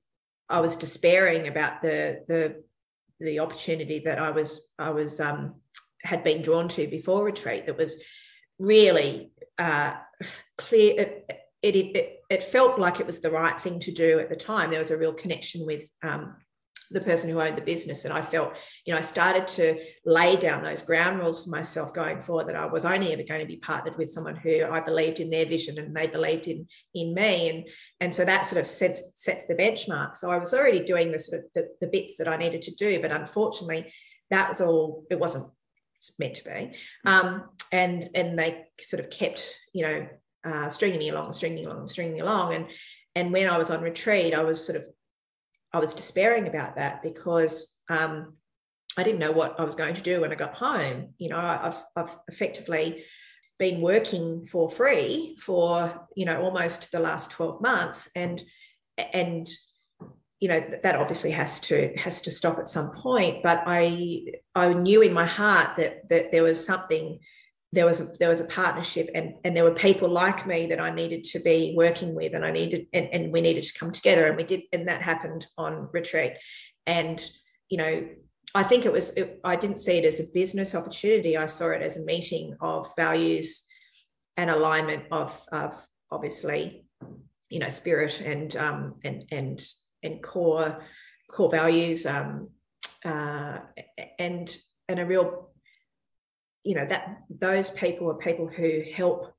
I 0.49 0.61
was 0.61 0.77
despairing 0.77 1.49
about 1.49 1.83
the 1.83 2.23
the 2.29 2.63
the 3.21 3.41
opportunity 3.41 4.01
that 4.01 4.19
I 4.19 4.31
was 4.31 4.69
I 4.79 4.91
was 4.91 5.21
um, 5.21 5.57
had 6.03 6.25
been 6.25 6.43
drawn 6.43 6.69
to 6.69 6.87
before 6.87 7.25
retreat 7.25 7.67
that 7.67 7.79
was 7.79 8.03
really 8.59 9.33
uh, 9.59 9.95
clear. 10.59 11.01
It, 11.01 11.31
it, 11.63 11.77
it, 11.77 12.21
it, 12.29 12.45
felt 12.45 12.79
like 12.79 13.01
it 13.01 13.07
was 13.07 13.21
the 13.21 13.31
right 13.31 13.59
thing 13.59 13.81
to 13.81 13.91
do 13.91 14.19
at 14.19 14.29
the 14.29 14.37
time. 14.37 14.71
There 14.71 14.79
was 14.79 14.91
a 14.91 14.99
real 14.99 15.15
connection 15.15 15.65
with 15.65 15.89
um, 16.03 16.37
the 16.91 17.01
person 17.01 17.31
who 17.31 17.41
owned 17.41 17.57
the 17.57 17.63
business. 17.63 18.05
And 18.05 18.13
I 18.13 18.23
felt, 18.23 18.57
you 18.85 18.93
know, 18.93 18.99
I 18.99 19.03
started 19.03 19.49
to 19.49 19.79
lay 20.05 20.37
down 20.37 20.63
those 20.63 20.83
ground 20.83 21.19
rules 21.19 21.45
for 21.45 21.51
myself 21.51 21.93
going 21.93 22.23
forward 22.23 22.49
that 22.49 22.57
I 22.57 22.67
was 22.67 22.85
only 22.85 23.13
ever 23.13 23.23
going 23.23 23.41
to 23.41 23.47
be 23.47 23.57
partnered 23.57 23.97
with 23.97 24.11
someone 24.11 24.37
who 24.37 24.65
I 24.65 24.81
believed 24.81 25.21
in 25.21 25.31
their 25.31 25.47
vision 25.47 25.79
and 25.79 25.95
they 25.95 26.07
believed 26.07 26.47
in 26.47 26.67
in 26.95 27.15
me. 27.15 27.51
And, 27.51 27.65
and 28.01 28.15
so 28.15 28.25
that 28.25 28.47
sort 28.47 28.61
of 28.61 28.67
sets, 28.67 29.13
sets 29.17 29.47
the 29.47 29.55
benchmark. 29.55 30.17
So 30.17 30.31
I 30.31 30.39
was 30.39 30.55
already 30.55 30.85
doing 30.85 31.11
the 31.11 31.19
sort 31.19 31.43
of 31.43 31.47
the, 31.55 31.69
the 31.81 31.87
bits 31.87 32.17
that 32.19 32.29
I 32.29 32.37
needed 32.37 32.63
to 32.63 32.75
do, 32.75 33.01
but 33.01 33.13
unfortunately, 33.13 33.93
that 34.31 34.49
was 34.49 34.61
all, 34.61 35.05
it 35.11 35.19
wasn't 35.19 35.51
meant 36.19 36.35
to 36.37 36.45
be. 36.45 36.77
Um, 37.07 37.45
and, 37.73 38.09
and 38.15 38.39
they 38.39 38.65
sort 38.81 39.03
of 39.03 39.11
kept, 39.11 39.55
you 39.73 39.83
know, 39.83 40.09
uh, 40.45 40.69
stringing 40.69 40.99
me 40.99 41.09
along, 41.09 41.33
stringing 41.33 41.65
me 41.65 41.65
along, 41.65 41.87
stringing 41.87 42.15
me 42.15 42.21
along. 42.21 42.55
And, 42.55 42.67
and 43.15 43.33
when 43.33 43.49
I 43.49 43.59
was 43.59 43.71
on 43.71 43.81
retreat, 43.83 44.35
I 44.35 44.43
was 44.43 44.65
sort 44.65 44.77
of 44.77 44.85
I 45.75 45.79
was 45.79 45.93
despairing 45.93 46.47
about 46.47 46.77
that 46.77 47.03
because 47.03 47.77
um, 47.91 48.35
I 48.97 49.03
didn't 49.03 49.19
know 49.19 49.33
what 49.33 49.59
I 49.59 49.65
was 49.65 49.75
going 49.75 49.97
to 49.97 50.03
do 50.03 50.21
when 50.21 50.31
I 50.31 50.37
got 50.37 50.55
home. 50.55 51.15
You 51.19 51.31
know, 51.31 51.39
I've, 51.39 51.85
I've 51.97 52.17
effectively 52.29 53.05
been 53.59 53.81
working 53.81 54.47
for 54.47 54.71
free 54.71 55.37
for 55.41 56.09
you 56.17 56.25
know 56.25 56.43
almost 56.43 56.91
the 56.91 56.99
last 56.99 57.31
12 57.31 57.61
months 57.61 58.11
and 58.17 58.43
and 59.13 59.49
you 60.41 60.49
know 60.49 60.61
that 60.83 60.97
obviously 60.97 61.31
has 61.31 61.61
to 61.61 61.95
has 61.97 62.21
to 62.23 62.33
stop 62.33 62.59
at 62.59 62.69
some 62.69 62.91
point 62.97 63.45
but 63.45 63.63
i 63.67 64.27
i 64.57 64.73
knew 64.73 65.03
in 65.03 65.13
my 65.13 65.25
heart 65.25 65.77
that 65.77 66.09
that 66.09 66.33
there 66.33 66.43
was 66.43 66.67
something 66.67 67.21
there 67.75 67.87
was 67.87 68.01
a, 68.01 68.05
there 68.19 68.29
was 68.29 68.41
a 68.41 68.45
partnership 68.45 69.11
and 69.15 69.35
and 69.45 69.57
there 69.57 69.65
were 69.65 69.75
people 69.75 70.09
like 70.09 70.47
me 70.47 70.67
that 70.67 70.81
I 70.81 70.91
needed 70.91 71.25
to 71.25 71.41
be 71.41 71.75
working 71.77 72.15
with 72.15 72.35
and 72.35 72.45
I 72.45 72.51
needed 72.51 72.87
and, 72.93 73.09
and 73.13 73.33
we 73.33 73.41
needed 73.41 73.65
to 73.65 73.79
come 73.79 73.93
together 73.93 74.27
and 74.27 74.37
we 74.37 74.45
did 74.45 74.63
and 74.73 74.89
that 74.89 75.03
happened 75.03 75.47
on 75.59 75.89
retreat. 75.93 76.35
And 76.87 77.25
you 77.69 77.79
know 77.79 78.09
I 78.55 78.63
think 78.63 78.87
it 78.87 78.93
was 78.93 79.11
it, 79.11 79.41
I 79.43 79.57
didn't 79.57 79.81
see 79.81 79.99
it 79.99 80.05
as 80.05 80.21
a 80.21 80.33
business 80.33 80.75
opportunity. 80.75 81.37
I 81.37 81.47
saw 81.47 81.71
it 81.71 81.83
as 81.83 81.97
a 81.97 82.05
meeting 82.05 82.57
of 82.61 82.93
values 82.97 83.67
and 84.37 84.49
alignment 84.49 85.05
of, 85.11 85.41
of 85.51 85.75
obviously 86.11 86.85
you 87.51 87.59
know 87.59 87.69
spirit 87.69 88.21
and 88.21 88.57
um, 88.57 88.95
and 89.05 89.25
and 89.33 89.67
and 90.03 90.23
core 90.23 90.83
core 91.31 91.51
values 91.51 92.07
um, 92.07 92.49
uh, 93.05 93.59
and 94.19 94.57
and 94.89 95.01
a 95.01 95.07
real 95.07 95.51
you 96.65 96.75
know 96.75 96.87
that 96.87 97.19
those 97.31 97.71
people 97.71 98.11
are 98.11 98.15
people 98.15 98.49
who 98.49 98.83
help 98.95 99.33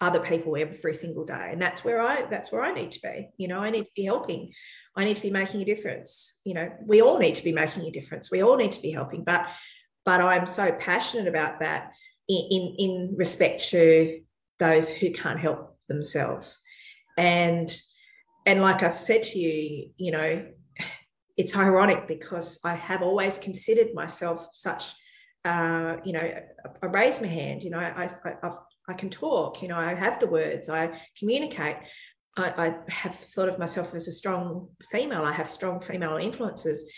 other 0.00 0.20
people 0.20 0.56
every 0.56 0.94
single 0.94 1.24
day. 1.24 1.48
And 1.50 1.62
that's 1.62 1.84
where 1.84 2.00
i 2.00 2.22
that's 2.22 2.52
where 2.52 2.62
i 2.62 2.72
need 2.72 2.92
to 2.92 3.00
be. 3.00 3.28
You 3.36 3.48
know 3.48 3.60
i 3.60 3.70
need 3.70 3.84
to 3.84 3.90
be 3.96 4.04
helping. 4.04 4.52
I 4.96 5.04
need 5.04 5.16
to 5.16 5.22
be 5.22 5.30
making 5.30 5.62
a 5.62 5.64
difference. 5.64 6.40
You 6.44 6.54
know 6.54 6.70
we 6.84 7.00
all 7.00 7.18
need 7.18 7.36
to 7.36 7.44
be 7.44 7.52
making 7.52 7.84
a 7.84 7.90
difference. 7.90 8.30
We 8.30 8.42
all 8.42 8.56
need 8.56 8.72
to 8.72 8.82
be 8.82 8.90
helping. 8.90 9.24
But 9.24 9.46
but 10.04 10.20
i'm 10.20 10.46
so 10.46 10.72
passionate 10.72 11.28
about 11.28 11.60
that 11.60 11.92
in 12.28 12.48
in, 12.50 12.74
in 12.78 13.14
respect 13.16 13.68
to 13.70 14.20
those 14.58 14.90
who 14.90 15.10
can't 15.10 15.40
help 15.40 15.78
themselves. 15.88 16.62
And 17.16 17.74
and 18.46 18.60
like 18.60 18.82
i've 18.82 18.94
said 18.94 19.22
to 19.22 19.38
you 19.38 19.90
you 19.96 20.10
know 20.10 20.46
it's 21.36 21.56
ironic 21.56 22.06
because 22.06 22.60
i 22.64 22.74
have 22.74 23.02
always 23.02 23.38
considered 23.38 23.88
myself 23.94 24.48
such 24.52 24.92
uh, 25.44 25.96
you 26.04 26.12
know, 26.12 26.20
I, 26.20 26.42
I, 26.82 26.86
raise 26.86 27.20
my 27.20 27.26
hand, 27.26 27.62
you 27.62 27.70
know, 27.70 27.78
I, 27.78 28.08
I, 28.24 28.50
I, 28.88 28.94
can 28.94 29.10
talk, 29.10 29.62
you 29.62 29.68
know, 29.68 29.76
I 29.76 29.94
have 29.94 30.18
the 30.18 30.26
words, 30.26 30.70
I 30.70 31.00
communicate. 31.18 31.76
I, 32.36 32.66
I 32.66 32.74
have 32.88 33.14
thought 33.14 33.48
of 33.48 33.58
myself 33.58 33.94
as 33.94 34.08
a 34.08 34.12
strong 34.12 34.68
female. 34.90 35.22
I 35.22 35.32
have 35.32 35.48
strong 35.48 35.80
female 35.80 36.16
influences, 36.16 36.90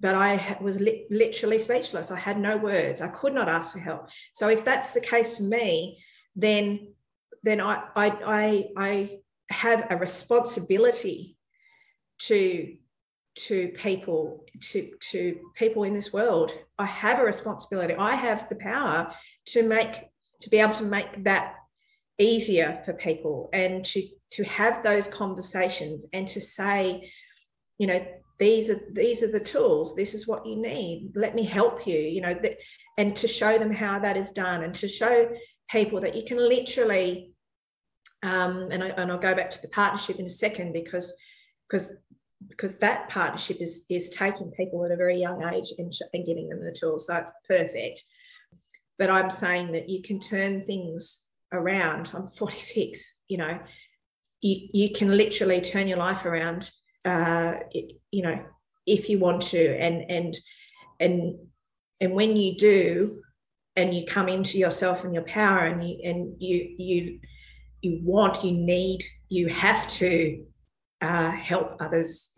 but 0.00 0.14
I 0.14 0.56
was 0.60 0.80
li- 0.80 1.06
literally 1.10 1.58
speechless. 1.58 2.10
I 2.10 2.18
had 2.18 2.38
no 2.38 2.56
words. 2.56 3.00
I 3.00 3.08
could 3.08 3.34
not 3.34 3.48
ask 3.48 3.72
for 3.72 3.78
help. 3.78 4.08
So 4.32 4.48
if 4.48 4.64
that's 4.64 4.90
the 4.90 5.00
case 5.00 5.38
for 5.38 5.44
me, 5.44 6.02
then 6.34 6.94
then 7.42 7.60
I 7.60 7.84
I 7.94 8.06
I, 8.26 8.64
I 8.76 9.18
have 9.50 9.86
a 9.90 9.96
responsibility 9.96 11.36
to 12.20 12.76
to 13.36 13.68
people 13.76 14.44
to 14.60 14.90
to 15.10 15.40
people 15.54 15.84
in 15.84 15.94
this 15.94 16.12
world. 16.12 16.52
I 16.78 16.86
have 16.86 17.18
a 17.18 17.24
responsibility. 17.24 17.94
I 17.94 18.14
have 18.14 18.48
the 18.48 18.56
power 18.56 19.12
to 19.46 19.62
make 19.62 20.04
to 20.40 20.50
be 20.50 20.58
able 20.58 20.74
to 20.74 20.84
make 20.84 21.24
that 21.24 21.54
easier 22.18 22.80
for 22.84 22.92
people 22.92 23.50
and 23.52 23.84
to 23.84 24.06
to 24.32 24.44
have 24.44 24.82
those 24.82 25.08
conversations 25.08 26.06
and 26.12 26.28
to 26.28 26.40
say 26.40 27.10
you 27.78 27.86
know 27.86 28.06
these 28.38 28.70
are 28.70 28.80
these 28.92 29.22
are 29.22 29.32
the 29.32 29.40
tools. 29.40 29.94
This 29.94 30.14
is 30.14 30.26
what 30.26 30.46
you 30.46 30.56
need. 30.56 31.12
Let 31.14 31.34
me 31.34 31.44
help 31.44 31.86
you 31.86 31.98
you 31.98 32.20
know 32.20 32.34
that, 32.34 32.58
and 32.98 33.16
to 33.16 33.28
show 33.28 33.58
them 33.58 33.72
how 33.72 33.98
that 33.98 34.16
is 34.16 34.30
done 34.30 34.62
and 34.62 34.74
to 34.76 34.88
show 34.88 35.30
people 35.70 36.00
that 36.02 36.14
you 36.14 36.24
can 36.24 36.38
literally 36.38 37.34
um, 38.22 38.68
and, 38.70 38.82
I, 38.82 38.88
and 38.88 39.12
I'll 39.12 39.18
go 39.18 39.34
back 39.34 39.50
to 39.50 39.60
the 39.60 39.68
partnership 39.68 40.18
in 40.18 40.24
a 40.24 40.30
second 40.30 40.72
because 40.72 41.14
because 41.68 41.96
because 42.48 42.78
that 42.78 43.08
partnership 43.08 43.58
is 43.60 43.84
is 43.90 44.10
taking 44.10 44.50
people 44.52 44.84
at 44.84 44.90
a 44.90 44.96
very 44.96 45.20
young 45.20 45.42
age 45.52 45.72
and, 45.78 45.92
and 46.12 46.26
giving 46.26 46.48
them 46.48 46.64
the 46.64 46.72
tools. 46.72 47.06
So 47.06 47.16
it's 47.16 47.30
perfect. 47.48 48.04
But 48.98 49.10
I'm 49.10 49.30
saying 49.30 49.72
that 49.72 49.88
you 49.88 50.02
can 50.02 50.20
turn 50.20 50.62
things 50.64 51.24
around. 51.52 52.10
I'm 52.14 52.28
46, 52.28 53.18
you 53.28 53.38
know, 53.38 53.58
you, 54.40 54.68
you 54.72 54.90
can 54.90 55.16
literally 55.16 55.60
turn 55.60 55.88
your 55.88 55.98
life 55.98 56.24
around 56.24 56.70
uh, 57.04 57.54
you 58.10 58.22
know 58.22 58.38
if 58.86 59.08
you 59.08 59.18
want 59.18 59.42
to 59.42 59.78
and 59.78 60.10
and 60.10 60.36
and 61.00 61.34
and 62.00 62.12
when 62.12 62.36
you 62.36 62.56
do 62.56 63.20
and 63.76 63.94
you 63.94 64.04
come 64.06 64.28
into 64.28 64.58
yourself 64.58 65.04
and 65.04 65.14
your 65.14 65.24
power 65.24 65.66
and 65.66 65.84
you 65.84 65.98
and 66.04 66.34
you 66.38 66.74
you 66.78 67.20
you 67.82 68.00
want 68.02 68.44
you 68.44 68.52
need 68.52 69.02
you 69.28 69.48
have 69.48 69.86
to 69.88 70.44
uh, 71.00 71.32
help 71.32 71.76
others 71.80 72.30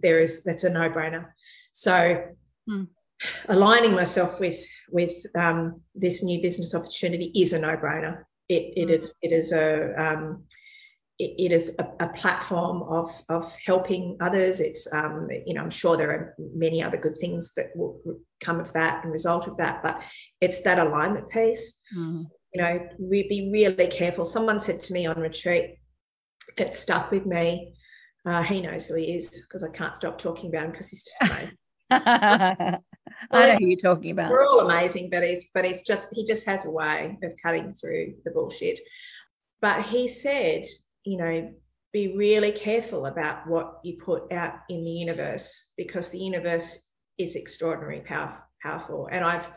there 0.00 0.20
is 0.20 0.42
that's 0.44 0.64
a 0.64 0.70
no-brainer 0.70 1.26
so 1.72 2.24
mm. 2.68 2.86
aligning 3.48 3.92
myself 3.92 4.38
with 4.40 4.60
with 4.90 5.14
um, 5.36 5.80
this 5.94 6.22
new 6.22 6.40
business 6.40 6.74
opportunity 6.74 7.32
is 7.34 7.52
a 7.52 7.58
no-brainer 7.58 8.24
it, 8.48 8.72
it 8.76 8.88
mm. 8.88 8.98
is 8.98 9.14
it 9.22 9.32
is 9.32 9.52
a 9.52 9.92
um, 10.00 10.44
it, 11.18 11.52
is 11.52 11.74
a, 11.78 12.04
a, 12.04 12.08
platform 12.08 12.82
of 12.82 13.10
of 13.28 13.54
helping 13.64 14.16
others. 14.20 14.60
It's 14.60 14.92
um, 14.92 15.28
you 15.46 15.54
know 15.54 15.62
I'm 15.62 15.70
sure 15.70 15.96
there 15.96 16.10
are 16.10 16.34
many 16.38 16.82
other 16.82 16.96
good 16.96 17.18
things 17.18 17.52
that 17.54 17.70
will 17.74 18.00
come 18.40 18.60
of 18.60 18.72
that 18.72 19.04
and 19.04 19.12
result 19.12 19.46
of 19.46 19.56
that, 19.58 19.82
but 19.82 20.02
it's 20.40 20.62
that 20.62 20.78
alignment 20.78 21.28
piece. 21.30 21.80
Mm. 21.96 22.26
You 22.54 22.62
know, 22.62 22.88
we 22.98 23.28
be 23.28 23.50
really 23.52 23.86
careful. 23.86 24.24
Someone 24.24 24.60
said 24.60 24.82
to 24.82 24.92
me 24.92 25.06
on 25.06 25.18
retreat, 25.18 25.78
it 26.58 26.76
stuck 26.76 27.10
with 27.10 27.24
me. 27.24 27.74
Uh, 28.24 28.42
he 28.42 28.60
knows 28.60 28.86
who 28.86 28.94
he 28.94 29.14
is 29.14 29.28
because 29.28 29.64
I 29.64 29.70
can't 29.70 29.96
stop 29.96 30.18
talking 30.18 30.50
about 30.50 30.66
him 30.66 30.70
because 30.70 30.90
he's 30.90 31.04
just 31.04 31.30
amazing. 31.30 31.56
I 31.90 32.78
know 33.32 33.56
who 33.58 33.66
you're 33.66 33.76
talking 33.76 34.12
about. 34.12 34.30
We're 34.30 34.46
all 34.46 34.60
amazing, 34.60 35.10
but 35.10 35.22
he's 35.24 35.46
but 35.52 35.64
he's 35.64 35.82
just 35.82 36.08
he 36.12 36.24
just 36.24 36.46
has 36.46 36.64
a 36.64 36.70
way 36.70 37.18
of 37.22 37.32
cutting 37.42 37.74
through 37.74 38.14
the 38.24 38.30
bullshit. 38.30 38.78
But 39.60 39.84
he 39.84 40.08
said, 40.08 40.66
you 41.04 41.18
know, 41.18 41.52
be 41.92 42.16
really 42.16 42.52
careful 42.52 43.06
about 43.06 43.46
what 43.46 43.80
you 43.84 43.98
put 44.02 44.32
out 44.32 44.54
in 44.68 44.82
the 44.82 44.90
universe 44.90 45.72
because 45.76 46.08
the 46.08 46.18
universe 46.18 46.90
is 47.18 47.36
extraordinarily 47.36 48.00
power, 48.00 48.42
powerful. 48.62 49.08
And 49.10 49.24
I've, 49.24 49.50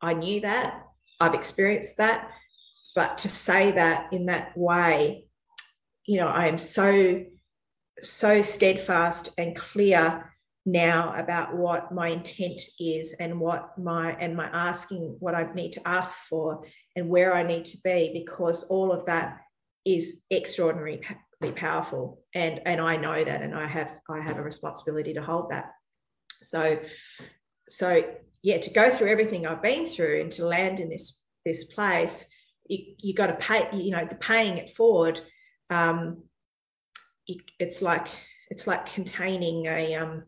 I 0.00 0.14
knew 0.14 0.40
that, 0.40 0.82
I've 1.20 1.34
experienced 1.34 1.98
that, 1.98 2.30
but 2.94 3.18
to 3.18 3.28
say 3.28 3.72
that 3.72 4.12
in 4.12 4.26
that 4.26 4.56
way, 4.56 5.26
you 6.06 6.18
know, 6.18 6.28
I 6.28 6.46
am 6.46 6.58
so, 6.58 7.24
so 8.02 8.42
steadfast 8.42 9.30
and 9.38 9.56
clear 9.56 10.32
now 10.64 11.14
about 11.16 11.56
what 11.56 11.92
my 11.92 12.08
intent 12.08 12.60
is 12.80 13.14
and 13.20 13.40
what 13.40 13.78
my 13.78 14.12
and 14.12 14.36
my 14.36 14.46
asking 14.52 15.16
what 15.20 15.34
I 15.34 15.52
need 15.54 15.72
to 15.74 15.88
ask 15.88 16.18
for 16.18 16.66
and 16.96 17.08
where 17.08 17.34
I 17.34 17.44
need 17.44 17.66
to 17.66 17.78
be 17.84 18.10
because 18.12 18.64
all 18.64 18.90
of 18.92 19.06
that 19.06 19.38
is 19.84 20.22
extraordinarily 20.30 21.02
powerful. 21.54 22.20
And 22.34 22.60
and 22.66 22.80
I 22.80 22.96
know 22.96 23.22
that 23.22 23.42
and 23.42 23.54
I 23.54 23.66
have 23.66 24.00
I 24.10 24.20
have 24.20 24.38
a 24.38 24.42
responsibility 24.42 25.14
to 25.14 25.22
hold 25.22 25.50
that. 25.50 25.70
So 26.42 26.80
so 27.68 28.02
yeah 28.42 28.58
to 28.58 28.70
go 28.70 28.90
through 28.90 29.10
everything 29.10 29.46
I've 29.46 29.62
been 29.62 29.86
through 29.86 30.20
and 30.20 30.32
to 30.32 30.44
land 30.44 30.80
in 30.80 30.88
this 30.88 31.22
this 31.44 31.64
place 31.64 32.26
you, 32.68 32.94
you 32.98 33.14
got 33.14 33.26
to 33.26 33.34
pay 33.34 33.68
you 33.72 33.90
know 33.90 34.04
the 34.04 34.14
paying 34.14 34.58
it 34.58 34.70
forward 34.70 35.20
um 35.70 36.22
it, 37.26 37.42
it's 37.58 37.82
like 37.82 38.08
it's 38.50 38.66
like 38.66 38.86
containing 38.86 39.66
a 39.66 39.94
um 39.96 40.22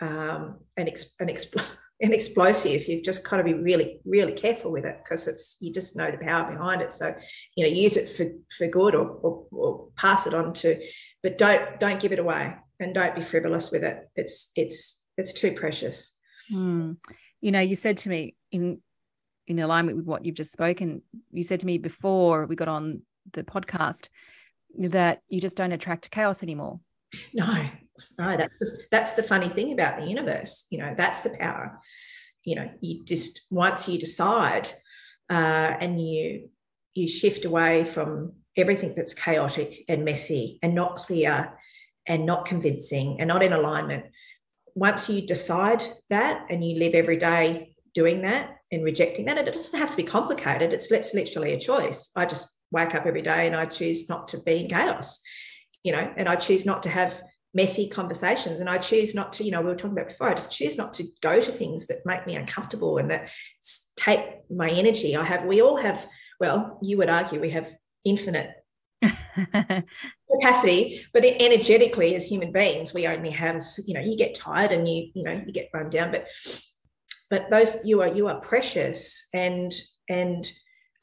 um 0.00 0.58
an, 0.76 0.88
ex, 0.88 1.14
an 1.20 1.28
expl- 1.28 1.76
an 2.00 2.14
explosive. 2.14 2.88
You've 2.88 3.04
just 3.04 3.28
got 3.28 3.36
to 3.38 3.44
be 3.44 3.54
really 3.54 4.00
really 4.04 4.32
careful 4.32 4.70
with 4.72 4.84
it 4.84 4.98
because 5.02 5.28
it's 5.28 5.56
you 5.60 5.72
just 5.72 5.96
know 5.96 6.10
the 6.10 6.18
power 6.18 6.50
behind 6.50 6.82
it. 6.82 6.92
So 6.92 7.14
you 7.56 7.64
know 7.64 7.70
use 7.70 7.96
it 7.96 8.08
for 8.08 8.26
for 8.56 8.66
good 8.66 8.94
or, 8.94 9.06
or, 9.08 9.46
or 9.52 9.88
pass 9.96 10.26
it 10.26 10.34
on 10.34 10.54
to 10.54 10.80
but 11.22 11.38
don't 11.38 11.78
don't 11.78 12.00
give 12.00 12.12
it 12.12 12.18
away 12.18 12.54
and 12.78 12.94
don't 12.94 13.14
be 13.14 13.20
frivolous 13.20 13.70
with 13.70 13.84
it. 13.84 14.08
It's 14.16 14.52
it's 14.56 15.02
it's 15.16 15.32
too 15.32 15.52
precious. 15.52 16.16
Mm. 16.52 16.96
you 17.40 17.52
know 17.52 17.60
you 17.60 17.76
said 17.76 17.98
to 17.98 18.08
me 18.08 18.34
in 18.50 18.80
in 19.46 19.60
alignment 19.60 19.96
with 19.96 20.06
what 20.06 20.24
you've 20.24 20.34
just 20.34 20.50
spoken 20.50 21.00
you 21.30 21.44
said 21.44 21.60
to 21.60 21.66
me 21.66 21.78
before 21.78 22.46
we 22.46 22.56
got 22.56 22.66
on 22.66 23.02
the 23.34 23.44
podcast 23.44 24.08
that 24.78 25.22
you 25.28 25.40
just 25.40 25.56
don't 25.56 25.72
attract 25.72 26.10
chaos 26.10 26.42
anymore 26.42 26.80
no 27.34 27.68
no 28.18 28.36
that's 28.36 28.58
the, 28.60 28.78
that's 28.90 29.14
the 29.14 29.22
funny 29.22 29.48
thing 29.48 29.72
about 29.72 29.98
the 29.98 30.06
universe 30.06 30.66
you 30.70 30.78
know 30.78 30.94
that's 30.96 31.20
the 31.20 31.30
power 31.30 31.80
you 32.44 32.54
know 32.54 32.70
you 32.80 33.04
just 33.04 33.46
once 33.50 33.88
you 33.88 33.98
decide 33.98 34.70
uh, 35.28 35.74
and 35.80 36.00
you 36.00 36.48
you 36.94 37.08
shift 37.08 37.44
away 37.44 37.84
from 37.84 38.32
everything 38.56 38.92
that's 38.94 39.14
chaotic 39.14 39.84
and 39.88 40.04
messy 40.04 40.58
and 40.62 40.74
not 40.74 40.96
clear 40.96 41.56
and 42.06 42.26
not 42.26 42.44
convincing 42.44 43.20
and 43.20 43.28
not 43.28 43.42
in 43.42 43.52
alignment 43.52 44.06
once 44.74 45.08
you 45.08 45.26
decide 45.26 45.84
that 46.08 46.46
and 46.48 46.64
you 46.64 46.78
live 46.78 46.94
every 46.94 47.16
day 47.16 47.74
doing 47.94 48.22
that 48.22 48.56
and 48.70 48.84
rejecting 48.84 49.26
that, 49.26 49.38
it 49.38 49.46
doesn't 49.46 49.78
have 49.78 49.90
to 49.90 49.96
be 49.96 50.02
complicated. 50.02 50.72
It's, 50.72 50.90
it's 50.90 51.14
literally 51.14 51.52
a 51.52 51.58
choice. 51.58 52.10
I 52.14 52.24
just 52.24 52.48
wake 52.70 52.94
up 52.94 53.06
every 53.06 53.22
day 53.22 53.46
and 53.46 53.56
I 53.56 53.66
choose 53.66 54.08
not 54.08 54.28
to 54.28 54.38
be 54.38 54.60
in 54.60 54.68
chaos, 54.68 55.20
you 55.82 55.92
know, 55.92 56.12
and 56.16 56.28
I 56.28 56.36
choose 56.36 56.64
not 56.64 56.82
to 56.84 56.88
have 56.88 57.20
messy 57.52 57.88
conversations 57.88 58.60
and 58.60 58.68
I 58.68 58.78
choose 58.78 59.14
not 59.14 59.32
to, 59.34 59.44
you 59.44 59.50
know, 59.50 59.60
we 59.60 59.68
were 59.68 59.76
talking 59.76 59.96
about 59.98 60.08
before, 60.08 60.30
I 60.30 60.34
just 60.34 60.56
choose 60.56 60.76
not 60.76 60.94
to 60.94 61.04
go 61.20 61.40
to 61.40 61.52
things 61.52 61.88
that 61.88 62.06
make 62.06 62.26
me 62.26 62.36
uncomfortable 62.36 62.98
and 62.98 63.10
that 63.10 63.30
take 63.96 64.20
my 64.50 64.68
energy. 64.68 65.16
I 65.16 65.24
have, 65.24 65.44
we 65.44 65.60
all 65.60 65.76
have, 65.76 66.06
well, 66.38 66.78
you 66.82 66.96
would 66.98 67.10
argue 67.10 67.40
we 67.40 67.50
have 67.50 67.74
infinite 68.04 68.50
capacity 70.30 71.06
but 71.12 71.24
energetically 71.24 72.14
as 72.14 72.26
human 72.26 72.52
beings 72.52 72.92
we 72.92 73.06
only 73.06 73.30
have 73.30 73.62
you 73.86 73.94
know 73.94 74.00
you 74.00 74.16
get 74.16 74.34
tired 74.34 74.72
and 74.72 74.86
you 74.86 75.10
you 75.14 75.22
know 75.22 75.42
you 75.46 75.52
get 75.52 75.70
run 75.72 75.88
down 75.88 76.10
but 76.10 76.26
but 77.30 77.50
those 77.50 77.78
you 77.84 78.02
are 78.02 78.08
you 78.08 78.28
are 78.28 78.40
precious 78.40 79.26
and 79.32 79.72
and 80.08 80.50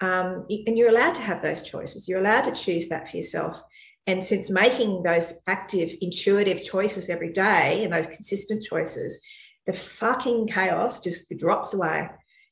um, 0.01 0.45
and 0.49 0.77
you're 0.77 0.89
allowed 0.89 1.15
to 1.15 1.21
have 1.21 1.41
those 1.41 1.63
choices. 1.63 2.07
You're 2.07 2.19
allowed 2.19 2.43
to 2.43 2.51
choose 2.51 2.87
that 2.89 3.09
for 3.09 3.17
yourself. 3.17 3.61
And 4.05 4.23
since 4.23 4.49
making 4.49 5.03
those 5.03 5.41
active 5.47 5.91
intuitive 6.01 6.63
choices 6.63 7.09
every 7.09 7.33
day 7.33 7.83
and 7.83 7.93
those 7.93 8.07
consistent 8.07 8.63
choices 8.63 9.21
the 9.67 9.73
fucking 9.73 10.47
chaos 10.47 11.03
just 11.03 11.29
drops 11.37 11.73
away. 11.73 12.09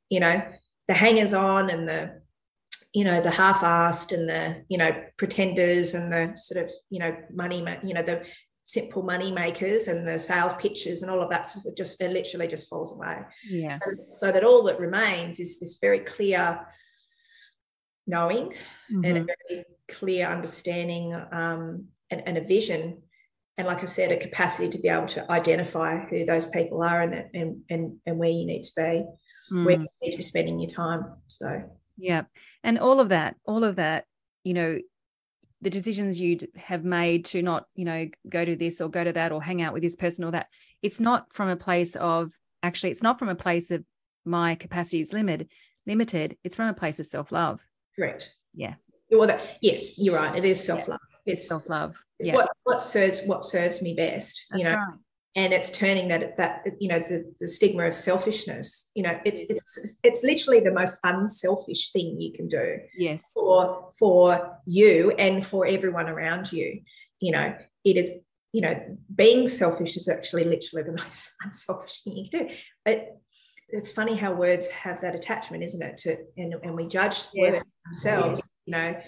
You 0.10 0.20
know 0.20 0.46
the 0.88 0.93
hangers 0.93 1.34
on 1.34 1.72
and 1.72 1.88
the 1.88 2.22
you 2.93 3.04
know 3.04 3.22
the 3.22 3.32
half-assed 3.32 4.12
and 4.12 4.30
the 4.30 4.64
you 4.70 4.78
know 4.78 4.91
pretenders 5.18 5.96
and 5.96 6.12
the 6.12 6.38
sort 6.38 6.64
of 6.64 6.72
you 6.91 7.00
know 7.00 7.16
money 7.34 7.66
you 7.84 7.93
know 7.93 8.04
the 8.04 8.24
simple 8.68 9.02
money 9.02 9.32
makers 9.32 9.88
and 9.88 10.08
the 10.08 10.20
sales 10.20 10.54
pitches 10.54 11.02
and 11.02 11.10
all 11.10 11.22
of 11.22 11.30
that 11.30 11.48
stuff 11.48 11.64
just 11.78 12.02
it 12.02 12.12
literally 12.12 12.48
just 12.48 12.70
falls 12.70 12.91
away. 12.91 13.22
Yeah. 13.50 13.80
So 14.16 14.32
that 14.32 14.43
all 14.43 14.64
that 14.64 14.80
remains 14.80 15.39
is 15.39 15.60
this 15.60 15.78
very 15.80 16.00
clear 16.00 16.60
knowing 18.08 18.49
mm-hmm. 18.49 19.03
and 19.03 19.18
a 19.18 19.22
mm-hmm. 19.22 19.30
very 19.49 19.66
clear 19.88 20.28
understanding 20.28 21.14
um, 21.32 21.86
and, 22.10 22.24
and, 22.26 22.38
a 22.38 22.41
vision 22.41 23.01
and 23.58 23.68
like 23.68 23.82
i 23.84 23.86
said 23.86 24.12
a 24.12 24.18
capacity 24.18 24.70
to 24.70 24.78
be 24.78 24.89
able 24.89 25.08
to 25.08 25.30
identify 25.32 25.97
who 26.06 26.26
those 26.26 26.45
people 26.47 26.82
are 26.82 27.01
and 27.01 27.26
and 27.34 27.62
and, 27.70 27.97
and 28.06 28.18
where 28.18 28.30
you 28.30 28.45
need 28.45 28.64
to 28.64 28.72
be 28.76 29.06
mm. 29.53 29.66
where 29.66 29.80
you 29.80 29.88
need 30.01 30.12
to 30.12 30.18
be 30.18 30.24
spending 30.24 30.60
your 30.60 30.70
time 30.70 31.06
so 31.28 31.64
yeah 31.97 32.24
and 32.64 32.80
all 32.80 32.99
of 32.99 33.10
that 33.10 33.36
all 33.45 33.64
of 33.64 33.76
that 33.78 34.06
you 34.43 34.53
know 34.53 34.80
the 35.62 35.70
decisions 35.70 36.20
you 36.20 36.38
have 36.56 36.84
made 36.84 37.26
to 37.26 37.41
not 37.41 37.66
you 37.76 37.86
know 37.86 38.08
go 38.30 38.45
to 38.45 38.56
this 38.56 38.82
or 38.82 38.89
go 38.89 39.03
to 39.03 39.14
that 39.14 39.32
or 39.32 39.41
hang 39.41 39.62
out 39.62 39.74
with 39.74 39.82
this 39.82 39.95
person 39.95 40.24
or 40.24 40.32
that 40.32 40.47
it's 40.82 40.99
not 40.99 41.34
from 41.34 41.49
a 41.49 41.56
place 41.56 41.95
of 41.95 42.32
actually 42.62 42.91
it's 42.91 43.03
not 43.03 43.18
from 43.18 43.30
a 43.30 43.36
place 43.36 43.72
of 43.72 43.84
my 44.26 44.56
capacity 44.56 45.01
is 45.01 45.14
limited 45.14 45.49
limited 45.88 46.38
it's 46.43 46.56
from 46.56 46.68
a 46.68 46.74
place 46.74 46.99
of 46.99 47.06
self-love 47.06 47.66
correct. 47.96 48.32
Yeah. 48.54 48.76
Well 49.12 49.28
that, 49.28 49.58
yes 49.62 49.98
you're 49.98 50.16
right. 50.16 50.38
It 50.38 50.46
is 50.46 50.64
self-love. 50.64 51.00
Yeah. 51.26 51.34
it's 51.34 51.48
self-love. 51.48 51.96
Yeah. 52.20 52.36
what, 52.36 52.50
what 52.64 52.84
serves 52.84 53.22
what 53.26 53.43
serves 53.43 53.82
me 53.82 53.93
best 53.93 54.46
That's 54.50 54.64
you 54.64 54.70
know? 54.70 54.76
right. 54.76 54.93
And 55.38 55.52
it's 55.52 55.70
turning 55.70 56.08
that 56.08 56.38
that 56.38 56.66
you 56.80 56.88
know 56.88 57.00
the, 57.00 57.34
the 57.41 57.48
stigma 57.48 57.84
of 57.84 57.93
selfishness 57.93 58.89
you 58.96 59.04
know 59.04 59.20
it's 59.26 59.41
it's 59.50 59.98
it's 60.02 60.24
literally 60.24 60.62
the 60.62 60.72
most 60.72 60.98
unselfish 61.04 61.91
thing 61.91 62.20
you 62.20 62.32
can 62.32 62.48
do 62.48 62.78
yes. 62.98 63.32
for 63.34 63.91
for 64.00 64.58
you 64.66 65.12
and 65.20 65.46
for 65.46 65.68
everyone 65.68 66.08
around 66.08 66.54
you 66.54 66.82
you 67.20 67.32
know? 67.32 67.56
It 67.84 67.98
is 67.98 68.14
you 68.52 68.62
know 68.62 68.98
being 69.14 69.48
selfish 69.48 69.98
is 69.98 70.08
actually 70.08 70.46
literally 70.46 70.84
the 70.84 70.91
most 71.04 71.32
unselfish 71.43 72.02
thing 72.02 72.18
you 72.18 72.30
can 72.30 72.48
do. 72.48 72.56
But 72.84 73.18
it's 73.70 73.91
funny 73.91 74.16
how 74.16 74.34
words 74.34 74.68
have 74.70 75.02
that 75.02 75.16
attachment 75.16 75.64
isn't 75.64 75.82
it 75.82 75.98
to 75.98 76.18
and, 76.38 76.54
and 76.64 76.76
we 76.76 76.88
judge 76.88 77.26
yes. 77.34 77.54
words 77.54 77.70
themselves 77.86 78.41
you 78.65 78.71
know 78.71 79.01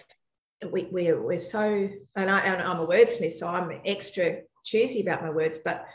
we, 0.71 0.87
we're, 0.91 1.21
we're 1.21 1.39
so 1.39 1.89
and, 2.15 2.31
I, 2.31 2.39
and 2.39 2.61
i'm 2.61 2.79
a 2.79 2.87
wordsmith 2.87 3.31
so 3.31 3.47
i'm 3.47 3.71
extra 3.85 4.39
choosy 4.65 5.01
about 5.01 5.23
my 5.23 5.29
words 5.29 5.59
but 5.63 5.85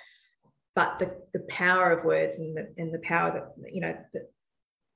but 0.75 0.99
the, 0.99 1.15
the 1.35 1.45
power 1.49 1.91
of 1.91 2.05
words 2.05 2.39
and 2.39 2.57
the, 2.57 2.73
and 2.79 2.95
the 2.95 3.01
power 3.01 3.31
that 3.33 3.75
you 3.75 3.81
know 3.81 3.97
that 4.13 4.31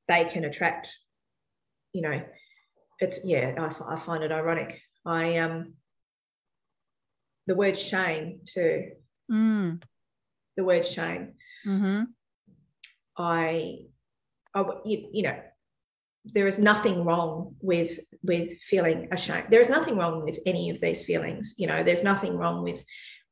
they 0.08 0.24
can 0.24 0.44
attract 0.44 0.96
you 1.92 2.02
know 2.02 2.22
it's 3.00 3.20
yeah 3.24 3.54
I, 3.58 3.94
I 3.94 3.98
find 3.98 4.22
it 4.22 4.32
ironic 4.32 4.80
i 5.04 5.38
um 5.38 5.74
the 7.46 7.54
word 7.54 7.78
shame 7.78 8.40
too. 8.44 8.90
Mm. 9.30 9.82
The 10.56 10.64
word 10.64 10.86
shame. 10.86 11.34
Mm-hmm. 11.66 12.04
I, 13.16 13.78
I 14.54 14.64
you, 14.84 15.08
you 15.12 15.22
know, 15.22 15.40
there 16.32 16.46
is 16.46 16.58
nothing 16.58 17.04
wrong 17.04 17.54
with 17.60 17.98
with 18.22 18.50
feeling 18.62 19.08
ashamed. 19.12 19.46
There 19.50 19.60
is 19.60 19.70
nothing 19.70 19.96
wrong 19.96 20.24
with 20.24 20.38
any 20.46 20.70
of 20.70 20.80
these 20.80 21.04
feelings. 21.04 21.54
You 21.58 21.66
know, 21.66 21.82
there's 21.82 22.02
nothing 22.02 22.36
wrong 22.36 22.62
with 22.62 22.84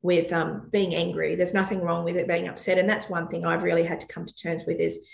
with 0.03 0.33
um, 0.33 0.69
being 0.71 0.95
angry. 0.95 1.35
There's 1.35 1.55
nothing 1.55 1.81
wrong 1.81 2.05
with 2.05 2.17
it 2.17 2.29
being 2.29 2.49
upset, 2.49 2.79
and 2.79 2.89
that's 2.89 3.09
one 3.09 3.27
thing 3.27 3.45
I've 3.45 3.63
really 3.63 3.85
had 3.85 4.01
to 4.01 4.07
come 4.07 4.27
to 4.27 4.35
terms 4.35 4.63
with 4.67 4.79
is 4.81 5.07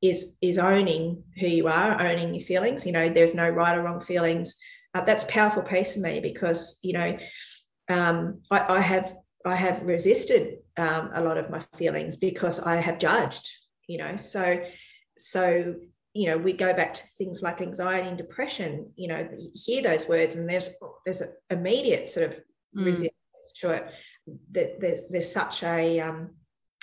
is 0.00 0.36
is 0.40 0.58
owning 0.58 1.22
who 1.38 1.46
you 1.46 1.68
are, 1.68 2.00
owning 2.00 2.34
your 2.34 2.44
feelings. 2.44 2.86
You 2.86 2.92
know, 2.92 3.08
there's 3.08 3.34
no 3.34 3.48
right 3.48 3.76
or 3.76 3.82
wrong 3.82 4.00
feelings. 4.00 4.56
Uh, 4.94 5.04
that's 5.04 5.24
powerful 5.24 5.62
piece 5.62 5.94
for 5.94 6.00
me 6.00 6.20
because 6.20 6.78
you 6.82 6.94
know 6.94 7.18
um, 7.90 8.40
I, 8.50 8.76
I, 8.76 8.80
have 8.80 9.14
I 9.44 9.54
have 9.54 9.82
resisted 9.82 10.58
um, 10.76 11.10
a 11.14 11.22
lot 11.22 11.36
of 11.36 11.50
my 11.50 11.60
feelings 11.76 12.16
because 12.16 12.60
I 12.60 12.76
have 12.76 12.98
judged. 12.98 13.50
You 13.86 13.98
know, 13.98 14.16
so 14.16 14.62
so 15.18 15.74
you 16.14 16.26
know 16.26 16.38
we 16.38 16.52
go 16.52 16.72
back 16.72 16.94
to 16.94 17.02
things 17.18 17.42
like 17.42 17.60
anxiety 17.60 18.08
and 18.08 18.18
depression. 18.18 18.90
You 18.96 19.08
know, 19.08 19.28
you 19.36 19.50
hear 19.54 19.82
those 19.82 20.08
words 20.08 20.36
and 20.36 20.48
there's 20.48 20.70
there's 21.04 21.20
an 21.20 21.32
immediate 21.50 22.08
sort 22.08 22.26
of 22.26 22.40
mm. 22.76 22.86
resistance 22.86 23.12
to 23.60 23.72
it. 23.72 23.86
There's 24.50 25.08
there's 25.08 25.32
such 25.32 25.62
a 25.62 26.00
um, 26.00 26.30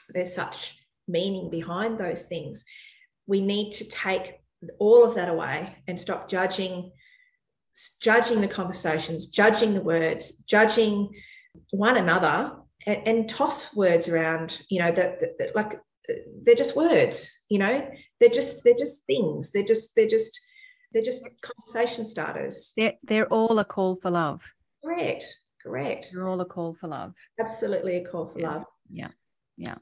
there's 0.09 0.33
such 0.33 0.79
meaning 1.07 1.49
behind 1.49 1.99
those 1.99 2.23
things 2.23 2.65
we 3.27 3.41
need 3.41 3.71
to 3.73 3.87
take 3.89 4.39
all 4.79 5.05
of 5.05 5.15
that 5.15 5.29
away 5.29 5.75
and 5.87 5.99
stop 5.99 6.29
judging 6.29 6.91
judging 8.01 8.41
the 8.41 8.47
conversations 8.47 9.27
judging 9.27 9.73
the 9.73 9.81
words 9.81 10.31
judging 10.47 11.09
one 11.71 11.97
another 11.97 12.53
and, 12.87 13.07
and 13.07 13.29
toss 13.29 13.75
words 13.75 14.07
around 14.07 14.61
you 14.69 14.79
know 14.79 14.91
that, 14.91 15.19
that 15.39 15.55
like 15.55 15.79
they're 16.43 16.55
just 16.55 16.75
words 16.75 17.45
you 17.49 17.59
know 17.59 17.87
they're 18.19 18.29
just 18.29 18.63
they're 18.63 18.73
just 18.77 19.05
things 19.05 19.51
they're 19.51 19.63
just 19.63 19.95
they're 19.95 20.07
just 20.07 20.39
they're 20.93 21.03
just 21.03 21.27
conversation 21.41 22.05
starters 22.05 22.73
they're, 22.77 22.93
they're 23.03 23.27
all 23.27 23.59
a 23.59 23.65
call 23.65 23.95
for 23.95 24.11
love 24.11 24.41
correct 24.83 25.25
correct 25.61 26.09
they're 26.13 26.27
all 26.27 26.41
a 26.41 26.45
call 26.45 26.73
for 26.73 26.87
love 26.87 27.13
absolutely 27.39 27.97
a 27.97 28.05
call 28.05 28.27
for 28.27 28.39
yeah. 28.39 28.49
love 28.49 28.65
yeah 28.89 29.09
yeah 29.57 29.75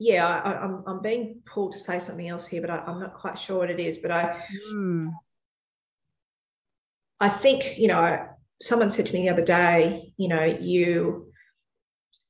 yeah, 0.00 0.26
I, 0.26 0.64
am 0.64 0.74
I'm, 0.74 0.82
I'm 0.86 1.02
being 1.02 1.40
pulled 1.46 1.72
to 1.72 1.78
say 1.78 1.98
something 1.98 2.28
else 2.28 2.46
here, 2.46 2.60
but 2.60 2.70
I, 2.70 2.82
am 2.90 3.00
not 3.00 3.14
quite 3.14 3.38
sure 3.38 3.58
what 3.58 3.70
it 3.70 3.78
is. 3.78 3.96
But 3.96 4.10
I, 4.10 4.44
mm. 4.72 5.12
I 7.20 7.28
think 7.28 7.78
you 7.78 7.88
know, 7.88 8.26
someone 8.60 8.90
said 8.90 9.06
to 9.06 9.14
me 9.14 9.22
the 9.22 9.32
other 9.32 9.44
day, 9.44 10.12
you 10.16 10.28
know, 10.28 10.44
you 10.44 11.32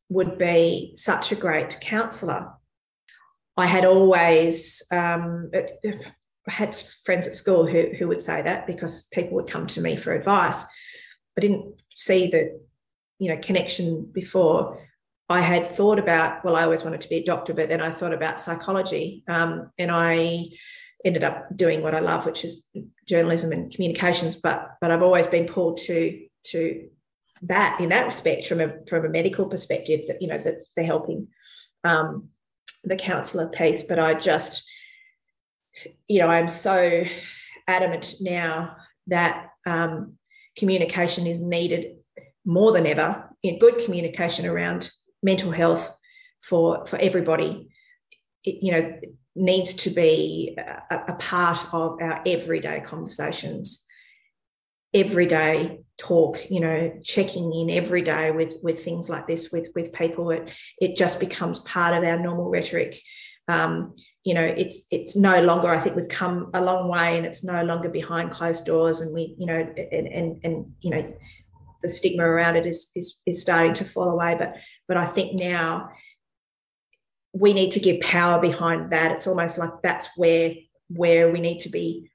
would 0.09 0.39
be 0.39 0.93
such 0.97 1.33
a 1.33 1.37
great 1.37 1.81
counsellor. 1.81 2.53
I 3.57 3.66
had 3.66 3.84
always 3.84 4.82
um, 4.90 5.50
had 6.48 6.74
friends 6.74 7.26
at 7.26 7.34
school 7.34 7.66
who 7.66 7.90
who 7.98 8.09
would 8.09 8.22
say 8.22 8.42
that 8.42 8.66
because 8.66 9.09
people 9.12 9.34
would 9.36 9.50
come 9.50 9.66
to 9.68 9.80
me 9.80 9.96
for 9.96 10.12
advice. 10.12 10.64
I 11.36 11.40
didn't 11.40 11.80
see 11.96 12.28
the 12.28 12.61
you 13.18 13.34
know 13.34 13.40
connection 13.40 14.11
before 14.12 14.80
I 15.28 15.40
had 15.40 15.68
thought 15.68 15.98
about, 15.98 16.44
well, 16.44 16.57
I 16.57 16.64
always 16.64 16.84
wanted 16.84 17.00
to 17.00 17.09
be 17.09 17.16
a 17.16 17.24
doctor, 17.24 17.55
but 17.55 17.68
then 17.68 17.80
I 17.80 17.90
thought 17.90 18.12
about 18.12 18.40
psychology. 18.40 19.24
Um, 19.26 19.70
and 19.78 19.90
I 19.90 20.46
ended 21.05 21.24
up 21.24 21.46
doing 21.57 21.82
what 21.82 21.94
I 21.94 22.00
love, 22.00 22.26
which 22.26 22.44
is 22.44 22.66
journalism 23.09 23.52
and 23.52 23.72
communications. 23.72 24.36
But 24.36 24.70
but 24.80 24.90
I've 24.90 25.02
always 25.02 25.26
been 25.26 25.46
pulled 25.46 25.78
to 25.78 26.26
to 26.44 26.88
that 27.42 27.80
in 27.80 27.88
that 27.90 28.07
respect 28.07 28.46
from 28.46 28.61
a 28.61 28.74
from 28.88 29.05
a 29.05 29.09
medical 29.09 29.48
perspective 29.48 30.00
that 30.09 30.20
you 30.20 30.28
know 30.28 30.38
that 30.38 30.62
they're 30.76 30.84
helping 30.84 31.28
um, 31.84 32.28
the 32.85 32.97
counsellor 32.97 33.49
piece. 33.49 33.82
But 33.82 33.99
I 33.99 34.14
just, 34.14 34.68
you 36.09 36.20
know, 36.20 36.28
I'm 36.28 36.49
so 36.49 37.05
adamant 37.66 38.14
now 38.20 38.76
that 39.07 39.51
um, 39.66 40.14
communication 40.57 41.26
is 41.26 41.41
needed 41.41 41.97
more 42.45 42.72
than 42.72 42.87
ever. 42.87 43.28
In 43.43 43.59
good 43.59 43.85
communication 43.85 44.47
around 44.47 44.91
mental 45.22 45.51
health 45.51 45.99
for 46.43 46.87
for 46.87 46.99
everybody 46.99 47.68
it, 48.45 48.62
you 48.62 48.70
know 48.70 49.01
needs 49.35 49.74
to 49.74 49.91
be 49.91 50.57
a, 50.59 50.97
a 51.09 51.14
part 51.14 51.59
of 51.72 52.01
our 52.01 52.22
everyday 52.26 52.80
conversations 52.80 53.85
everyday 54.93 55.80
talk 55.97 56.38
you 56.51 56.61
know 56.61 56.92
checking 57.05 57.53
in 57.55 57.70
every 57.70 58.03
day 58.03 58.30
with 58.30 58.57
with 58.62 58.82
things 58.84 59.09
like 59.09 59.26
this 59.26 59.53
with 59.53 59.68
with 59.74 59.92
people 59.92 60.30
it 60.30 60.51
it 60.80 60.97
just 60.97 61.20
becomes 61.20 61.61
part 61.61 61.95
of 61.95 62.03
our 62.03 62.18
normal 62.18 62.49
rhetoric 62.49 63.01
um, 63.47 63.95
you 64.24 64.34
know 64.34 64.42
it's 64.42 64.86
it's 64.90 65.16
no 65.16 65.42
longer 65.42 65.68
i 65.68 65.78
think 65.78 65.95
we've 65.95 66.09
come 66.09 66.51
a 66.55 66.64
long 66.64 66.88
way 66.88 67.16
and 67.16 67.26
it's 67.26 67.45
no 67.45 67.62
longer 67.62 67.88
behind 67.88 68.30
closed 68.30 68.64
doors 68.64 69.01
and 69.01 69.14
we 69.14 69.36
you 69.38 69.47
know 69.47 69.61
and 69.92 70.09
and, 70.09 70.40
and 70.42 70.72
you 70.80 70.90
know 70.90 71.14
the 71.82 71.88
stigma 71.88 72.24
around 72.24 72.57
it 72.57 72.66
is, 72.66 72.90
is 72.97 73.20
is 73.26 73.42
starting 73.42 73.74
to 73.74 73.84
fall 73.84 74.09
away 74.09 74.34
but 74.36 74.57
but 74.88 74.97
I 74.97 75.05
think 75.05 75.38
now 75.38 75.90
we 77.32 77.53
need 77.53 77.72
to 77.72 77.80
give 77.80 78.01
power 78.01 78.40
behind 78.40 78.90
that. 78.90 79.12
It's 79.12 79.26
almost 79.26 79.59
like 79.59 79.70
that's 79.82 80.09
where 80.16 80.55
where 80.88 81.32
we 81.32 81.40
need 81.40 81.61
to 81.61 81.68
be 81.68 82.11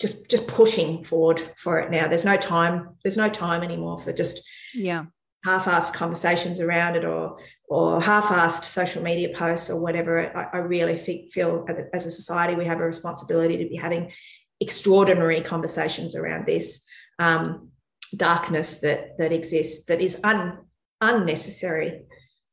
just 0.00 0.30
just 0.30 0.46
pushing 0.46 1.04
forward 1.04 1.42
for 1.56 1.80
it 1.80 1.90
now. 1.90 2.08
There's 2.08 2.24
no 2.24 2.36
time. 2.36 2.96
There's 3.02 3.16
no 3.16 3.28
time 3.28 3.62
anymore 3.62 3.98
for 3.98 4.12
just 4.12 4.46
yeah 4.74 5.06
half-assed 5.44 5.94
conversations 5.94 6.60
around 6.60 6.96
it 6.96 7.04
or 7.04 7.38
or 7.68 8.00
half-assed 8.00 8.64
social 8.64 9.02
media 9.02 9.36
posts 9.36 9.70
or 9.70 9.80
whatever. 9.80 10.36
I, 10.36 10.58
I 10.58 10.60
really 10.60 10.96
feel 10.96 11.66
as 11.94 12.06
a 12.06 12.10
society 12.10 12.54
we 12.54 12.64
have 12.66 12.80
a 12.80 12.86
responsibility 12.86 13.56
to 13.58 13.68
be 13.68 13.76
having 13.76 14.12
extraordinary 14.60 15.40
conversations 15.40 16.14
around 16.16 16.46
this 16.46 16.84
um, 17.18 17.70
darkness 18.16 18.80
that 18.80 19.18
that 19.18 19.32
exists 19.32 19.86
that 19.86 20.00
is 20.00 20.20
un, 20.24 20.58
unnecessary. 21.00 22.02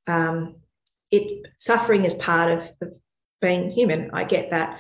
Um, 0.07 0.55
it 1.11 1.45
suffering 1.59 2.05
is 2.05 2.13
part 2.13 2.51
of, 2.51 2.71
of 2.81 2.93
being 3.41 3.69
human. 3.69 4.11
I 4.13 4.23
get 4.23 4.49
that, 4.51 4.79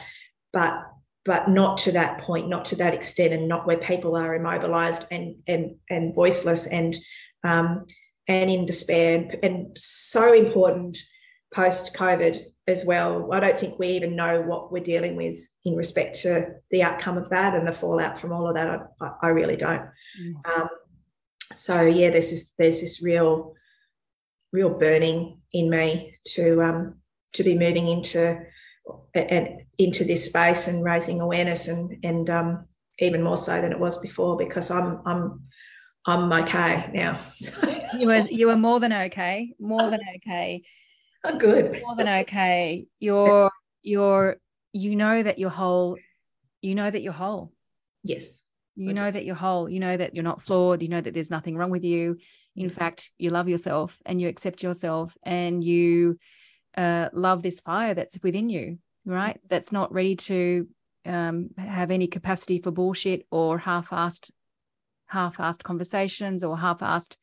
but 0.51 0.92
but 1.25 1.49
not 1.49 1.77
to 1.77 1.91
that 1.93 2.19
point, 2.19 2.49
not 2.49 2.65
to 2.65 2.75
that 2.77 2.93
extent, 2.93 3.33
and 3.33 3.47
not 3.47 3.65
where 3.65 3.77
people 3.77 4.15
are 4.15 4.35
immobilized 4.35 5.05
and 5.11 5.35
and 5.47 5.75
and 5.89 6.15
voiceless 6.15 6.67
and 6.67 6.95
um, 7.43 7.85
and 8.27 8.49
in 8.49 8.65
despair. 8.65 9.15
And, 9.17 9.37
and 9.43 9.77
so 9.77 10.33
important 10.33 10.97
post 11.53 11.95
COVID 11.95 12.41
as 12.67 12.85
well. 12.85 13.29
I 13.31 13.39
don't 13.39 13.59
think 13.59 13.77
we 13.77 13.89
even 13.89 14.15
know 14.15 14.41
what 14.41 14.71
we're 14.71 14.83
dealing 14.83 15.15
with 15.15 15.37
in 15.65 15.75
respect 15.75 16.19
to 16.21 16.47
the 16.71 16.83
outcome 16.83 17.17
of 17.17 17.29
that 17.29 17.55
and 17.55 17.67
the 17.67 17.73
fallout 17.73 18.17
from 18.19 18.31
all 18.31 18.47
of 18.47 18.55
that. 18.55 18.87
I, 19.01 19.11
I 19.21 19.27
really 19.29 19.57
don't. 19.57 19.83
Mm. 20.19 20.57
Um, 20.57 20.69
so 21.55 21.81
yeah, 21.81 22.09
there's 22.09 22.31
this 22.31 22.53
there's 22.57 22.81
this 22.81 23.01
real 23.01 23.53
real 24.51 24.77
burning 24.77 25.41
in 25.51 25.69
me 25.69 26.15
to 26.35 26.61
um, 26.61 26.95
to 27.33 27.43
be 27.43 27.57
moving 27.57 27.87
into 27.87 28.39
and 29.13 29.61
into 29.77 30.03
this 30.03 30.25
space 30.25 30.67
and 30.67 30.83
raising 30.83 31.21
awareness 31.21 31.67
and 31.67 31.97
and 32.03 32.29
um, 32.29 32.65
even 32.99 33.23
more 33.23 33.37
so 33.37 33.61
than 33.61 33.71
it 33.71 33.79
was 33.79 33.97
before 33.97 34.37
because 34.37 34.71
I'm 34.71 35.01
I'm 35.05 35.41
I'm 36.05 36.31
okay 36.43 36.89
now. 36.93 37.17
So. 37.33 37.75
You 37.97 38.07
were 38.07 38.27
you 38.29 38.47
were 38.47 38.55
more 38.55 38.79
than 38.79 38.91
okay, 38.93 39.53
more 39.59 39.89
than 39.89 39.99
okay. 40.17 40.63
I'm 41.23 41.37
good. 41.37 41.81
More 41.83 41.95
than 41.95 42.07
okay. 42.07 42.87
You're 42.99 43.51
you're 43.81 44.37
you 44.73 44.95
know 44.95 45.21
that 45.21 45.39
you're 45.39 45.49
whole. 45.49 45.97
You 46.61 46.75
know 46.75 46.89
that 46.89 47.01
you're 47.01 47.13
whole. 47.13 47.53
Yes. 48.03 48.43
You 48.75 48.93
know 48.93 49.11
that 49.11 49.23
you're 49.23 49.35
whole. 49.35 49.69
You 49.69 49.79
know 49.79 49.95
that 49.95 50.15
you're 50.15 50.23
not 50.23 50.41
flawed. 50.41 50.81
You 50.81 50.89
know 50.89 50.99
that 51.01 51.13
there's 51.13 51.29
nothing 51.29 51.55
wrong 51.55 51.69
with 51.69 51.83
you. 51.83 52.17
In 52.55 52.69
fact, 52.69 53.11
you 53.17 53.29
love 53.29 53.47
yourself 53.47 53.99
and 54.05 54.19
you 54.19 54.27
accept 54.27 54.63
yourself 54.63 55.15
and 55.23 55.63
you 55.63 56.17
uh, 56.77 57.09
love 57.13 57.43
this 57.43 57.59
fire 57.59 57.93
that's 57.93 58.19
within 58.23 58.49
you, 58.49 58.79
right? 59.05 59.39
That's 59.49 59.71
not 59.71 59.93
ready 59.93 60.15
to 60.15 60.67
um, 61.05 61.49
have 61.57 61.91
any 61.91 62.07
capacity 62.07 62.59
for 62.59 62.71
bullshit 62.71 63.25
or 63.31 63.57
half-assed, 63.57 64.31
half-assed 65.07 65.63
conversations 65.63 66.43
or 66.43 66.57
half-assed 66.57 67.15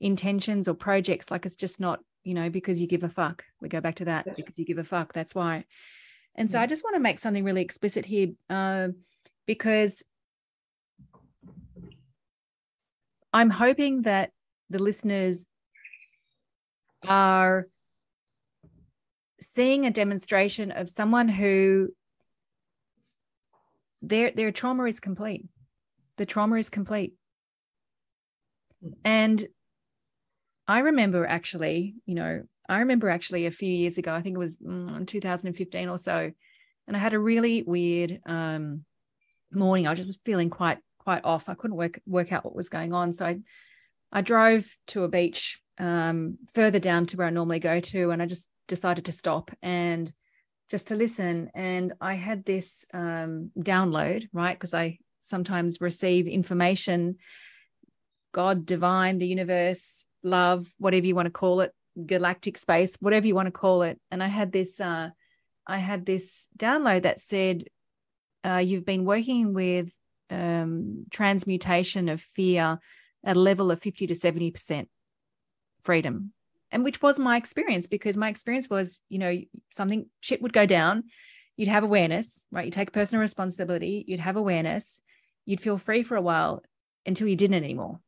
intentions 0.00 0.68
or 0.68 0.74
projects. 0.74 1.30
Like 1.30 1.46
it's 1.46 1.56
just 1.56 1.80
not, 1.80 2.00
you 2.24 2.34
know, 2.34 2.50
because 2.50 2.80
you 2.80 2.86
give 2.86 3.04
a 3.04 3.08
fuck. 3.08 3.44
We 3.60 3.68
go 3.68 3.80
back 3.80 3.96
to 3.96 4.06
that 4.06 4.36
because 4.36 4.58
you 4.58 4.64
give 4.64 4.78
a 4.78 4.84
fuck. 4.84 5.12
That's 5.12 5.34
why. 5.34 5.64
And 6.34 6.50
so 6.50 6.60
I 6.60 6.66
just 6.66 6.84
want 6.84 6.94
to 6.94 7.00
make 7.00 7.18
something 7.18 7.42
really 7.42 7.62
explicit 7.62 8.06
here 8.06 8.28
uh, 8.48 8.88
because 9.46 10.04
I'm 13.32 13.50
hoping 13.50 14.02
that 14.02 14.30
the 14.70 14.78
listeners 14.78 15.46
are 17.06 17.66
seeing 19.40 19.86
a 19.86 19.90
demonstration 19.90 20.70
of 20.70 20.88
someone 20.88 21.28
who 21.28 21.88
their 24.02 24.30
their 24.30 24.52
trauma 24.52 24.84
is 24.84 25.00
complete. 25.00 25.46
The 26.16 26.26
trauma 26.26 26.56
is 26.56 26.70
complete. 26.70 27.14
And 29.04 29.44
I 30.66 30.80
remember 30.80 31.26
actually, 31.26 31.94
you 32.06 32.14
know, 32.14 32.42
I 32.68 32.80
remember 32.80 33.08
actually 33.08 33.46
a 33.46 33.50
few 33.50 33.70
years 33.70 33.98
ago, 33.98 34.12
I 34.12 34.20
think 34.20 34.34
it 34.34 34.38
was 34.38 34.58
mm, 34.58 35.06
2015 35.06 35.88
or 35.88 35.98
so, 35.98 36.30
and 36.86 36.96
I 36.96 37.00
had 37.00 37.14
a 37.14 37.18
really 37.18 37.62
weird 37.62 38.20
um, 38.26 38.84
morning. 39.50 39.86
I 39.86 39.94
just 39.94 40.06
was 40.06 40.18
feeling 40.24 40.50
quite 40.50 40.78
quite 40.98 41.24
off. 41.24 41.48
I 41.48 41.54
couldn't 41.54 41.76
work 41.76 42.00
work 42.06 42.32
out 42.32 42.44
what 42.44 42.54
was 42.54 42.68
going 42.68 42.92
on. 42.92 43.12
So 43.12 43.26
I 43.26 43.40
I 44.12 44.20
drove 44.20 44.66
to 44.88 45.04
a 45.04 45.08
beach 45.08 45.60
um, 45.78 46.38
further 46.54 46.78
down 46.78 47.06
to 47.06 47.16
where 47.16 47.26
I 47.26 47.30
normally 47.30 47.60
go 47.60 47.80
to, 47.80 48.10
and 48.10 48.22
I 48.22 48.26
just 48.26 48.48
decided 48.68 49.06
to 49.06 49.12
stop 49.12 49.50
and 49.62 50.12
just 50.70 50.88
to 50.88 50.96
listen. 50.96 51.50
And 51.54 51.94
I 52.00 52.14
had 52.14 52.44
this 52.44 52.84
um, 52.94 53.50
download, 53.58 54.28
right? 54.32 54.56
Because 54.56 54.74
I 54.74 54.98
sometimes 55.20 55.80
receive 55.80 56.26
information, 56.26 57.16
God, 58.32 58.66
divine, 58.66 59.18
the 59.18 59.26
universe, 59.26 60.04
love, 60.22 60.72
whatever 60.78 61.06
you 61.06 61.14
want 61.14 61.26
to 61.26 61.32
call 61.32 61.62
it, 61.62 61.72
galactic 62.06 62.58
space, 62.58 62.96
whatever 63.00 63.26
you 63.26 63.34
want 63.34 63.46
to 63.46 63.60
call 63.60 63.82
it. 63.82 63.98
And 64.10 64.22
I 64.22 64.28
had 64.28 64.52
this, 64.52 64.80
uh, 64.80 65.10
I 65.66 65.78
had 65.78 66.06
this 66.06 66.48
download 66.56 67.02
that 67.02 67.20
said, 67.20 67.64
uh, 68.44 68.58
"You've 68.58 68.86
been 68.86 69.04
working 69.04 69.54
with 69.54 69.90
um, 70.30 71.06
transmutation 71.10 72.08
of 72.08 72.20
fear 72.20 72.78
at 73.24 73.36
a 73.36 73.40
level 73.40 73.70
of 73.70 73.80
fifty 73.80 74.06
to 74.06 74.14
seventy 74.14 74.50
percent 74.50 74.88
freedom." 75.82 76.32
And 76.70 76.84
which 76.84 77.00
was 77.00 77.18
my 77.18 77.36
experience 77.36 77.86
because 77.86 78.16
my 78.16 78.28
experience 78.28 78.68
was, 78.68 79.00
you 79.08 79.18
know, 79.18 79.38
something 79.70 80.06
shit 80.20 80.42
would 80.42 80.52
go 80.52 80.66
down, 80.66 81.04
you'd 81.56 81.68
have 81.68 81.82
awareness, 81.82 82.46
right? 82.50 82.66
You 82.66 82.70
take 82.70 82.92
personal 82.92 83.22
responsibility, 83.22 84.04
you'd 84.06 84.20
have 84.20 84.36
awareness, 84.36 85.00
you'd 85.46 85.60
feel 85.60 85.78
free 85.78 86.02
for 86.02 86.16
a 86.16 86.22
while 86.22 86.62
until 87.06 87.26
you 87.26 87.36
didn't 87.36 87.56
anymore. 87.56 88.00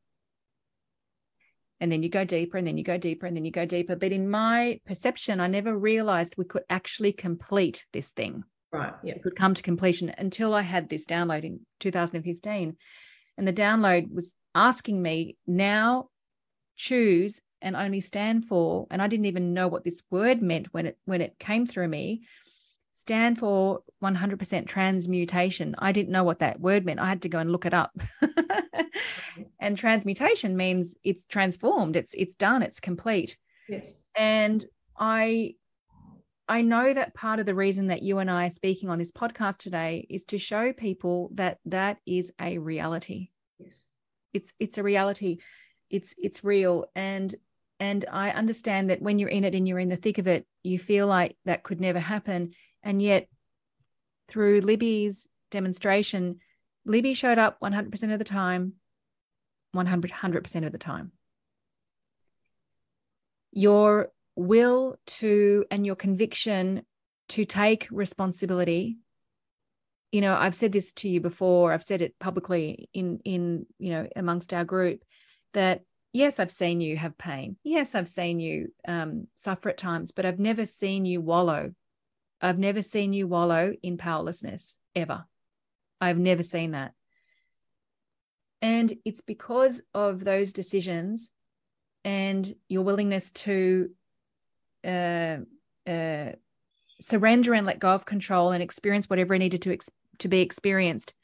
And 1.81 1.91
then 1.91 2.03
you 2.03 2.11
go 2.11 2.25
deeper 2.25 2.59
and 2.59 2.67
then 2.67 2.77
you 2.77 2.85
go 2.85 2.99
deeper 2.99 3.27
and 3.27 3.35
then 3.35 3.47
you 3.47 3.51
go 3.51 3.65
deeper. 3.65 3.97
But 3.97 4.13
in 4.13 4.29
my 4.29 4.81
perception 4.87 5.41
i 5.41 5.47
never 5.47 5.77
realized 5.77 6.35
we 6.37 6.45
could 6.45 6.65
actually 6.69 7.13
complete 7.13 7.87
this 7.93 8.11
thing. 8.11 8.45
Right 8.71 8.93
yeah. 9.03 9.15
It 9.15 9.23
could 9.23 9.35
come 9.37 9.55
to 9.55 9.63
completion 9.63 10.15
until 10.17 10.55
i 10.55 10.61
had 10.61 10.89
this 10.89 11.07
download 11.07 11.45
in 11.45 11.61
2015 11.81 12.77
and 13.39 13.49
the 13.49 13.53
download 13.53 14.13
was 14.13 14.35
asking 14.55 15.01
me 15.01 15.37
now 15.47 16.09
choose 16.77 17.41
and 17.63 17.77
only 17.77 18.01
stand 18.01 18.45
for 18.45 18.87
and 18.91 19.01
i 19.03 19.07
didn't 19.07 19.27
even 19.27 19.55
know 19.55 19.69
what 19.69 19.85
this 19.85 20.03
word 20.11 20.43
meant 20.43 20.73
when 20.73 20.87
it 20.87 20.99
when 21.05 21.21
it 21.21 21.39
came 21.39 21.67
through 21.67 21.89
me 21.89 22.23
stand 22.93 23.39
for 23.39 23.81
100% 24.03 24.67
transmutation. 24.67 25.75
I 25.79 25.91
didn't 25.91 26.11
know 26.11 26.23
what 26.25 26.41
that 26.41 26.61
word 26.61 26.85
meant. 26.85 27.01
I 27.01 27.07
had 27.07 27.23
to 27.23 27.31
go 27.31 27.39
and 27.39 27.51
look 27.51 27.65
it 27.65 27.73
up. 27.73 27.99
And 29.61 29.77
transmutation 29.77 30.57
means 30.57 30.97
it's 31.05 31.27
transformed. 31.27 31.97
It's 31.97 32.15
it's 32.15 32.35
done. 32.35 32.63
It's 32.63 32.81
complete. 32.81 33.37
Yes. 33.69 33.95
And 34.17 34.65
i 34.99 35.55
i 36.49 36.63
know 36.63 36.93
that 36.93 37.15
part 37.15 37.39
of 37.39 37.47
the 37.47 37.55
reason 37.55 37.87
that 37.87 38.03
you 38.03 38.19
and 38.19 38.29
i 38.29 38.47
are 38.47 38.51
speaking 38.51 38.89
on 38.91 38.99
this 38.99 39.13
podcast 39.13 39.59
today 39.59 40.05
is 40.11 40.25
to 40.27 40.37
show 40.37 40.73
people 40.73 41.31
that 41.35 41.59
that 41.67 41.99
is 42.07 42.33
a 42.41 42.59
reality. 42.59 43.29
Yes. 43.59 43.87
It's 44.33 44.53
it's 44.59 44.79
a 44.79 44.83
reality. 44.83 45.39
It's 45.91 46.15
it's 46.19 46.43
real. 46.43 46.87
And 46.95 47.35
and 47.81 48.05
i 48.13 48.31
understand 48.31 48.91
that 48.91 49.03
when 49.03 49.19
you're 49.19 49.29
in 49.29 49.45
it 49.45 49.55
and 49.55 49.67
you're 49.67 49.79
in 49.79 49.89
the 49.89 49.97
thick 49.97 50.19
of 50.19 50.29
it 50.29 50.47
you 50.63 50.79
feel 50.79 51.07
like 51.07 51.37
that 51.45 51.63
could 51.63 51.81
never 51.81 51.99
happen. 51.99 52.53
And 52.83 53.01
yet 53.03 53.29
through 54.29 54.61
Libby's 54.61 55.29
demonstration 55.51 56.39
libby 56.85 57.15
showed 57.15 57.39
up 57.39 57.59
100% 57.61 58.13
of 58.13 58.19
the 58.19 58.25
time 58.25 58.75
100 59.73 60.11
100% 60.11 60.67
of 60.67 60.73
the 60.73 60.79
time. 60.79 61.13
Your 63.53 64.11
will 64.37 64.97
to 65.07 65.65
and 65.71 65.85
your 65.85 65.97
conviction 65.97 66.83
to 67.29 67.45
take 67.45 67.89
responsibility 67.91 68.99
you 70.13 70.21
know 70.21 70.35
i've 70.35 70.55
said 70.55 70.73
this 70.73 70.93
to 70.93 71.09
you 71.09 71.21
before 71.21 71.73
i've 71.73 71.83
said 71.83 72.01
it 72.01 72.19
publicly 72.19 72.89
in 72.95 73.21
in 73.25 73.67
you 73.79 73.91
know 73.91 74.09
amongst 74.17 74.55
our 74.55 74.65
group 74.65 75.03
that 75.53 75.83
yes 76.13 76.39
i've 76.39 76.51
seen 76.51 76.81
you 76.81 76.97
have 76.97 77.17
pain. 77.19 77.57
Yes 77.63 77.95
i've 77.95 78.09
seen 78.09 78.41
you 78.41 78.73
um, 78.87 79.27
suffer 79.35 79.69
at 79.69 79.77
times 79.79 80.13
but 80.13 80.25
i've 80.27 80.39
never 80.39 80.67
seen 80.67 81.05
you 81.05 81.21
wallow. 81.21 81.73
I've 82.41 82.59
never 82.59 82.83
seen 82.83 83.13
you 83.13 83.27
wallow 83.27 83.75
in 83.83 83.99
powerlessness 83.99 84.79
ever. 84.97 85.27
I've 86.01 86.19
never 86.19 86.43
seen 86.43 86.71
that. 86.71 86.95
And 88.63 88.93
it's 89.05 89.21
because 89.21 89.83
of 89.95 90.25
those 90.25 90.53
decisions 90.53 91.31
and 92.05 92.55
your 92.69 92.83
willingness 92.83 93.31
to 93.33 93.91
uh, 94.85 95.39
uh, 95.87 96.33
surrender 97.01 97.55
and 97.55 97.67
let 97.67 97.79
go 97.79 97.91
of 97.91 98.05
control 98.05 98.53
and 98.53 98.63
experience 98.63 99.09
whatever 99.09 99.37
needed 99.39 99.63
to 99.63 99.73
ex- 99.73 99.91
to 100.19 100.29
be 100.29 100.41
experienced. 100.41 101.15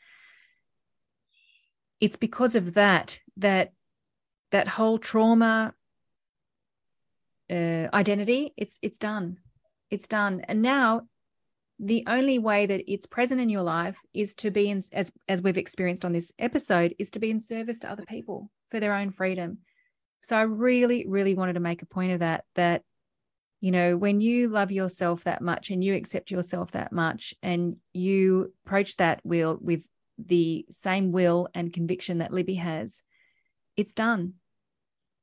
It's 2.01 2.17
because 2.17 2.57
of 2.57 2.75
that 2.75 3.21
that 3.39 3.73
that 4.53 4.69
whole 4.69 4.99
trauma 4.99 5.75
uh, 7.51 7.87
identity 7.95 8.53
it's 8.57 8.79
it's 8.83 8.99
done, 8.99 9.39
it's 9.91 10.07
done, 10.07 10.43
and 10.49 10.63
now 10.63 11.03
the 11.79 12.05
only 12.07 12.39
way 12.39 12.67
that 12.67 12.91
it's 12.91 13.07
present 13.07 13.41
in 13.41 13.49
your 13.49 13.63
life 13.63 14.01
is 14.15 14.35
to 14.35 14.51
be 14.51 14.71
in 14.71 14.81
as 14.93 15.13
as 15.29 15.43
we've 15.43 15.59
experienced 15.59 16.05
on 16.05 16.13
this 16.13 16.33
episode 16.39 16.95
is 16.99 17.11
to 17.11 17.19
be 17.19 17.31
in 17.31 17.41
service 17.41 17.81
to 17.81 17.91
other 17.91 18.05
people 18.09 18.51
for 18.71 18.81
their 18.81 18.95
own 18.95 19.11
freedom. 19.11 19.59
So 20.23 20.37
i 20.37 20.43
really 20.43 21.07
really 21.07 21.35
wanted 21.35 21.53
to 21.53 21.61
make 21.61 21.83
a 21.83 21.87
point 21.87 22.13
of 22.13 22.21
that 22.21 22.45
that 22.55 22.83
you 23.61 23.71
know 23.71 23.97
when 23.97 24.21
you 24.21 24.49
love 24.49 24.73
yourself 24.73 25.25
that 25.25 25.41
much 25.41 25.71
and 25.71 25.85
you 25.85 25.95
accept 25.95 26.31
yourself 26.31 26.73
that 26.73 26.93
much 26.93 27.35
and 27.43 27.77
you 27.93 28.53
approach 28.65 28.97
that 28.97 29.21
will 29.25 29.59
with 29.61 29.83
the 30.19 30.65
same 30.71 31.13
will 31.13 31.49
and 31.55 31.73
conviction 31.73 32.19
that 32.19 32.33
Libby 32.33 32.55
has 32.55 33.03
it's 33.77 33.93
done 33.93 34.35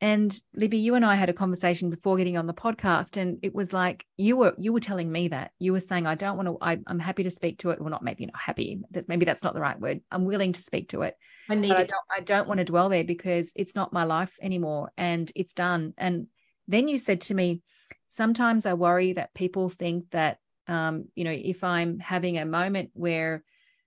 and 0.03 0.37
Libby, 0.53 0.79
you 0.79 0.95
and 0.95 1.05
I 1.05 1.15
had 1.15 1.29
a 1.29 1.33
conversation 1.33 1.89
before 1.89 2.17
getting 2.17 2.35
on 2.35 2.45
the 2.45 2.53
podcast, 2.53 3.15
and 3.15 3.39
it 3.41 3.55
was 3.55 3.71
like 3.71 4.05
you 4.17 4.35
were 4.35 4.53
you 4.57 4.73
were 4.73 4.81
telling 4.81 5.09
me 5.09 5.29
that 5.29 5.51
you 5.59 5.71
were 5.71 5.79
saying 5.79 6.05
I 6.05 6.15
don't 6.15 6.35
want 6.35 6.49
to. 6.49 6.57
I, 6.59 6.77
am 6.89 6.99
happy 6.99 7.23
to 7.23 7.31
speak 7.31 7.59
to 7.59 7.69
it. 7.69 7.79
Well, 7.79 7.89
not 7.89 8.03
maybe 8.03 8.25
not 8.25 8.35
happy. 8.35 8.81
That's 8.91 9.07
maybe 9.07 9.23
that's 9.23 9.43
not 9.43 9.53
the 9.53 9.61
right 9.61 9.79
word. 9.79 10.01
I'm 10.11 10.25
willing 10.25 10.51
to 10.51 10.61
speak 10.61 10.89
to 10.89 11.03
it. 11.03 11.15
I 11.49 11.55
need. 11.55 11.71
I 11.71 11.85
don't, 11.85 12.05
I 12.17 12.19
don't 12.19 12.49
want 12.49 12.57
to 12.57 12.65
dwell 12.65 12.89
there 12.89 13.05
because 13.05 13.53
it's 13.55 13.75
not 13.75 13.93
my 13.93 14.03
life 14.03 14.37
anymore, 14.41 14.91
and 14.97 15.31
it's 15.35 15.53
done. 15.53 15.93
And 15.97 16.27
then 16.67 16.89
you 16.89 16.97
said 16.97 17.21
to 17.21 17.33
me, 17.33 17.61
sometimes 18.09 18.65
I 18.65 18.73
worry 18.73 19.13
that 19.13 19.33
people 19.33 19.69
think 19.69 20.11
that 20.11 20.39
um, 20.67 21.05
you 21.15 21.23
know 21.23 21.31
if 21.31 21.63
I'm 21.63 21.99
having 21.99 22.37
a 22.37 22.45
moment 22.45 22.89
where 22.91 23.41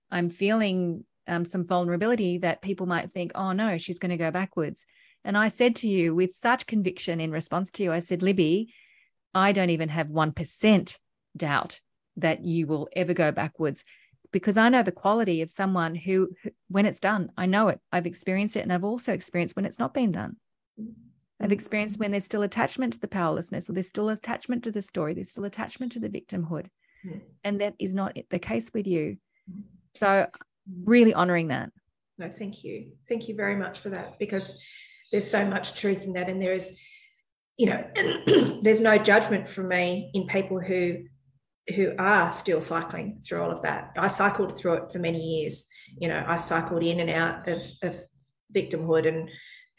I'm 0.09 0.29
feeling 0.29 1.05
um, 1.27 1.45
some 1.45 1.65
vulnerability, 1.65 2.39
that 2.39 2.61
people 2.61 2.85
might 2.85 3.11
think, 3.11 3.31
oh 3.35 3.51
no, 3.51 3.77
she's 3.77 3.99
going 3.99 4.11
to 4.11 4.17
go 4.17 4.31
backwards 4.31 4.85
and 5.27 5.37
I 5.37 5.49
said 5.49 5.75
to 5.77 5.89
you 5.89 6.15
with 6.15 6.31
such 6.31 6.67
conviction 6.67 7.19
in 7.19 7.31
response 7.31 7.69
to 7.71 7.83
you, 7.83 7.91
I 7.91 7.99
said, 7.99 8.23
Libby, 8.23 8.73
I 9.33 9.51
don't 9.51 9.71
even 9.71 9.89
have 9.89 10.07
1% 10.07 10.97
doubt 11.35 11.81
that 12.15 12.45
you 12.45 12.65
will 12.65 12.87
ever 12.95 13.13
go 13.13 13.33
backwards 13.33 13.83
because 14.31 14.57
I 14.57 14.69
know 14.69 14.83
the 14.83 14.91
quality 14.93 15.41
of 15.41 15.49
someone 15.49 15.95
who, 15.95 16.29
when 16.69 16.85
it's 16.85 17.01
done, 17.01 17.31
I 17.35 17.45
know 17.45 17.67
it. 17.67 17.81
I've 17.91 18.07
experienced 18.07 18.55
it. 18.55 18.61
And 18.61 18.71
I've 18.71 18.85
also 18.85 19.11
experienced 19.11 19.57
when 19.57 19.65
it's 19.65 19.79
not 19.79 19.93
been 19.93 20.13
done. 20.13 20.37
I've 21.41 21.51
experienced 21.51 21.99
when 21.99 22.11
there's 22.11 22.23
still 22.23 22.43
attachment 22.43 22.93
to 22.93 22.99
the 22.99 23.09
powerlessness, 23.09 23.69
or 23.69 23.73
there's 23.73 23.89
still 23.89 24.07
attachment 24.07 24.63
to 24.63 24.71
the 24.71 24.81
story, 24.81 25.13
there's 25.13 25.31
still 25.31 25.45
attachment 25.45 25.91
to 25.91 25.99
the 25.99 26.09
victimhood. 26.09 26.67
And 27.43 27.59
that 27.59 27.75
is 27.79 27.93
not 27.93 28.17
the 28.29 28.39
case 28.39 28.71
with 28.73 28.87
you. 28.87 29.17
So, 29.97 30.27
really 30.83 31.13
honoring 31.13 31.49
that. 31.49 31.71
No, 32.17 32.29
thank 32.29 32.63
you. 32.63 32.93
Thank 33.07 33.27
you 33.27 33.35
very 33.35 33.55
much 33.55 33.79
for 33.79 33.89
that 33.89 34.17
because 34.19 34.61
there's 35.11 35.29
so 35.29 35.45
much 35.45 35.79
truth 35.79 36.05
in 36.05 36.13
that 36.13 36.29
and 36.29 36.41
there 36.41 36.53
is 36.53 36.79
you 37.57 37.67
know 37.67 37.83
there's 38.61 38.81
no 38.81 38.97
judgment 38.97 39.47
from 39.47 39.67
me 39.67 40.11
in 40.13 40.27
people 40.27 40.59
who 40.59 41.03
who 41.75 41.93
are 41.97 42.31
still 42.31 42.61
cycling 42.61 43.21
through 43.25 43.41
all 43.41 43.51
of 43.51 43.61
that 43.61 43.91
i 43.97 44.07
cycled 44.07 44.57
through 44.57 44.73
it 44.73 44.91
for 44.91 44.99
many 44.99 45.19
years 45.19 45.65
you 45.97 46.07
know 46.07 46.23
i 46.27 46.37
cycled 46.37 46.83
in 46.83 46.99
and 46.99 47.09
out 47.09 47.47
of, 47.47 47.61
of 47.83 47.99
victimhood 48.55 49.07
and 49.07 49.29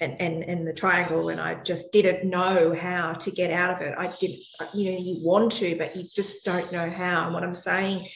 and, 0.01 0.21
and 0.21 0.45
and 0.45 0.67
the 0.67 0.73
triangle 0.73 1.29
and 1.29 1.41
i 1.41 1.55
just 1.63 1.91
didn't 1.93 2.29
know 2.29 2.75
how 2.75 3.13
to 3.15 3.31
get 3.31 3.51
out 3.51 3.75
of 3.75 3.81
it 3.83 3.95
i 3.99 4.07
did 4.21 4.31
you 4.73 4.93
know 4.93 4.99
you 4.99 5.19
want 5.25 5.51
to 5.51 5.77
but 5.77 5.97
you 5.97 6.05
just 6.15 6.45
don't 6.45 6.73
know 6.73 6.89
how 6.89 7.25
and 7.25 7.35
what 7.35 7.43
i'm 7.43 7.55
saying 7.55 8.07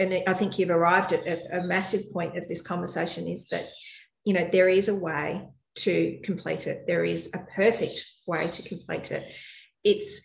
and 0.00 0.22
i 0.26 0.34
think 0.34 0.58
you've 0.58 0.70
arrived 0.70 1.12
at 1.12 1.26
a, 1.26 1.58
a 1.58 1.64
massive 1.64 2.12
point 2.12 2.36
of 2.36 2.48
this 2.48 2.60
conversation 2.60 3.28
is 3.28 3.48
that 3.48 3.68
you 4.24 4.32
know 4.32 4.48
there 4.50 4.68
is 4.68 4.88
a 4.88 4.94
way 4.94 5.48
to 5.78 6.18
complete 6.22 6.66
it. 6.66 6.86
There 6.86 7.04
is 7.04 7.30
a 7.34 7.38
perfect 7.54 8.04
way 8.26 8.48
to 8.48 8.62
complete 8.62 9.10
it. 9.10 9.34
It's 9.84 10.22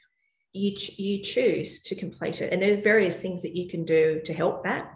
you, 0.53 0.75
you 0.97 1.23
choose 1.23 1.81
to 1.83 1.95
complete 1.95 2.41
it. 2.41 2.51
And 2.51 2.61
there 2.61 2.77
are 2.77 2.81
various 2.81 3.21
things 3.21 3.41
that 3.41 3.55
you 3.55 3.69
can 3.69 3.83
do 3.85 4.21
to 4.25 4.33
help 4.33 4.63
that, 4.63 4.91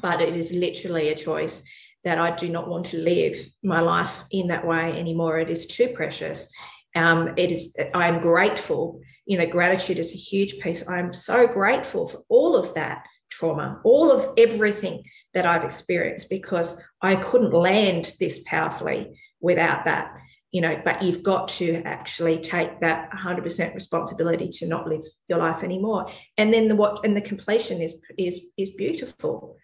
but 0.00 0.20
it 0.20 0.34
is 0.34 0.52
literally 0.52 1.08
a 1.08 1.14
choice. 1.14 1.68
That 2.04 2.18
I 2.18 2.34
do 2.36 2.48
not 2.48 2.68
want 2.68 2.86
to 2.86 2.98
live 2.98 3.36
my 3.62 3.80
life 3.80 4.24
in 4.30 4.48
that 4.48 4.66
way 4.66 4.98
anymore. 4.98 5.38
It 5.38 5.50
is 5.50 5.66
too 5.66 5.88
precious. 5.88 6.50
Um, 6.94 7.32
it 7.36 7.50
is. 7.50 7.74
I 7.94 8.08
am 8.08 8.20
grateful. 8.20 9.00
You 9.26 9.38
know, 9.38 9.46
gratitude 9.46 9.98
is 9.98 10.12
a 10.12 10.16
huge 10.16 10.58
piece. 10.60 10.88
I'm 10.88 11.14
so 11.14 11.46
grateful 11.46 12.06
for 12.06 12.22
all 12.28 12.56
of 12.56 12.74
that 12.74 13.04
trauma, 13.30 13.80
all 13.84 14.12
of 14.12 14.32
everything 14.38 15.02
that 15.32 15.46
I've 15.46 15.64
experienced 15.64 16.30
because 16.30 16.80
I 17.02 17.16
couldn't 17.16 17.52
land 17.52 18.12
this 18.20 18.42
powerfully 18.46 19.18
without 19.40 19.86
that. 19.86 20.12
You 20.52 20.60
know, 20.60 20.80
but 20.84 21.02
you've 21.02 21.24
got 21.24 21.48
to 21.48 21.82
actually 21.82 22.38
take 22.38 22.78
that 22.80 23.10
100% 23.10 23.74
responsibility 23.74 24.48
to 24.50 24.68
not 24.68 24.86
live 24.86 25.02
your 25.26 25.40
life 25.40 25.64
anymore. 25.64 26.06
And 26.38 26.54
then 26.54 26.68
the 26.68 26.76
what 26.76 27.04
and 27.04 27.16
the 27.16 27.20
completion 27.20 27.82
is 27.82 27.96
is 28.16 28.40
is 28.56 28.70
beautiful. 28.70 29.56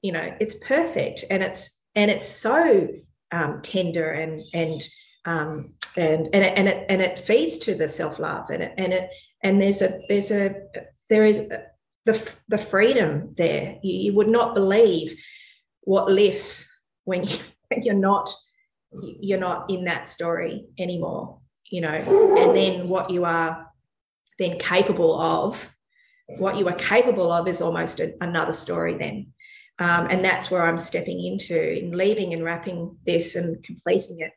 You 0.00 0.12
know, 0.12 0.34
it's 0.40 0.54
perfect 0.54 1.24
and 1.28 1.42
it's 1.42 1.77
and 1.98 2.12
it's 2.12 2.28
so 2.28 2.88
um, 3.32 3.60
tender 3.60 4.12
and 4.12 4.44
and 4.54 4.88
um, 5.24 5.74
and 5.96 6.28
and 6.32 6.44
it, 6.44 6.56
and 6.56 6.68
it 6.68 6.86
and 6.88 7.02
it 7.02 7.18
feeds 7.18 7.58
to 7.58 7.74
the 7.74 7.88
self 7.88 8.20
love 8.20 8.50
and 8.50 8.62
it 8.62 8.72
and 8.78 8.92
it 8.92 9.10
and 9.42 9.60
there's 9.60 9.82
a 9.82 10.00
there's 10.08 10.30
a 10.30 10.54
there 11.10 11.24
is 11.24 11.48
the 12.06 12.32
the 12.46 12.56
freedom 12.56 13.34
there. 13.36 13.78
You, 13.82 13.94
you 14.00 14.14
would 14.14 14.28
not 14.28 14.54
believe 14.54 15.16
what 15.82 16.10
lifts 16.10 16.72
when 17.04 17.24
you 17.24 17.36
you're 17.82 17.94
not 17.94 18.32
you're 19.02 19.40
not 19.40 19.68
in 19.68 19.84
that 19.84 20.06
story 20.06 20.66
anymore. 20.78 21.40
You 21.68 21.80
know, 21.80 22.36
and 22.38 22.56
then 22.56 22.88
what 22.88 23.10
you 23.10 23.24
are 23.24 23.66
then 24.38 24.56
capable 24.58 25.20
of, 25.20 25.74
what 26.38 26.56
you 26.56 26.68
are 26.68 26.76
capable 26.76 27.32
of 27.32 27.48
is 27.48 27.60
almost 27.60 27.98
a, 27.98 28.14
another 28.20 28.52
story 28.52 28.94
then. 28.94 29.32
Um, 29.80 30.08
and 30.10 30.24
that's 30.24 30.50
where 30.50 30.66
I'm 30.66 30.78
stepping 30.78 31.24
into 31.24 31.78
in 31.78 31.92
leaving 31.92 32.32
and 32.32 32.42
wrapping 32.42 32.96
this 33.06 33.36
and 33.36 33.62
completing 33.62 34.20
it. 34.20 34.32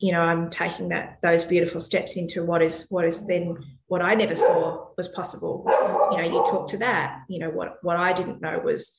You 0.00 0.12
know 0.12 0.20
i'm 0.20 0.48
taking 0.48 0.90
that 0.90 1.18
those 1.22 1.42
beautiful 1.42 1.80
steps 1.80 2.16
into 2.16 2.44
what 2.44 2.62
is 2.62 2.86
what 2.88 3.04
is 3.04 3.26
then 3.26 3.56
what 3.88 4.00
i 4.00 4.14
never 4.14 4.36
saw 4.36 4.90
was 4.96 5.08
possible. 5.08 5.64
You 6.12 6.18
know 6.18 6.22
you 6.22 6.44
talk 6.44 6.68
to 6.68 6.76
that 6.78 7.22
you 7.28 7.40
know 7.40 7.50
what 7.50 7.78
what 7.82 7.96
i 7.96 8.12
didn't 8.12 8.40
know 8.40 8.60
was 8.60 8.96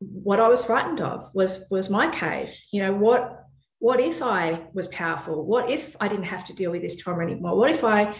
what 0.00 0.40
i 0.40 0.48
was 0.48 0.64
frightened 0.64 1.00
of 1.00 1.30
was 1.34 1.66
was 1.70 1.88
my 1.88 2.08
cave. 2.08 2.52
You 2.72 2.82
know 2.82 2.92
what 2.92 3.44
what 3.78 4.00
if 4.00 4.22
i 4.22 4.66
was 4.72 4.88
powerful? 4.88 5.44
What 5.44 5.70
if 5.70 5.94
i 6.00 6.08
didn't 6.08 6.24
have 6.24 6.44
to 6.46 6.52
deal 6.52 6.72
with 6.72 6.82
this 6.82 6.96
trauma 6.96 7.22
anymore? 7.22 7.56
What 7.56 7.70
if 7.70 7.84
i 7.84 8.16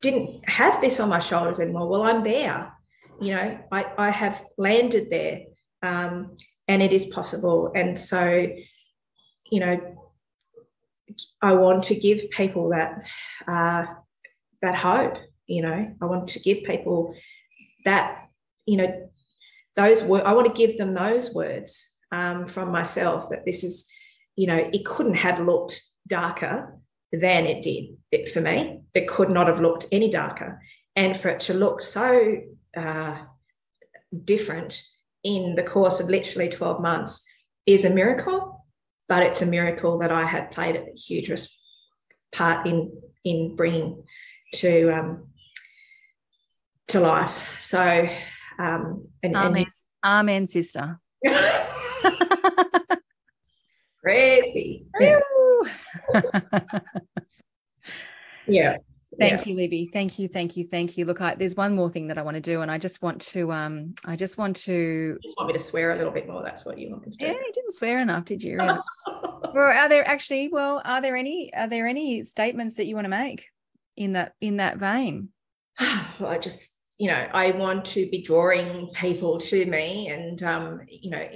didn't 0.00 0.48
have 0.48 0.80
this 0.80 0.98
on 0.98 1.08
my 1.08 1.20
shoulders 1.20 1.60
anymore? 1.60 1.88
Well 1.88 2.02
i'm 2.02 2.24
there. 2.24 2.72
You 3.20 3.36
know 3.36 3.60
i 3.70 3.86
i 3.96 4.10
have 4.10 4.42
landed 4.58 5.08
there 5.08 5.42
um, 5.82 6.36
and 6.68 6.82
it 6.82 6.92
is 6.92 7.06
possible 7.06 7.72
and 7.74 7.98
so 7.98 8.46
you 9.50 9.60
know 9.60 9.96
I 11.42 11.54
want 11.54 11.84
to 11.84 11.94
give 11.94 12.30
people 12.30 12.70
that 12.70 13.02
uh, 13.46 13.86
that 14.62 14.76
hope. 14.76 15.16
You 15.46 15.62
know, 15.62 15.94
I 16.00 16.04
want 16.04 16.28
to 16.28 16.40
give 16.40 16.64
people 16.64 17.14
that. 17.84 18.26
You 18.66 18.76
know, 18.76 19.10
those 19.76 20.02
words. 20.02 20.24
I 20.24 20.32
want 20.32 20.46
to 20.46 20.52
give 20.52 20.78
them 20.78 20.94
those 20.94 21.34
words 21.34 21.96
um, 22.12 22.46
from 22.46 22.70
myself 22.70 23.30
that 23.30 23.44
this 23.44 23.64
is. 23.64 23.86
You 24.36 24.46
know, 24.46 24.70
it 24.72 24.84
couldn't 24.84 25.16
have 25.16 25.40
looked 25.40 25.82
darker 26.06 26.78
than 27.12 27.46
it 27.46 27.62
did 27.62 27.96
it, 28.10 28.30
for 28.30 28.40
me. 28.40 28.80
It 28.94 29.08
could 29.08 29.28
not 29.28 29.48
have 29.48 29.60
looked 29.60 29.86
any 29.90 30.10
darker, 30.10 30.62
and 30.94 31.16
for 31.16 31.28
it 31.28 31.40
to 31.40 31.54
look 31.54 31.80
so 31.80 32.36
uh, 32.76 33.18
different 34.24 34.82
in 35.24 35.54
the 35.54 35.62
course 35.62 36.00
of 36.00 36.08
literally 36.08 36.48
twelve 36.48 36.80
months 36.80 37.26
is 37.66 37.84
a 37.84 37.90
miracle 37.90 38.60
but 39.10 39.24
it's 39.24 39.42
a 39.42 39.46
miracle 39.46 39.98
that 39.98 40.12
I 40.12 40.24
have 40.24 40.52
played 40.52 40.76
a 40.76 40.86
huge 40.96 41.32
part 42.32 42.66
in 42.66 42.92
in 43.24 43.56
bringing 43.56 44.04
to 44.54 44.96
um, 44.96 45.26
to 46.86 47.00
life. 47.00 47.38
So, 47.58 48.08
um, 48.58 49.08
and, 49.22 49.34
amen, 49.34 49.56
and, 49.56 49.66
amen, 50.04 50.46
sister. 50.46 51.00
Crazy. 54.02 54.86
Yeah. 55.00 55.20
yeah. 58.46 58.76
Thank 59.20 59.44
yeah. 59.44 59.48
you, 59.50 59.56
Libby. 59.56 59.90
Thank 59.92 60.18
you, 60.18 60.28
thank 60.28 60.56
you, 60.56 60.66
thank 60.66 60.96
you. 60.96 61.04
Look, 61.04 61.20
I, 61.20 61.34
there's 61.34 61.54
one 61.54 61.74
more 61.74 61.90
thing 61.90 62.06
that 62.06 62.16
I 62.16 62.22
want 62.22 62.36
to 62.36 62.40
do, 62.40 62.62
and 62.62 62.70
I 62.70 62.78
just 62.78 63.02
want 63.02 63.20
to, 63.20 63.52
um, 63.52 63.94
I 64.06 64.16
just 64.16 64.38
want 64.38 64.56
to. 64.56 65.18
You 65.20 65.34
want 65.36 65.48
me 65.48 65.52
to 65.52 65.58
swear 65.58 65.92
a 65.92 65.96
little 65.96 66.10
bit 66.10 66.26
more? 66.26 66.42
That's 66.42 66.64
what 66.64 66.78
you 66.78 66.88
want 66.90 67.06
me 67.06 67.12
to 67.12 67.18
do. 67.18 67.26
Yeah, 67.26 67.32
you 67.32 67.52
didn't 67.52 67.74
swear 67.74 68.00
enough, 68.00 68.24
did 68.24 68.42
you? 68.42 68.56
Really? 68.56 68.78
well, 69.06 69.56
are 69.56 69.90
there 69.90 70.08
actually? 70.08 70.48
Well, 70.48 70.80
are 70.86 71.02
there 71.02 71.16
any? 71.16 71.52
Are 71.52 71.68
there 71.68 71.86
any 71.86 72.24
statements 72.24 72.76
that 72.76 72.86
you 72.86 72.94
want 72.94 73.04
to 73.04 73.10
make 73.10 73.44
in 73.94 74.14
that 74.14 74.36
in 74.40 74.56
that 74.56 74.78
vein? 74.78 75.28
well, 75.78 76.06
I 76.30 76.38
just, 76.38 76.82
you 76.98 77.08
know, 77.08 77.28
I 77.34 77.50
want 77.50 77.84
to 77.86 78.08
be 78.08 78.22
drawing 78.22 78.88
people 78.94 79.36
to 79.36 79.66
me, 79.66 80.08
and 80.08 80.42
um, 80.42 80.80
you 80.88 81.10
know. 81.10 81.28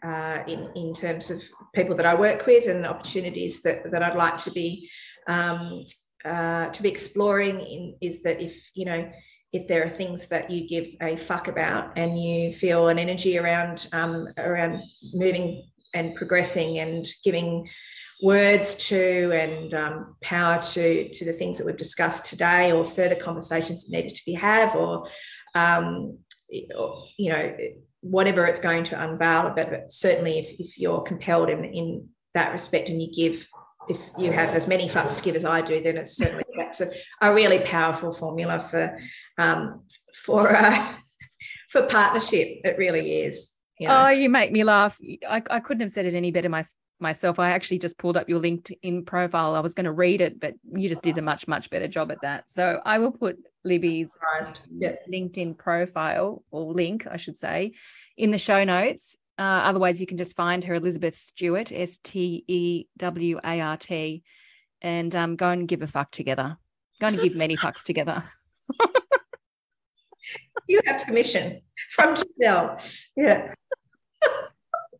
Uh, 0.00 0.44
in 0.46 0.70
in 0.76 0.94
terms 0.94 1.28
of 1.28 1.42
people 1.74 1.96
that 1.96 2.06
I 2.06 2.14
work 2.14 2.46
with 2.46 2.68
and 2.68 2.86
opportunities 2.86 3.62
that 3.62 3.90
that 3.90 4.00
I'd 4.00 4.14
like 4.14 4.38
to 4.44 4.52
be 4.52 4.88
um, 5.26 5.84
uh, 6.24 6.68
to 6.68 6.82
be 6.82 6.88
exploring 6.88 7.60
in, 7.60 7.96
is 8.00 8.22
that 8.22 8.40
if 8.40 8.70
you 8.74 8.84
know 8.84 9.10
if 9.52 9.66
there 9.66 9.82
are 9.82 9.88
things 9.88 10.28
that 10.28 10.50
you 10.50 10.68
give 10.68 10.94
a 11.00 11.16
fuck 11.16 11.48
about 11.48 11.96
and 11.96 12.22
you 12.22 12.52
feel 12.52 12.88
an 12.88 12.98
energy 12.98 13.38
around 13.38 13.86
um, 13.92 14.28
around 14.36 14.82
moving 15.14 15.68
and 15.94 16.14
progressing 16.14 16.78
and 16.78 17.06
giving 17.24 17.68
words 18.22 18.74
to 18.74 19.30
and 19.32 19.74
um, 19.74 20.16
power 20.22 20.60
to 20.60 21.08
to 21.10 21.24
the 21.24 21.32
things 21.32 21.56
that 21.56 21.66
we've 21.66 21.76
discussed 21.76 22.26
today 22.26 22.72
or 22.72 22.84
further 22.84 23.14
conversations 23.14 23.86
that 23.86 23.96
needed 23.96 24.14
to 24.14 24.24
be 24.26 24.34
have 24.34 24.74
or 24.74 25.06
um, 25.54 26.18
you 26.50 27.30
know 27.30 27.56
whatever 28.00 28.44
it's 28.44 28.60
going 28.60 28.84
to 28.84 29.00
unveil 29.02 29.52
but, 29.54 29.92
certainly 29.92 30.38
if, 30.38 30.60
if 30.60 30.78
you're 30.78 31.02
compelled 31.02 31.48
in, 31.48 31.64
in 31.64 32.08
that 32.34 32.52
respect 32.52 32.88
and 32.88 33.00
you 33.02 33.12
give 33.12 33.46
if 33.88 34.10
you 34.18 34.32
have 34.32 34.50
as 34.50 34.68
many 34.68 34.88
fucks 34.88 35.16
to 35.16 35.22
give 35.22 35.36
as 35.36 35.44
I 35.44 35.60
do, 35.60 35.80
then 35.80 35.96
it's 35.96 36.16
certainly 36.16 36.44
that's 36.56 36.80
a, 36.80 36.90
a 37.20 37.32
really 37.32 37.60
powerful 37.60 38.12
formula 38.12 38.60
for 38.60 38.98
um, 39.38 39.82
for 40.24 40.54
uh, 40.54 40.94
for 41.70 41.82
partnership. 41.82 42.60
It 42.64 42.76
really 42.78 43.22
is. 43.22 43.56
You 43.78 43.88
know. 43.88 44.06
Oh, 44.06 44.08
you 44.08 44.28
make 44.28 44.52
me 44.52 44.64
laugh. 44.64 44.98
I, 45.28 45.42
I 45.50 45.60
couldn't 45.60 45.82
have 45.82 45.90
said 45.90 46.06
it 46.06 46.14
any 46.14 46.30
better 46.30 46.48
my, 46.48 46.64
myself. 46.98 47.38
I 47.38 47.50
actually 47.50 47.78
just 47.78 47.96
pulled 47.98 48.16
up 48.16 48.28
your 48.28 48.40
LinkedIn 48.40 49.06
profile. 49.06 49.54
I 49.54 49.60
was 49.60 49.74
going 49.74 49.84
to 49.84 49.92
read 49.92 50.20
it, 50.20 50.40
but 50.40 50.54
you 50.72 50.88
just 50.88 51.02
did 51.02 51.16
a 51.18 51.22
much 51.22 51.46
much 51.46 51.70
better 51.70 51.88
job 51.88 52.10
at 52.10 52.20
that. 52.22 52.50
So 52.50 52.80
I 52.84 52.98
will 52.98 53.12
put 53.12 53.38
Libby's 53.64 54.16
yeah. 54.76 54.96
LinkedIn 55.10 55.56
profile 55.58 56.42
or 56.50 56.72
link, 56.72 57.06
I 57.10 57.16
should 57.16 57.36
say, 57.36 57.72
in 58.16 58.30
the 58.30 58.38
show 58.38 58.64
notes. 58.64 59.16
Uh, 59.38 59.42
otherwise, 59.42 60.00
you 60.00 60.06
can 60.06 60.16
just 60.16 60.34
find 60.34 60.64
her, 60.64 60.74
Elizabeth 60.74 61.16
Stewart, 61.16 61.70
S 61.70 61.98
T 62.02 62.44
E 62.48 62.86
W 62.96 63.38
A 63.44 63.60
R 63.60 63.76
T, 63.76 64.24
and 64.82 65.14
um, 65.14 65.36
go 65.36 65.48
and 65.48 65.68
give 65.68 65.82
a 65.82 65.86
fuck 65.86 66.10
together. 66.10 66.56
Go 67.00 67.06
and 67.06 67.20
give 67.20 67.36
many 67.36 67.56
fucks 67.56 67.84
together. 67.84 68.24
you 70.68 70.80
have 70.86 71.04
permission 71.04 71.60
from 71.90 72.16
Gisele. 72.16 72.78
Yeah. 73.16 73.54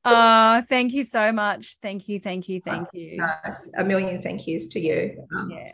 Oh, 0.04 0.62
thank 0.70 0.94
you 0.94 1.04
so 1.04 1.32
much. 1.32 1.76
Thank 1.82 2.08
you, 2.08 2.18
thank 2.18 2.48
you, 2.48 2.62
thank 2.64 2.88
you. 2.94 3.22
Uh, 3.22 3.52
a 3.76 3.84
million 3.84 4.22
thank 4.22 4.46
yous 4.46 4.68
to 4.68 4.80
you. 4.80 5.26
Um, 5.36 5.50
yeah. 5.50 5.68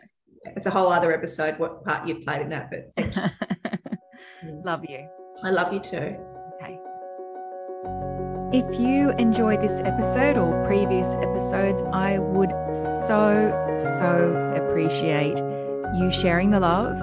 It's 0.56 0.66
a 0.66 0.70
whole 0.70 0.90
other 0.90 1.12
episode 1.12 1.56
what 1.58 1.84
part 1.84 2.08
you 2.08 2.24
played 2.24 2.42
in 2.42 2.48
that, 2.48 2.68
but 2.68 2.90
thank 2.96 3.14
you. 3.14 4.62
love 4.64 4.84
you. 4.88 5.06
I 5.44 5.50
love 5.50 5.72
you 5.72 5.78
too. 5.78 6.16
If 8.54 8.78
you 8.78 9.10
enjoyed 9.18 9.60
this 9.60 9.80
episode 9.80 10.36
or 10.36 10.64
previous 10.64 11.16
episodes, 11.16 11.82
I 11.92 12.20
would 12.20 12.50
so, 12.72 13.50
so 13.98 14.54
appreciate 14.54 15.38
you 15.96 16.08
sharing 16.12 16.52
the 16.52 16.60
love 16.60 16.96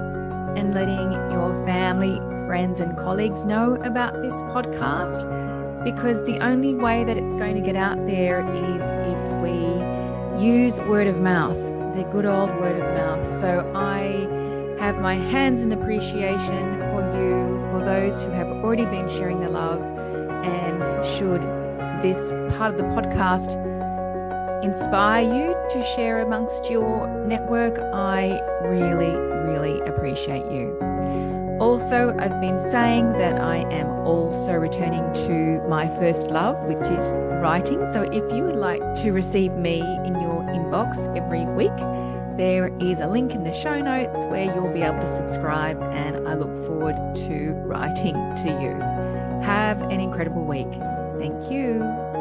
and 0.55 0.73
letting 0.73 1.11
your 1.29 1.65
family, 1.65 2.21
friends, 2.45 2.79
and 2.79 2.95
colleagues 2.95 3.43
know 3.43 3.75
about 3.83 4.13
this 4.21 4.33
podcast 4.53 5.25
because 5.83 6.23
the 6.23 6.39
only 6.39 6.73
way 6.73 7.03
that 7.03 7.17
it's 7.17 7.35
going 7.35 7.55
to 7.55 7.61
get 7.61 7.75
out 7.75 7.97
there 8.05 8.49
is 8.55 8.85
if 8.85 9.41
we 9.43 10.41
use 10.41 10.79
word 10.79 11.07
of 11.07 11.19
mouth, 11.19 11.57
the 11.97 12.07
good 12.13 12.25
old 12.25 12.49
word 12.61 12.79
of 12.79 12.93
mouth. 12.93 13.27
So 13.27 13.69
I 13.75 14.25
have 14.79 14.99
my 14.99 15.15
hands 15.15 15.61
in 15.63 15.73
appreciation 15.73 16.79
for 16.79 17.01
you, 17.13 17.59
for 17.71 17.83
those 17.83 18.23
who 18.23 18.31
have 18.31 18.47
already 18.47 18.85
been 18.85 19.09
sharing 19.09 19.41
the 19.41 19.49
love 19.49 19.81
and 20.43 21.05
should 21.05 21.40
this 22.01 22.31
part 22.57 22.73
of 22.73 22.77
the 22.77 22.83
podcast 22.83 23.57
inspire 24.63 25.23
you 25.23 25.55
to 25.69 25.83
share 25.95 26.21
amongst 26.21 26.69
your 26.69 27.07
network, 27.27 27.77
I 27.93 28.39
really, 28.63 29.15
really 29.47 29.79
appreciate 29.81 30.45
you. 30.51 30.77
Also, 31.59 32.15
I've 32.17 32.41
been 32.41 32.59
saying 32.59 33.11
that 33.13 33.39
I 33.39 33.57
am 33.71 33.87
also 34.05 34.53
returning 34.53 35.13
to 35.27 35.61
my 35.67 35.87
first 35.87 36.31
love, 36.31 36.57
which 36.65 36.83
is 36.91 37.17
writing. 37.39 37.85
So, 37.91 38.01
if 38.01 38.33
you 38.33 38.43
would 38.45 38.55
like 38.55 38.81
to 39.03 39.11
receive 39.11 39.53
me 39.53 39.81
in 39.81 40.15
your 40.21 40.41
inbox 40.49 41.05
every 41.15 41.45
week, 41.45 41.77
there 42.35 42.75
is 42.79 42.99
a 42.99 43.07
link 43.07 43.35
in 43.35 43.43
the 43.43 43.53
show 43.53 43.79
notes 43.79 44.17
where 44.25 44.45
you'll 44.45 44.73
be 44.73 44.81
able 44.81 45.01
to 45.01 45.07
subscribe, 45.07 45.79
and 45.93 46.27
I 46.27 46.33
look 46.33 46.55
forward 46.65 46.95
to 47.27 47.51
writing 47.65 48.15
to 48.15 48.47
you. 48.59 48.73
Have 49.45 49.83
an 49.83 49.99
incredible 49.99 50.45
week. 50.45 50.71
Thank 51.21 51.51
you. 51.51 52.20